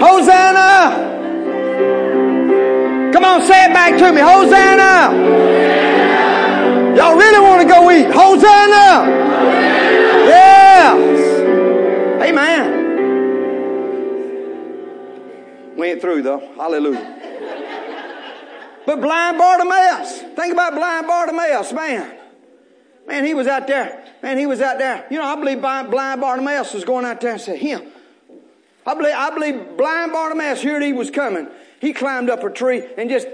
Hosanna. 0.00 1.12
Come 3.12 3.24
on, 3.24 3.42
say 3.42 3.66
it 3.66 3.74
back 3.74 3.98
to 3.98 4.12
me. 4.12 4.22
Hosanna. 4.22 5.12
Y'all 6.96 7.16
really 7.16 7.40
want 7.40 7.60
to 7.60 7.68
go 7.68 7.90
eat. 7.90 8.06
Hosanna. 8.06 9.06
Yes. 10.26 10.96
Amen. 12.22 12.64
We 15.76 15.86
ain't 15.88 16.00
through 16.00 16.22
though. 16.22 16.40
Hallelujah. 16.56 17.18
But 18.86 19.02
blind 19.02 19.36
Bartimaeus. 19.36 20.22
Think 20.34 20.54
about 20.54 20.74
blind 20.74 21.06
Bartimaeus, 21.06 21.72
man. 21.74 22.21
Man, 23.06 23.24
he 23.24 23.34
was 23.34 23.46
out 23.46 23.66
there. 23.66 24.04
Man, 24.22 24.38
he 24.38 24.46
was 24.46 24.60
out 24.60 24.78
there. 24.78 25.06
You 25.10 25.18
know, 25.18 25.24
I 25.24 25.34
believe 25.34 25.60
blind 25.60 26.20
Bartimaeus 26.20 26.72
was 26.72 26.84
going 26.84 27.04
out 27.04 27.20
there 27.20 27.32
and 27.32 27.40
said, 27.40 27.58
him. 27.58 27.82
I 28.86 28.94
believe, 28.94 29.14
I 29.14 29.30
believe 29.30 29.76
blind 29.76 30.12
Bartimaeus 30.12 30.62
heard 30.62 30.82
he 30.82 30.92
was 30.92 31.10
coming. 31.10 31.48
He 31.80 31.92
climbed 31.92 32.30
up 32.30 32.42
a 32.42 32.50
tree 32.50 32.84
and 32.96 33.10
just 33.10 33.26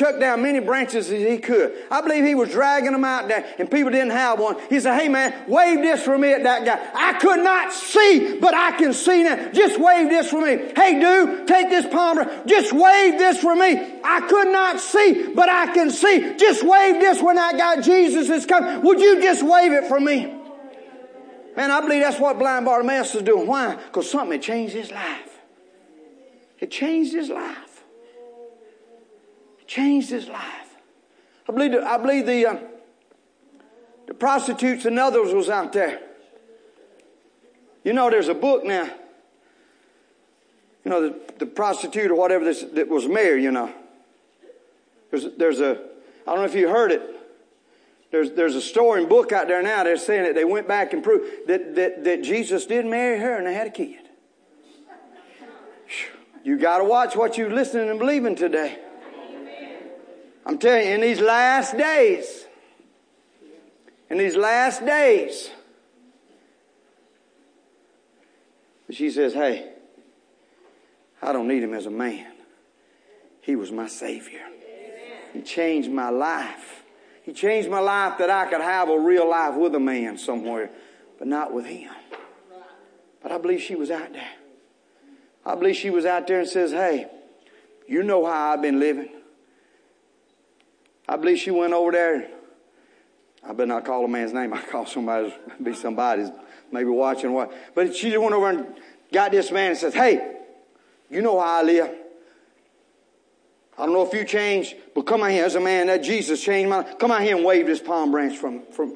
took 0.00 0.18
down 0.18 0.40
many 0.40 0.60
branches 0.60 1.10
as 1.10 1.22
he 1.22 1.36
could. 1.36 1.76
I 1.90 2.00
believe 2.00 2.24
he 2.24 2.34
was 2.34 2.48
dragging 2.48 2.92
them 2.92 3.04
out 3.04 3.28
there 3.28 3.44
and 3.58 3.70
people 3.70 3.90
didn't 3.90 4.12
have 4.12 4.40
one. 4.40 4.56
He 4.70 4.80
said, 4.80 4.98
hey 4.98 5.10
man, 5.10 5.44
wave 5.46 5.82
this 5.82 6.02
for 6.02 6.16
me 6.16 6.32
at 6.32 6.42
that 6.42 6.64
guy. 6.64 6.90
I 6.94 7.18
could 7.18 7.44
not 7.44 7.70
see, 7.70 8.38
but 8.40 8.54
I 8.54 8.72
can 8.78 8.94
see 8.94 9.24
now. 9.24 9.52
Just 9.52 9.78
wave 9.78 10.08
this 10.08 10.30
for 10.30 10.40
me. 10.40 10.72
Hey 10.74 10.98
dude, 10.98 11.46
take 11.46 11.68
this 11.68 11.86
palm. 11.92 12.18
Just 12.46 12.72
wave 12.72 13.18
this 13.18 13.38
for 13.40 13.54
me. 13.54 14.00
I 14.02 14.22
could 14.26 14.48
not 14.48 14.80
see, 14.80 15.34
but 15.34 15.50
I 15.50 15.66
can 15.74 15.90
see. 15.90 16.34
Just 16.36 16.62
wave 16.62 16.94
this 16.94 17.20
when 17.20 17.38
I 17.38 17.52
got 17.52 17.84
Jesus 17.84 18.30
is 18.30 18.46
coming. 18.46 18.80
Would 18.80 19.00
you 19.00 19.20
just 19.20 19.42
wave 19.42 19.72
it 19.72 19.86
for 19.86 20.00
me? 20.00 20.34
Man, 21.58 21.70
I 21.70 21.82
believe 21.82 22.02
that's 22.02 22.18
what 22.18 22.38
blind 22.38 22.64
Bartimaeus 22.64 23.14
is 23.16 23.22
doing. 23.22 23.46
Why? 23.46 23.74
Because 23.76 24.10
something 24.10 24.32
had 24.32 24.42
changed 24.42 24.72
his 24.72 24.90
life. 24.90 25.40
It 26.58 26.70
changed 26.70 27.12
his 27.12 27.28
life 27.28 27.69
changed 29.70 30.10
his 30.10 30.26
life. 30.26 30.74
I 31.48 31.52
believe, 31.52 31.74
I 31.74 31.96
believe 31.96 32.26
the, 32.26 32.44
uh, 32.44 32.56
the 34.08 34.14
prostitutes 34.14 34.84
and 34.84 34.98
others 34.98 35.32
was 35.32 35.48
out 35.48 35.72
there. 35.72 36.00
You 37.84 37.92
know, 37.92 38.10
there's 38.10 38.26
a 38.26 38.34
book 38.34 38.64
now. 38.64 38.90
You 40.84 40.90
know, 40.90 41.08
the, 41.08 41.20
the 41.38 41.46
prostitute 41.46 42.10
or 42.10 42.16
whatever 42.16 42.44
this, 42.44 42.64
that 42.72 42.88
was 42.88 43.06
married, 43.06 43.44
you 43.44 43.52
know. 43.52 43.72
There's, 45.12 45.26
there's 45.38 45.60
a, 45.60 45.80
I 46.26 46.34
don't 46.34 46.38
know 46.38 46.44
if 46.46 46.54
you 46.54 46.68
heard 46.68 46.90
it. 46.90 47.02
There's, 48.10 48.32
there's 48.32 48.56
a 48.56 48.60
story 48.60 49.00
and 49.00 49.08
book 49.08 49.30
out 49.30 49.46
there 49.46 49.62
now. 49.62 49.84
They're 49.84 49.96
saying 49.96 50.24
that 50.24 50.34
they 50.34 50.44
went 50.44 50.66
back 50.66 50.92
and 50.92 51.02
proved 51.02 51.46
that, 51.46 51.76
that, 51.76 52.02
that 52.02 52.24
Jesus 52.24 52.66
did 52.66 52.86
marry 52.86 53.20
her 53.20 53.36
and 53.36 53.46
they 53.46 53.54
had 53.54 53.68
a 53.68 53.70
kid. 53.70 54.00
You 56.42 56.58
got 56.58 56.78
to 56.78 56.84
watch 56.84 57.14
what 57.14 57.38
you're 57.38 57.52
listening 57.52 57.88
and 57.88 58.00
believing 58.00 58.34
today. 58.34 58.78
I'm 60.44 60.58
telling 60.58 60.86
you, 60.86 60.94
in 60.94 61.00
these 61.00 61.20
last 61.20 61.76
days, 61.76 62.46
in 64.08 64.18
these 64.18 64.36
last 64.36 64.84
days, 64.84 65.50
she 68.90 69.10
says, 69.10 69.34
Hey, 69.34 69.72
I 71.22 71.32
don't 71.32 71.46
need 71.46 71.62
him 71.62 71.74
as 71.74 71.86
a 71.86 71.90
man. 71.90 72.32
He 73.42 73.56
was 73.56 73.70
my 73.70 73.86
Savior. 73.86 74.40
He 75.32 75.42
changed 75.42 75.90
my 75.90 76.10
life. 76.10 76.82
He 77.22 77.32
changed 77.32 77.70
my 77.70 77.78
life 77.78 78.18
that 78.18 78.30
I 78.30 78.46
could 78.46 78.60
have 78.60 78.88
a 78.88 78.98
real 78.98 79.28
life 79.28 79.54
with 79.54 79.74
a 79.74 79.80
man 79.80 80.18
somewhere. 80.18 80.70
but 81.18 81.28
not 81.28 81.52
with 81.52 81.66
him. 81.66 81.92
But 83.22 83.30
I 83.30 83.38
believe 83.38 83.60
she 83.60 83.74
was 83.74 83.90
out 83.90 84.12
there. 84.14 84.30
I 85.44 85.54
believe 85.54 85.76
she 85.76 85.90
was 85.90 86.06
out 86.06 86.26
there 86.26 86.40
and 86.40 86.48
says, 86.48 86.72
Hey, 86.72 87.06
you 87.86 88.02
know 88.02 88.24
how 88.24 88.52
I've 88.52 88.62
been 88.62 88.80
living. 88.80 89.10
I 91.10 91.16
believe 91.16 91.38
she 91.38 91.50
went 91.50 91.72
over 91.72 91.90
there. 91.90 92.28
I 93.42 93.52
better 93.52 93.66
not 93.66 93.84
call 93.84 94.04
a 94.04 94.08
man's 94.08 94.32
name. 94.32 94.54
I 94.54 94.62
call 94.62 94.86
somebody, 94.86 95.34
be 95.60 95.74
somebody's 95.74 96.30
maybe 96.70 96.88
watching 96.88 97.32
what. 97.32 97.52
But 97.74 97.96
she 97.96 98.10
just 98.10 98.22
went 98.22 98.32
over 98.32 98.48
and 98.48 98.66
got 99.12 99.32
this 99.32 99.50
man 99.50 99.70
and 99.72 99.78
says, 99.78 99.92
Hey, 99.92 100.36
you 101.10 101.20
know 101.20 101.40
how 101.40 101.58
I 101.58 101.62
live. 101.62 101.90
I 103.76 103.86
don't 103.86 103.92
know 103.92 104.06
if 104.06 104.12
you 104.12 104.24
changed, 104.24 104.76
but 104.94 105.02
come 105.02 105.22
out 105.22 105.32
here 105.32 105.44
as 105.44 105.56
a 105.56 105.60
man 105.60 105.88
that 105.88 106.02
Jesus 106.02 106.40
changed 106.40 106.70
my 106.70 106.82
Come 106.82 107.10
out 107.10 107.22
here 107.22 107.34
and 107.34 107.44
wave 107.44 107.66
this 107.66 107.80
palm 107.80 108.12
branch 108.12 108.36
from, 108.36 108.62
from, 108.70 108.94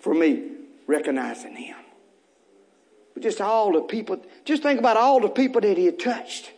from 0.00 0.18
me, 0.18 0.42
recognizing 0.88 1.54
him. 1.54 1.76
But 3.14 3.22
just 3.22 3.40
all 3.40 3.72
the 3.72 3.82
people, 3.82 4.20
just 4.44 4.64
think 4.64 4.80
about 4.80 4.96
all 4.96 5.20
the 5.20 5.28
people 5.28 5.60
that 5.60 5.76
he 5.78 5.84
had 5.84 6.00
touched. 6.00 6.50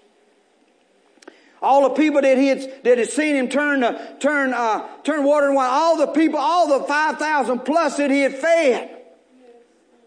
All 1.65 1.89
the 1.89 1.95
people 1.95 2.21
that 2.21 2.39
he 2.39 2.49
had, 2.49 2.85
that 2.85 2.99
had 2.99 3.09
seen 3.09 3.37
him 3.37 3.49
turn, 3.49 3.81
turn, 4.21 4.53
uh, 4.53 4.87
turn 5.03 5.25
water 5.25 5.47
into 5.47 5.57
wine. 5.57 5.71
All 5.71 5.97
the 5.97 6.07
people, 6.09 6.39
all 6.39 6.79
the 6.79 6.85
5,000 6.85 7.61
plus 7.61 7.97
that 7.97 8.11
he 8.11 8.21
had 8.21 8.35
fed. 8.35 9.03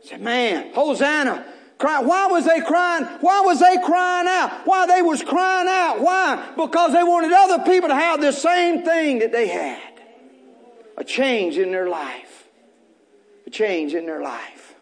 Said, 0.03 0.21
man, 0.21 0.73
Hosanna. 0.73 1.45
Cry. 1.77 2.01
Why 2.01 2.27
was 2.27 2.45
they 2.45 2.61
crying? 2.61 3.05
Why 3.21 3.41
was 3.41 3.59
they 3.59 3.77
crying 3.83 4.27
out? 4.27 4.65
Why 4.65 4.87
they 4.87 5.01
was 5.01 5.21
crying 5.21 5.67
out? 5.67 6.01
Why? 6.01 6.53
Because 6.55 6.93
they 6.93 7.03
wanted 7.03 7.31
other 7.31 7.63
people 7.63 7.89
to 7.89 7.95
have 7.95 8.19
the 8.19 8.31
same 8.31 8.83
thing 8.83 9.19
that 9.19 9.31
they 9.31 9.47
had. 9.47 9.93
A 10.97 11.03
change 11.03 11.57
in 11.57 11.71
their 11.71 11.87
life. 11.87 12.47
A 13.45 13.51
change 13.51 13.93
in 13.93 14.07
their 14.07 14.21
life. 14.21 14.75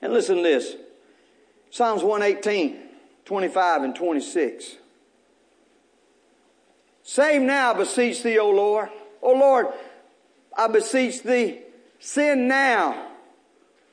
And 0.00 0.12
listen 0.12 0.36
to 0.36 0.42
this. 0.42 0.76
Psalms 1.70 2.02
118, 2.02 2.76
25 3.24 3.82
and 3.82 3.94
26. 3.94 4.76
Save 7.02 7.42
now, 7.42 7.72
I 7.72 7.78
beseech 7.78 8.22
thee, 8.22 8.38
O 8.38 8.50
Lord. 8.50 8.88
O 9.22 9.32
Lord, 9.32 9.66
I 10.56 10.68
beseech 10.68 11.22
thee, 11.22 11.60
send 11.98 12.48
now 12.48 13.08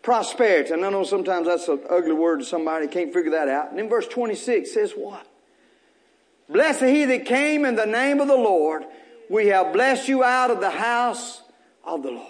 prosperity. 0.01 0.73
And 0.73 0.85
I 0.85 0.89
know 0.89 1.03
sometimes 1.03 1.47
that's 1.47 1.67
an 1.67 1.81
ugly 1.89 2.13
word 2.13 2.39
to 2.39 2.45
somebody, 2.45 2.87
can't 2.87 3.13
figure 3.13 3.31
that 3.31 3.47
out. 3.47 3.69
And 3.69 3.79
then 3.79 3.89
verse 3.89 4.07
26 4.07 4.73
says 4.73 4.93
what? 4.93 5.25
Blessed 6.49 6.83
he 6.83 7.05
that 7.05 7.25
came 7.25 7.65
in 7.65 7.75
the 7.75 7.85
name 7.85 8.21
of 8.21 8.27
the 8.27 8.35
Lord. 8.35 8.85
We 9.29 9.47
have 9.47 9.73
blessed 9.73 10.07
you 10.07 10.23
out 10.23 10.49
of 10.49 10.61
the 10.61 10.69
house 10.69 11.41
of 11.83 12.03
the 12.03 12.11
Lord. 12.11 12.25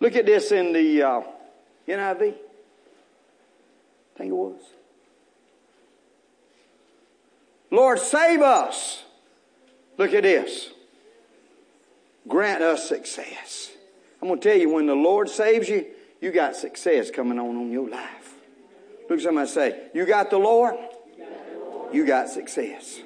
Look 0.00 0.16
at 0.16 0.26
this 0.26 0.50
in 0.50 0.72
the 0.72 1.02
uh, 1.02 1.20
NIV. 1.88 2.22
I 2.22 4.18
think 4.18 4.30
it 4.30 4.34
was. 4.34 4.60
Lord, 7.70 7.98
save 7.98 8.42
us 8.42 9.04
Look 9.98 10.12
at 10.12 10.22
this. 10.22 10.70
Grant 12.28 12.62
us 12.62 12.88
success. 12.88 13.70
I'm 14.20 14.28
going 14.28 14.40
to 14.40 14.48
tell 14.48 14.58
you, 14.58 14.70
when 14.70 14.86
the 14.86 14.94
Lord 14.94 15.28
saves 15.28 15.68
you, 15.68 15.86
you 16.20 16.32
got 16.32 16.56
success 16.56 17.10
coming 17.10 17.38
on 17.38 17.56
on 17.56 17.70
your 17.70 17.88
life. 17.88 18.34
Look 19.08 19.20
somebody 19.20 19.48
say, 19.48 19.88
you 19.94 20.06
got 20.06 20.30
the 20.30 20.38
Lord? 20.38 20.74
You 21.92 22.04
got 22.04 22.28
success. 22.28 23.00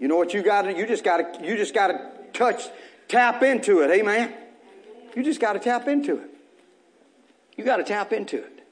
You 0.00 0.08
know 0.08 0.16
what 0.16 0.34
you 0.34 0.42
got 0.42 0.76
you 0.76 0.86
just 0.86 1.04
got 1.04 1.34
to, 1.34 1.46
you 1.46 1.56
just 1.56 1.74
got 1.74 1.88
to 1.88 2.10
touch, 2.32 2.62
tap 3.06 3.42
into 3.42 3.80
it. 3.80 3.90
Amen. 3.90 4.34
You 5.14 5.22
just 5.22 5.40
got 5.40 5.52
to 5.52 5.58
tap 5.58 5.88
into 5.88 6.16
it. 6.16 6.30
You 7.56 7.64
got 7.64 7.76
to 7.76 7.84
tap 7.84 8.12
into 8.12 8.38
it. 8.38 8.66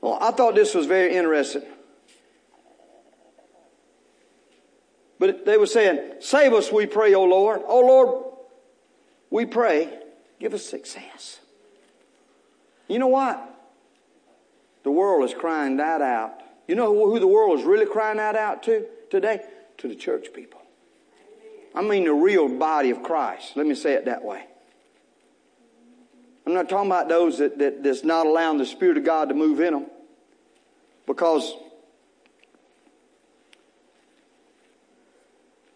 Well, 0.00 0.18
I 0.20 0.32
thought 0.32 0.54
this 0.54 0.74
was 0.74 0.86
very 0.86 1.14
interesting. 1.14 1.62
But 5.24 5.46
they 5.46 5.56
were 5.56 5.66
saying, 5.66 6.16
Save 6.20 6.52
us, 6.52 6.70
we 6.70 6.84
pray, 6.84 7.14
O 7.14 7.24
Lord. 7.24 7.62
O 7.66 7.80
Lord, 7.80 8.24
we 9.30 9.46
pray, 9.46 9.88
give 10.38 10.52
us 10.52 10.62
success. 10.62 11.40
You 12.88 12.98
know 12.98 13.06
what? 13.06 13.42
The 14.82 14.90
world 14.90 15.24
is 15.24 15.32
crying 15.32 15.78
that 15.78 16.02
out. 16.02 16.42
You 16.68 16.74
know 16.74 16.92
who 16.92 17.18
the 17.18 17.26
world 17.26 17.58
is 17.58 17.64
really 17.64 17.86
crying 17.86 18.18
that 18.18 18.36
out 18.36 18.64
to 18.64 18.84
today? 19.10 19.40
To 19.78 19.88
the 19.88 19.94
church 19.94 20.26
people. 20.34 20.60
I 21.74 21.80
mean 21.80 22.04
the 22.04 22.12
real 22.12 22.46
body 22.46 22.90
of 22.90 23.02
Christ. 23.02 23.56
Let 23.56 23.64
me 23.64 23.74
say 23.74 23.94
it 23.94 24.04
that 24.04 24.22
way. 24.22 24.44
I'm 26.46 26.52
not 26.52 26.68
talking 26.68 26.90
about 26.90 27.08
those 27.08 27.38
that, 27.38 27.56
that 27.60 27.82
that's 27.82 28.04
not 28.04 28.26
allowing 28.26 28.58
the 28.58 28.66
Spirit 28.66 28.98
of 28.98 29.04
God 29.04 29.30
to 29.30 29.34
move 29.34 29.60
in 29.60 29.72
them. 29.72 29.86
Because 31.06 31.54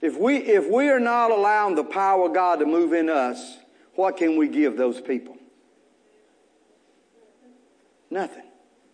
If 0.09 0.17
we, 0.17 0.39
if 0.39 0.67
we 0.71 0.89
are 0.89 0.99
not 0.99 1.31
allowing 1.31 1.75
the 1.75 1.85
power 1.85 2.29
of 2.29 2.33
God 2.33 2.61
to 2.61 2.65
move 2.65 2.95
in 2.95 3.11
us, 3.11 3.59
what 3.95 4.17
can 4.17 4.39
we 4.39 4.49
give 4.49 4.79
those 4.79 5.03
people? 5.03 5.37
Nothing. 8.11 8.45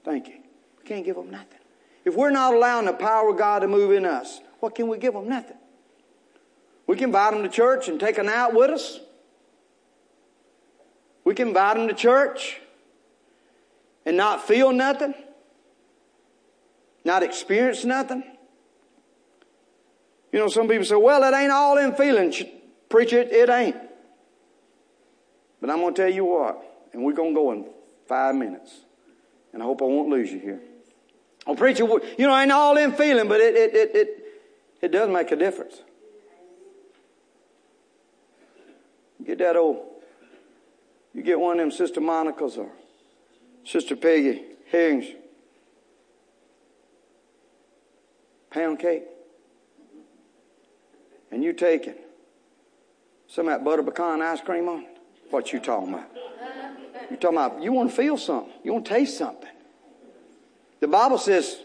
Thank 0.05 0.27
you. 0.27 0.41
We 0.77 0.85
can't 0.85 1.05
give 1.05 1.15
them 1.15 1.31
nothing. 1.31 1.61
If 2.05 2.17
we're 2.17 2.31
not 2.33 2.53
allowing 2.53 2.87
the 2.87 2.95
power 2.95 3.31
of 3.31 3.39
God 3.39 3.61
to 3.61 3.69
move 3.69 3.93
in 3.93 4.05
us, 4.05 4.41
what 4.59 4.75
can 4.75 4.89
we 4.89 4.99
give 4.99 5.15
them? 5.15 5.29
Nothing. 5.29 5.57
We 6.89 6.97
can 6.97 7.11
invite 7.11 7.33
them 7.33 7.45
to 7.45 7.49
church 7.49 7.87
and 7.87 8.01
take 8.01 8.17
them 8.17 8.29
out 8.29 8.53
with 8.53 8.71
us. 8.71 8.99
We 11.23 11.37
can 11.37 11.47
invite 11.47 11.77
them 11.77 11.87
to 11.87 11.95
church 11.95 12.61
and 14.05 14.17
not 14.17 14.43
feel 14.43 14.73
nothing, 14.73 15.15
not 17.05 17.23
experience 17.23 17.85
nothing. 17.85 18.25
You 20.35 20.41
know, 20.41 20.49
some 20.49 20.66
people 20.66 20.85
say, 20.85 20.97
well, 20.97 21.22
it 21.22 21.32
ain't 21.32 21.53
all 21.53 21.78
in 21.78 21.95
feelings. 21.95 22.43
Preach 22.89 23.12
it, 23.12 23.30
it 23.30 23.49
ain't. 23.49 23.76
But 25.61 25.70
I'm 25.70 25.78
going 25.78 25.95
to 25.95 26.03
tell 26.03 26.12
you 26.12 26.24
what, 26.24 26.61
and 26.93 27.05
we're 27.05 27.12
going 27.12 27.30
to 27.30 27.35
go 27.37 27.53
in 27.53 27.66
five 28.09 28.35
minutes. 28.35 28.80
And 29.53 29.62
I 29.62 29.64
hope 29.66 29.80
I 29.80 29.85
won't 29.85 30.09
lose 30.09 30.32
you 30.32 30.41
here. 30.41 30.61
Oh, 31.47 31.55
preacher, 31.55 31.85
you 31.85 32.26
know, 32.26 32.37
ain't 32.37 32.51
all 32.51 32.76
in 32.76 32.91
feeling, 32.95 33.28
but 33.28 33.41
it, 33.41 33.55
it, 33.55 33.74
it, 33.76 33.95
it, 33.95 34.24
it 34.82 34.89
does 34.91 35.09
make 35.09 35.30
a 35.30 35.37
difference. 35.37 35.76
Get 39.24 39.39
that 39.39 39.55
old, 39.55 39.87
you 41.12 41.22
get 41.22 41.39
one 41.39 41.61
of 41.61 41.62
them 41.64 41.70
Sister 41.70 42.01
Monica's 42.01 42.57
or 42.57 42.72
Sister 43.62 43.95
Peggy 43.95 44.43
Herring's 44.72 45.07
pound 48.51 48.80
cake 48.80 49.05
and 51.35 51.43
you 51.43 51.53
taking 51.53 51.95
some 53.26 53.49
of 53.49 53.53
that 53.53 53.64
butter 53.64 53.82
pecan 53.82 54.22
ice 54.22 54.41
cream 54.41 54.68
on 54.68 54.82
it, 54.82 54.99
what 55.30 55.53
you 55.53 55.59
talking 55.59 55.93
about? 55.93 56.09
You 57.11 57.16
talking 57.16 57.37
about 57.37 57.62
you 57.62 57.72
want 57.72 57.91
to 57.91 57.97
feel 57.97 58.16
something, 58.16 58.53
you 58.62 58.72
want 58.72 58.87
to 58.87 58.95
taste 58.95 59.18
something. 59.18 59.51
The 60.80 60.89
Bible 60.89 61.18
says, 61.18 61.59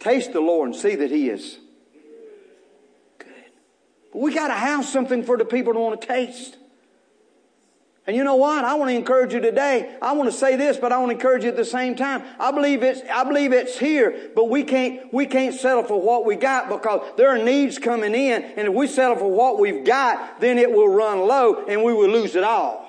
"Taste 0.00 0.32
the 0.32 0.40
Lord 0.40 0.70
and 0.70 0.76
see 0.76 0.94
that 0.94 1.10
He 1.10 1.28
is 1.28 1.58
good." 3.18 3.28
But 4.12 4.20
we 4.20 4.32
got 4.32 4.48
to 4.48 4.54
have 4.54 4.84
something 4.84 5.22
for 5.22 5.36
the 5.36 5.44
people 5.44 5.74
to 5.74 5.78
want 5.78 6.00
to 6.00 6.06
taste. 6.06 6.56
And 8.06 8.14
you 8.14 8.22
know 8.22 8.36
what? 8.36 8.66
I 8.66 8.74
want 8.74 8.90
to 8.90 8.94
encourage 8.94 9.32
you 9.32 9.40
today. 9.40 9.96
I 10.02 10.12
want 10.12 10.30
to 10.30 10.36
say 10.36 10.56
this, 10.56 10.76
but 10.76 10.92
I 10.92 10.98
want 10.98 11.08
to 11.08 11.14
encourage 11.14 11.44
you 11.44 11.48
at 11.48 11.56
the 11.56 11.64
same 11.64 11.96
time. 11.96 12.22
I 12.38 12.50
believe 12.50 12.82
it's, 12.82 13.00
I 13.10 13.24
believe 13.24 13.54
it's 13.54 13.78
here, 13.78 14.30
but 14.34 14.50
we 14.50 14.62
can't, 14.62 15.12
we 15.12 15.24
can't 15.24 15.54
settle 15.54 15.84
for 15.84 15.98
what 15.98 16.26
we 16.26 16.36
got 16.36 16.68
because 16.68 17.00
there 17.16 17.28
are 17.28 17.38
needs 17.38 17.78
coming 17.78 18.14
in. 18.14 18.42
And 18.42 18.68
if 18.68 18.74
we 18.74 18.88
settle 18.88 19.16
for 19.16 19.30
what 19.30 19.58
we've 19.58 19.86
got, 19.86 20.40
then 20.40 20.58
it 20.58 20.70
will 20.70 20.88
run 20.88 21.20
low 21.20 21.64
and 21.64 21.82
we 21.82 21.94
will 21.94 22.10
lose 22.10 22.36
it 22.36 22.44
all. 22.44 22.83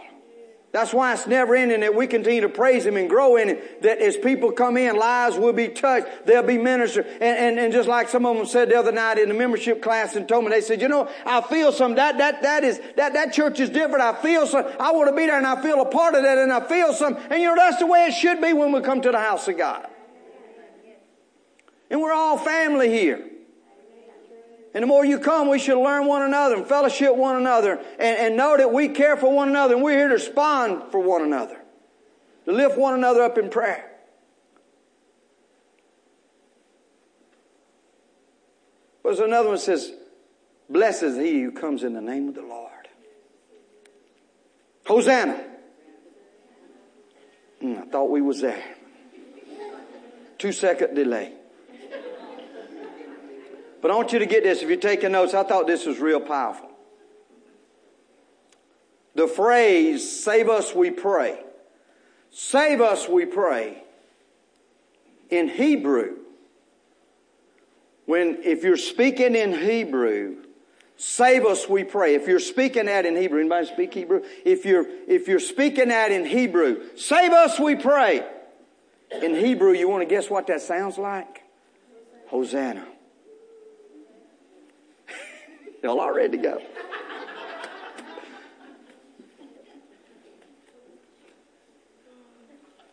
That's 0.75 0.93
why 0.93 1.13
it's 1.13 1.25
never 1.25 1.55
ending 1.55 1.79
that 1.79 1.95
we 1.95 2.05
continue 2.05 2.41
to 2.41 2.49
praise 2.49 2.85
Him 2.85 2.97
and 2.97 3.09
grow 3.09 3.37
in 3.37 3.47
it. 3.47 3.81
That 3.83 3.99
as 3.99 4.17
people 4.17 4.51
come 4.51 4.75
in, 4.75 4.97
lives 4.97 5.37
will 5.37 5.53
be 5.53 5.69
touched. 5.69 6.25
They'll 6.25 6.43
be 6.43 6.57
ministered. 6.57 7.07
And, 7.07 7.23
and, 7.23 7.57
and 7.57 7.71
just 7.71 7.87
like 7.87 8.09
some 8.09 8.25
of 8.25 8.35
them 8.35 8.45
said 8.45 8.67
the 8.67 8.77
other 8.77 8.91
night 8.91 9.17
in 9.17 9.29
the 9.29 9.33
membership 9.33 9.81
class 9.81 10.17
and 10.17 10.27
told 10.27 10.43
me, 10.43 10.49
they 10.49 10.59
said, 10.59 10.81
you 10.81 10.89
know, 10.89 11.09
I 11.25 11.39
feel 11.39 11.71
some, 11.71 11.95
that, 11.95 12.17
that, 12.17 12.41
that 12.41 12.65
is, 12.65 12.81
that, 12.97 13.13
that 13.13 13.31
church 13.31 13.61
is 13.61 13.69
different. 13.69 14.01
I 14.01 14.21
feel 14.21 14.45
some, 14.47 14.65
I 14.77 14.91
want 14.91 15.09
to 15.09 15.15
be 15.15 15.25
there 15.25 15.37
and 15.37 15.47
I 15.47 15.61
feel 15.61 15.79
a 15.79 15.85
part 15.85 16.13
of 16.13 16.23
that 16.23 16.37
and 16.37 16.51
I 16.51 16.67
feel 16.67 16.91
some. 16.91 17.15
And 17.29 17.41
you 17.41 17.47
know, 17.47 17.55
that's 17.55 17.77
the 17.77 17.87
way 17.87 18.07
it 18.07 18.13
should 18.13 18.41
be 18.41 18.51
when 18.51 18.73
we 18.73 18.81
come 18.81 19.01
to 19.01 19.11
the 19.11 19.19
house 19.19 19.47
of 19.47 19.57
God. 19.57 19.87
And 21.89 22.01
we're 22.01 22.11
all 22.11 22.37
family 22.37 22.89
here. 22.89 23.25
And 24.75 24.83
the 24.83 24.87
more 24.87 25.05
you 25.05 25.19
come, 25.19 25.47
we 25.47 25.57
should 25.57 25.81
learn 25.81 26.05
one 26.05 26.21
another 26.21 26.55
and 26.55 26.67
fellowship 26.67 27.15
one 27.15 27.37
another 27.37 27.79
and, 27.97 28.19
and 28.19 28.35
know 28.35 28.57
that 28.57 28.73
we 28.73 28.89
care 28.89 29.15
for 29.15 29.33
one 29.33 29.47
another 29.47 29.73
and 29.73 29.81
we're 29.81 29.97
here 29.97 30.09
to 30.09 30.15
respond 30.15 30.91
for 30.91 30.99
one 30.99 31.21
another, 31.21 31.57
to 32.43 32.51
lift 32.51 32.77
one 32.77 32.93
another 32.93 33.23
up 33.23 33.37
in 33.37 33.49
prayer. 33.49 33.89
There's 39.01 39.19
another 39.19 39.47
one 39.47 39.59
says, 39.59 39.93
Blessed 40.69 41.03
is 41.03 41.15
he 41.15 41.41
who 41.41 41.51
comes 41.53 41.83
in 41.83 41.93
the 41.93 42.01
name 42.01 42.27
of 42.27 42.35
the 42.35 42.41
Lord. 42.41 42.89
Hosanna. 44.85 45.41
Hmm, 47.61 47.75
I 47.77 47.85
thought 47.85 48.09
we 48.09 48.21
was 48.21 48.41
there. 48.41 48.63
Two 50.37 50.51
second 50.51 50.95
delay. 50.95 51.31
But 53.85 53.91
I 53.91 53.97
want 53.97 54.13
you 54.13 54.17
to 54.17 54.25
get 54.25 54.41
this. 54.41 54.63
If 54.63 54.67
you're 54.67 54.79
taking 54.79 55.11
notes, 55.11 55.35
I 55.35 55.43
thought 55.43 55.67
this 55.67 55.85
was 55.85 55.99
real 55.99 56.19
powerful. 56.19 56.71
The 59.13 59.27
phrase, 59.27 60.23
save 60.23 60.49
us, 60.49 60.73
we 60.73 60.89
pray. 60.89 61.39
Save 62.31 62.81
us, 62.81 63.07
we 63.07 63.27
pray. 63.27 63.83
In 65.29 65.47
Hebrew, 65.47 66.15
when, 68.07 68.39
if 68.43 68.63
you're 68.63 68.75
speaking 68.75 69.35
in 69.35 69.53
Hebrew, 69.53 70.37
save 70.97 71.45
us, 71.45 71.69
we 71.69 71.83
pray. 71.83 72.15
If 72.15 72.27
you're 72.27 72.39
speaking 72.39 72.87
that 72.87 73.05
in 73.05 73.15
Hebrew, 73.15 73.39
anybody 73.39 73.67
speak 73.67 73.93
Hebrew? 73.93 74.23
If 74.43 74.65
you're, 74.65 74.87
if 75.07 75.27
you're 75.27 75.37
speaking 75.37 75.89
that 75.89 76.11
in 76.11 76.25
Hebrew, 76.25 76.97
save 76.97 77.33
us, 77.33 77.59
we 77.59 77.75
pray. 77.75 78.25
In 79.11 79.35
Hebrew, 79.35 79.73
you 79.73 79.87
want 79.87 80.01
to 80.01 80.07
guess 80.07 80.27
what 80.27 80.47
that 80.47 80.61
sounds 80.61 80.97
like? 80.97 81.43
Hosanna. 82.29 82.87
Y'all 85.85 85.99
all 85.99 86.11
ready 86.11 86.35
to 86.35 86.41
go? 86.41 86.59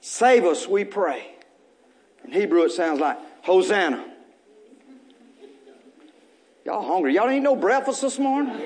Save 0.03 0.45
us, 0.45 0.68
we 0.68 0.84
pray. 0.84 1.36
In 2.22 2.32
Hebrew, 2.32 2.64
it 2.64 2.72
sounds 2.72 3.01
like 3.01 3.16
Hosanna. 3.45 4.05
Y'all 6.66 6.86
hungry? 6.86 7.14
Y'all 7.14 7.30
ain't 7.30 7.43
no 7.43 7.57
breakfast 7.57 8.03
this 8.03 8.18
morning? 8.18 8.61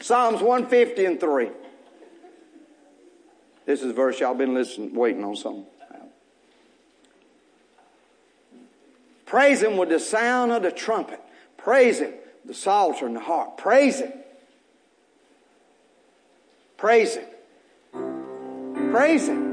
Psalms 0.00 0.40
150 0.40 1.04
and 1.06 1.18
3. 1.18 1.50
This 3.64 3.82
is 3.82 3.90
verse 3.90 4.20
y'all 4.20 4.34
been 4.34 4.54
listening, 4.54 4.94
waiting 4.94 5.24
on 5.24 5.34
something. 5.34 5.66
Praise 9.24 9.60
him 9.60 9.76
with 9.76 9.88
the 9.88 9.98
sound 9.98 10.52
of 10.52 10.62
the 10.62 10.70
trumpet. 10.70 11.20
Praise 11.66 11.98
him, 11.98 12.14
the 12.44 12.54
psalter 12.54 13.08
in 13.08 13.14
the 13.14 13.18
heart. 13.18 13.56
Praise 13.56 13.98
him. 13.98 14.12
Praise 16.76 17.16
him. 17.16 17.24
Praise 18.92 19.26
him. 19.26 19.52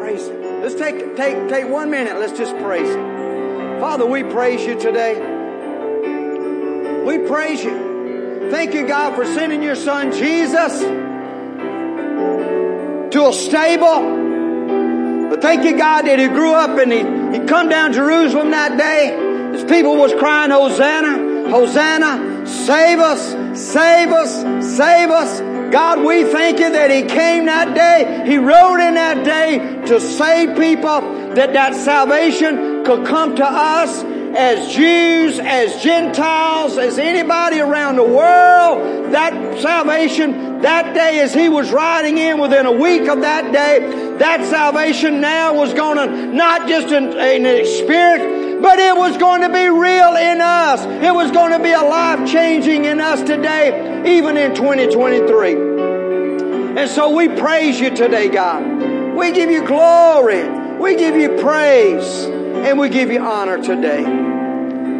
Praise 0.00 0.26
him. 0.26 0.60
Let's 0.60 0.74
take, 0.74 1.14
take, 1.16 1.48
take 1.48 1.68
one 1.68 1.92
minute. 1.92 2.18
Let's 2.18 2.36
just 2.36 2.56
praise 2.56 2.92
him. 2.92 3.78
Father, 3.78 4.04
we 4.06 4.24
praise 4.24 4.66
you 4.66 4.76
today. 4.80 5.14
We 7.06 7.18
praise 7.18 7.62
you. 7.62 8.48
Thank 8.50 8.74
you, 8.74 8.88
God, 8.88 9.14
for 9.14 9.24
sending 9.24 9.62
your 9.62 9.76
son 9.76 10.10
Jesus 10.10 10.80
to 13.12 13.28
a 13.28 13.32
stable. 13.32 15.28
But 15.30 15.40
thank 15.42 15.62
you, 15.62 15.78
God, 15.78 16.06
that 16.06 16.18
he 16.18 16.26
grew 16.26 16.54
up 16.54 16.76
and 16.76 16.90
he, 16.92 17.38
he 17.38 17.46
come 17.46 17.68
down 17.68 17.92
Jerusalem 17.92 18.50
that 18.50 18.76
day. 18.76 19.27
His 19.52 19.64
people 19.64 19.96
was 19.96 20.12
crying, 20.14 20.50
Hosanna, 20.50 21.50
Hosanna, 21.50 22.46
save 22.46 22.98
us, 22.98 23.30
save 23.58 24.10
us, 24.10 24.76
save 24.76 25.10
us. 25.10 25.40
God, 25.72 26.04
we 26.04 26.24
thank 26.24 26.60
you 26.60 26.70
that 26.70 26.90
He 26.90 27.02
came 27.02 27.46
that 27.46 27.74
day. 27.74 28.24
He 28.26 28.38
rode 28.38 28.80
in 28.80 28.94
that 28.94 29.24
day 29.24 29.58
to 29.86 30.00
save 30.00 30.56
people, 30.56 31.00
that 31.34 31.52
that 31.52 31.74
salvation 31.74 32.84
could 32.84 33.06
come 33.06 33.36
to 33.36 33.44
us 33.44 34.02
as 34.36 34.74
Jews, 34.74 35.38
as 35.38 35.82
Gentiles, 35.82 36.78
as 36.78 36.98
anybody 36.98 37.60
around 37.60 37.96
the 37.96 38.04
world. 38.04 39.12
That 39.12 39.60
salvation, 39.60 40.60
that 40.62 40.94
day 40.94 41.20
as 41.20 41.34
He 41.34 41.48
was 41.48 41.70
riding 41.70 42.18
in 42.18 42.38
within 42.38 42.66
a 42.66 42.72
week 42.72 43.08
of 43.08 43.22
that 43.22 43.52
day, 43.52 44.16
that 44.18 44.44
salvation 44.46 45.20
now 45.20 45.54
was 45.54 45.72
going 45.74 45.96
to 45.96 46.26
not 46.34 46.68
just 46.68 46.88
an, 46.88 47.16
an 47.18 47.46
experience, 47.46 48.37
but 48.60 48.78
it 48.78 48.96
was 48.96 49.16
going 49.16 49.42
to 49.42 49.48
be 49.48 49.68
real 49.68 50.16
in 50.16 50.40
us. 50.40 50.84
It 50.84 51.14
was 51.14 51.30
going 51.30 51.52
to 51.52 51.62
be 51.62 51.72
a 51.72 51.82
life 51.82 52.30
changing 52.30 52.84
in 52.84 53.00
us 53.00 53.20
today, 53.22 54.16
even 54.16 54.36
in 54.36 54.54
2023. 54.54 55.52
And 56.78 56.90
so 56.90 57.14
we 57.14 57.28
praise 57.28 57.78
you 57.80 57.94
today, 57.94 58.28
God. 58.28 59.16
We 59.16 59.32
give 59.32 59.50
you 59.50 59.64
glory. 59.66 60.48
We 60.78 60.96
give 60.96 61.16
you 61.16 61.36
praise. 61.38 62.24
And 62.24 62.78
we 62.78 62.88
give 62.88 63.10
you 63.10 63.20
honor 63.20 63.62
today. 63.62 64.02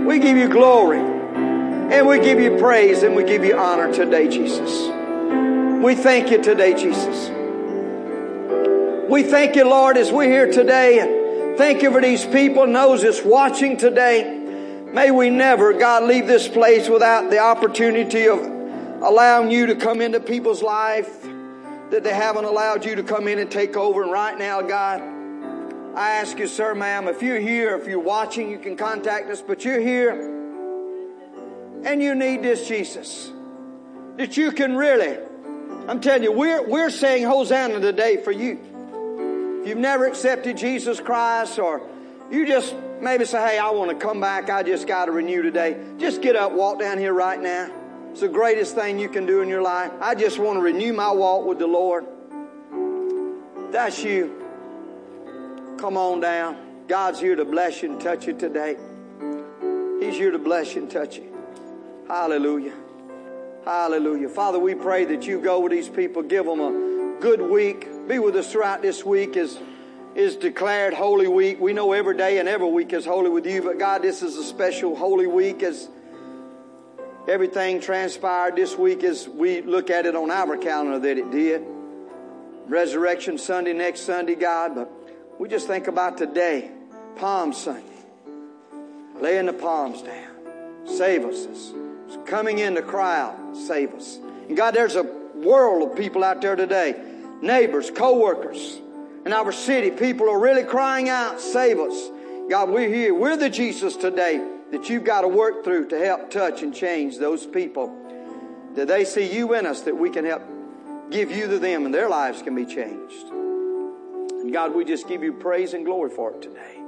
We 0.04 0.18
give 0.18 0.36
you 0.36 0.48
glory. 0.48 1.00
And 1.00 2.06
we 2.06 2.20
give 2.20 2.38
you 2.38 2.58
praise 2.58 3.02
and 3.02 3.16
we 3.16 3.24
give 3.24 3.44
you 3.44 3.56
honor 3.56 3.92
today, 3.92 4.28
Jesus. 4.28 4.88
We 5.82 5.94
thank 5.94 6.30
you 6.30 6.42
today, 6.42 6.74
Jesus. 6.74 7.30
We 9.08 9.22
thank 9.22 9.56
you, 9.56 9.64
Lord, 9.64 9.96
as 9.96 10.12
we're 10.12 10.28
here 10.28 10.52
today 10.52 11.17
Thank 11.58 11.82
you 11.82 11.90
for 11.90 12.00
these 12.00 12.24
people 12.24 12.62
and 12.62 12.76
those 12.76 13.02
that's 13.02 13.20
watching 13.24 13.76
today. 13.76 14.22
May 14.92 15.10
we 15.10 15.28
never, 15.28 15.72
God, 15.72 16.04
leave 16.04 16.28
this 16.28 16.46
place 16.46 16.88
without 16.88 17.30
the 17.30 17.40
opportunity 17.40 18.28
of 18.28 18.38
allowing 19.02 19.50
you 19.50 19.66
to 19.66 19.74
come 19.74 20.00
into 20.00 20.20
people's 20.20 20.62
life 20.62 21.20
that 21.90 22.04
they 22.04 22.14
haven't 22.14 22.44
allowed 22.44 22.84
you 22.84 22.94
to 22.94 23.02
come 23.02 23.26
in 23.26 23.40
and 23.40 23.50
take 23.50 23.76
over. 23.76 24.04
And 24.04 24.12
right 24.12 24.38
now, 24.38 24.62
God, 24.62 25.00
I 25.96 26.10
ask 26.10 26.38
you, 26.38 26.46
sir, 26.46 26.76
ma'am, 26.76 27.08
if 27.08 27.22
you're 27.22 27.40
here, 27.40 27.74
if 27.74 27.88
you're 27.88 27.98
watching, 27.98 28.48
you 28.52 28.60
can 28.60 28.76
contact 28.76 29.28
us, 29.28 29.42
but 29.42 29.64
you're 29.64 29.80
here 29.80 30.12
and 31.84 32.00
you 32.00 32.14
need 32.14 32.44
this 32.44 32.68
Jesus. 32.68 33.32
That 34.16 34.36
you 34.36 34.52
can 34.52 34.76
really, 34.76 35.18
I'm 35.88 36.00
telling 36.00 36.22
you, 36.22 36.30
we're, 36.30 36.62
we're 36.62 36.90
saying 36.90 37.24
Hosanna 37.24 37.80
today 37.80 38.18
for 38.22 38.30
you 38.30 38.60
you've 39.68 39.78
never 39.78 40.06
accepted 40.06 40.56
Jesus 40.56 40.98
Christ 40.98 41.58
or 41.58 41.82
you 42.30 42.46
just 42.46 42.74
maybe 43.00 43.24
say, 43.24 43.38
hey, 43.38 43.58
I 43.58 43.70
want 43.70 43.90
to 43.90 43.96
come 43.96 44.20
back. 44.20 44.50
I 44.50 44.62
just 44.62 44.86
got 44.86 45.06
to 45.06 45.12
renew 45.12 45.42
today. 45.42 45.78
Just 45.98 46.22
get 46.22 46.36
up, 46.36 46.52
walk 46.52 46.78
down 46.80 46.98
here 46.98 47.12
right 47.12 47.40
now. 47.40 47.70
It's 48.10 48.20
the 48.20 48.28
greatest 48.28 48.74
thing 48.74 48.98
you 48.98 49.08
can 49.08 49.26
do 49.26 49.42
in 49.42 49.48
your 49.48 49.62
life. 49.62 49.92
I 50.00 50.14
just 50.14 50.38
want 50.38 50.56
to 50.56 50.62
renew 50.62 50.92
my 50.92 51.10
walk 51.10 51.46
with 51.46 51.58
the 51.58 51.66
Lord. 51.66 52.06
That's 53.70 54.02
you. 54.02 54.34
Come 55.78 55.96
on 55.96 56.20
down. 56.20 56.56
God's 56.86 57.20
here 57.20 57.36
to 57.36 57.44
bless 57.44 57.82
you 57.82 57.92
and 57.92 58.00
touch 58.00 58.26
you 58.26 58.32
today. 58.32 58.76
He's 60.00 60.16
here 60.16 60.30
to 60.30 60.38
bless 60.38 60.74
you 60.74 60.82
and 60.82 60.90
touch 60.90 61.16
you. 61.16 61.34
Hallelujah. 62.08 62.74
Hallelujah. 63.64 64.30
Father, 64.30 64.58
we 64.58 64.74
pray 64.74 65.04
that 65.04 65.26
you 65.26 65.40
go 65.40 65.60
with 65.60 65.72
these 65.72 65.88
people, 65.88 66.22
give 66.22 66.46
them 66.46 66.60
a 66.60 67.20
good 67.20 67.42
week 67.42 67.86
be 68.08 68.18
with 68.18 68.36
us 68.36 68.50
throughout 68.50 68.80
this 68.80 69.04
week 69.04 69.36
as 69.36 69.58
is 70.14 70.34
declared 70.36 70.94
Holy 70.94 71.28
Week. 71.28 71.60
We 71.60 71.74
know 71.74 71.92
every 71.92 72.16
day 72.16 72.38
and 72.38 72.48
every 72.48 72.70
week 72.70 72.94
is 72.94 73.04
holy 73.04 73.28
with 73.28 73.46
you, 73.46 73.60
but 73.60 73.78
God, 73.78 74.00
this 74.00 74.22
is 74.22 74.34
a 74.36 74.44
special 74.44 74.96
Holy 74.96 75.26
Week 75.26 75.62
as 75.62 75.90
everything 77.28 77.82
transpired 77.82 78.56
this 78.56 78.76
week 78.76 79.04
as 79.04 79.28
we 79.28 79.60
look 79.60 79.90
at 79.90 80.06
it 80.06 80.16
on 80.16 80.30
our 80.30 80.56
calendar 80.56 80.98
that 80.98 81.18
it 81.18 81.30
did. 81.30 81.62
Resurrection 82.66 83.36
Sunday 83.36 83.74
next 83.74 84.00
Sunday, 84.00 84.36
God, 84.36 84.74
but 84.74 84.90
we 85.38 85.46
just 85.46 85.66
think 85.66 85.86
about 85.86 86.16
today, 86.16 86.70
Palm 87.16 87.52
Sunday. 87.52 87.84
Laying 89.20 89.46
the 89.46 89.52
palms 89.52 90.00
down. 90.00 90.86
Save 90.86 91.26
us. 91.26 91.46
It's 92.06 92.18
coming 92.24 92.58
in 92.58 92.72
the 92.72 92.82
crowd. 92.82 93.54
Save 93.54 93.92
us. 93.92 94.18
And 94.48 94.56
God, 94.56 94.74
there's 94.74 94.96
a 94.96 95.02
world 95.02 95.90
of 95.90 95.96
people 95.96 96.24
out 96.24 96.40
there 96.40 96.56
today 96.56 97.07
neighbors, 97.42 97.90
co-workers 97.90 98.80
in 99.24 99.32
our 99.32 99.52
city. 99.52 99.90
People 99.90 100.28
are 100.30 100.38
really 100.38 100.64
crying 100.64 101.08
out, 101.08 101.40
save 101.40 101.78
us. 101.78 102.10
God, 102.48 102.70
we're 102.70 102.88
here. 102.88 103.14
We're 103.14 103.36
the 103.36 103.50
Jesus 103.50 103.96
today 103.96 104.42
that 104.70 104.88
you've 104.88 105.04
got 105.04 105.22
to 105.22 105.28
work 105.28 105.64
through 105.64 105.88
to 105.88 105.98
help 105.98 106.30
touch 106.30 106.62
and 106.62 106.74
change 106.74 107.18
those 107.18 107.46
people. 107.46 107.94
That 108.74 108.88
they 108.88 109.04
see 109.04 109.34
you 109.34 109.54
in 109.54 109.66
us, 109.66 109.82
that 109.82 109.96
we 109.96 110.10
can 110.10 110.24
help 110.24 110.42
give 111.10 111.30
you 111.30 111.46
to 111.48 111.58
them 111.58 111.86
and 111.86 111.94
their 111.94 112.08
lives 112.08 112.42
can 112.42 112.54
be 112.54 112.64
changed. 112.66 113.28
And 113.30 114.52
God, 114.52 114.74
we 114.74 114.84
just 114.84 115.08
give 115.08 115.22
you 115.22 115.32
praise 115.32 115.74
and 115.74 115.84
glory 115.84 116.10
for 116.10 116.32
it 116.32 116.42
today. 116.42 116.80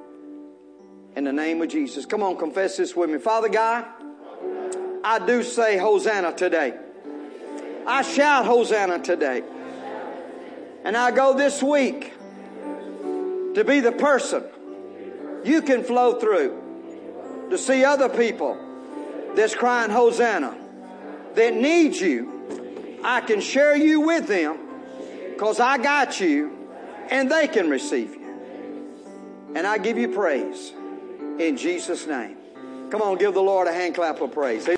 In 1.16 1.24
the 1.24 1.32
name 1.32 1.60
of 1.60 1.68
Jesus. 1.68 2.06
Come 2.06 2.22
on, 2.22 2.38
confess 2.38 2.76
this 2.76 2.94
with 2.94 3.10
me. 3.10 3.18
Father 3.18 3.48
God, 3.48 3.84
I 5.02 5.18
do 5.26 5.42
say 5.42 5.76
Hosanna 5.76 6.32
today. 6.34 6.74
I 7.86 8.02
shout 8.02 8.46
Hosanna 8.46 9.00
today. 9.00 9.42
And 10.84 10.96
I 10.96 11.10
go 11.10 11.36
this 11.36 11.62
week 11.62 12.14
to 13.54 13.64
be 13.66 13.80
the 13.80 13.92
person 13.92 14.44
you 15.44 15.62
can 15.62 15.84
flow 15.84 16.18
through 16.18 17.48
to 17.50 17.58
see 17.58 17.84
other 17.84 18.08
people 18.08 18.58
that's 19.34 19.54
crying 19.54 19.90
Hosanna 19.90 20.56
that 21.34 21.54
need 21.54 21.94
you. 21.96 22.98
I 23.02 23.20
can 23.20 23.40
share 23.40 23.76
you 23.76 24.00
with 24.00 24.26
them 24.26 24.58
because 25.32 25.60
I 25.60 25.78
got 25.78 26.20
you 26.20 26.68
and 27.10 27.30
they 27.30 27.48
can 27.48 27.68
receive 27.70 28.14
you. 28.14 29.52
And 29.54 29.66
I 29.66 29.78
give 29.78 29.98
you 29.98 30.08
praise 30.08 30.72
in 31.38 31.56
Jesus' 31.56 32.06
name. 32.06 32.36
Come 32.90 33.02
on, 33.02 33.18
give 33.18 33.34
the 33.34 33.42
Lord 33.42 33.68
a 33.68 33.72
hand 33.72 33.94
clap 33.94 34.20
of 34.20 34.32
praise. 34.32 34.66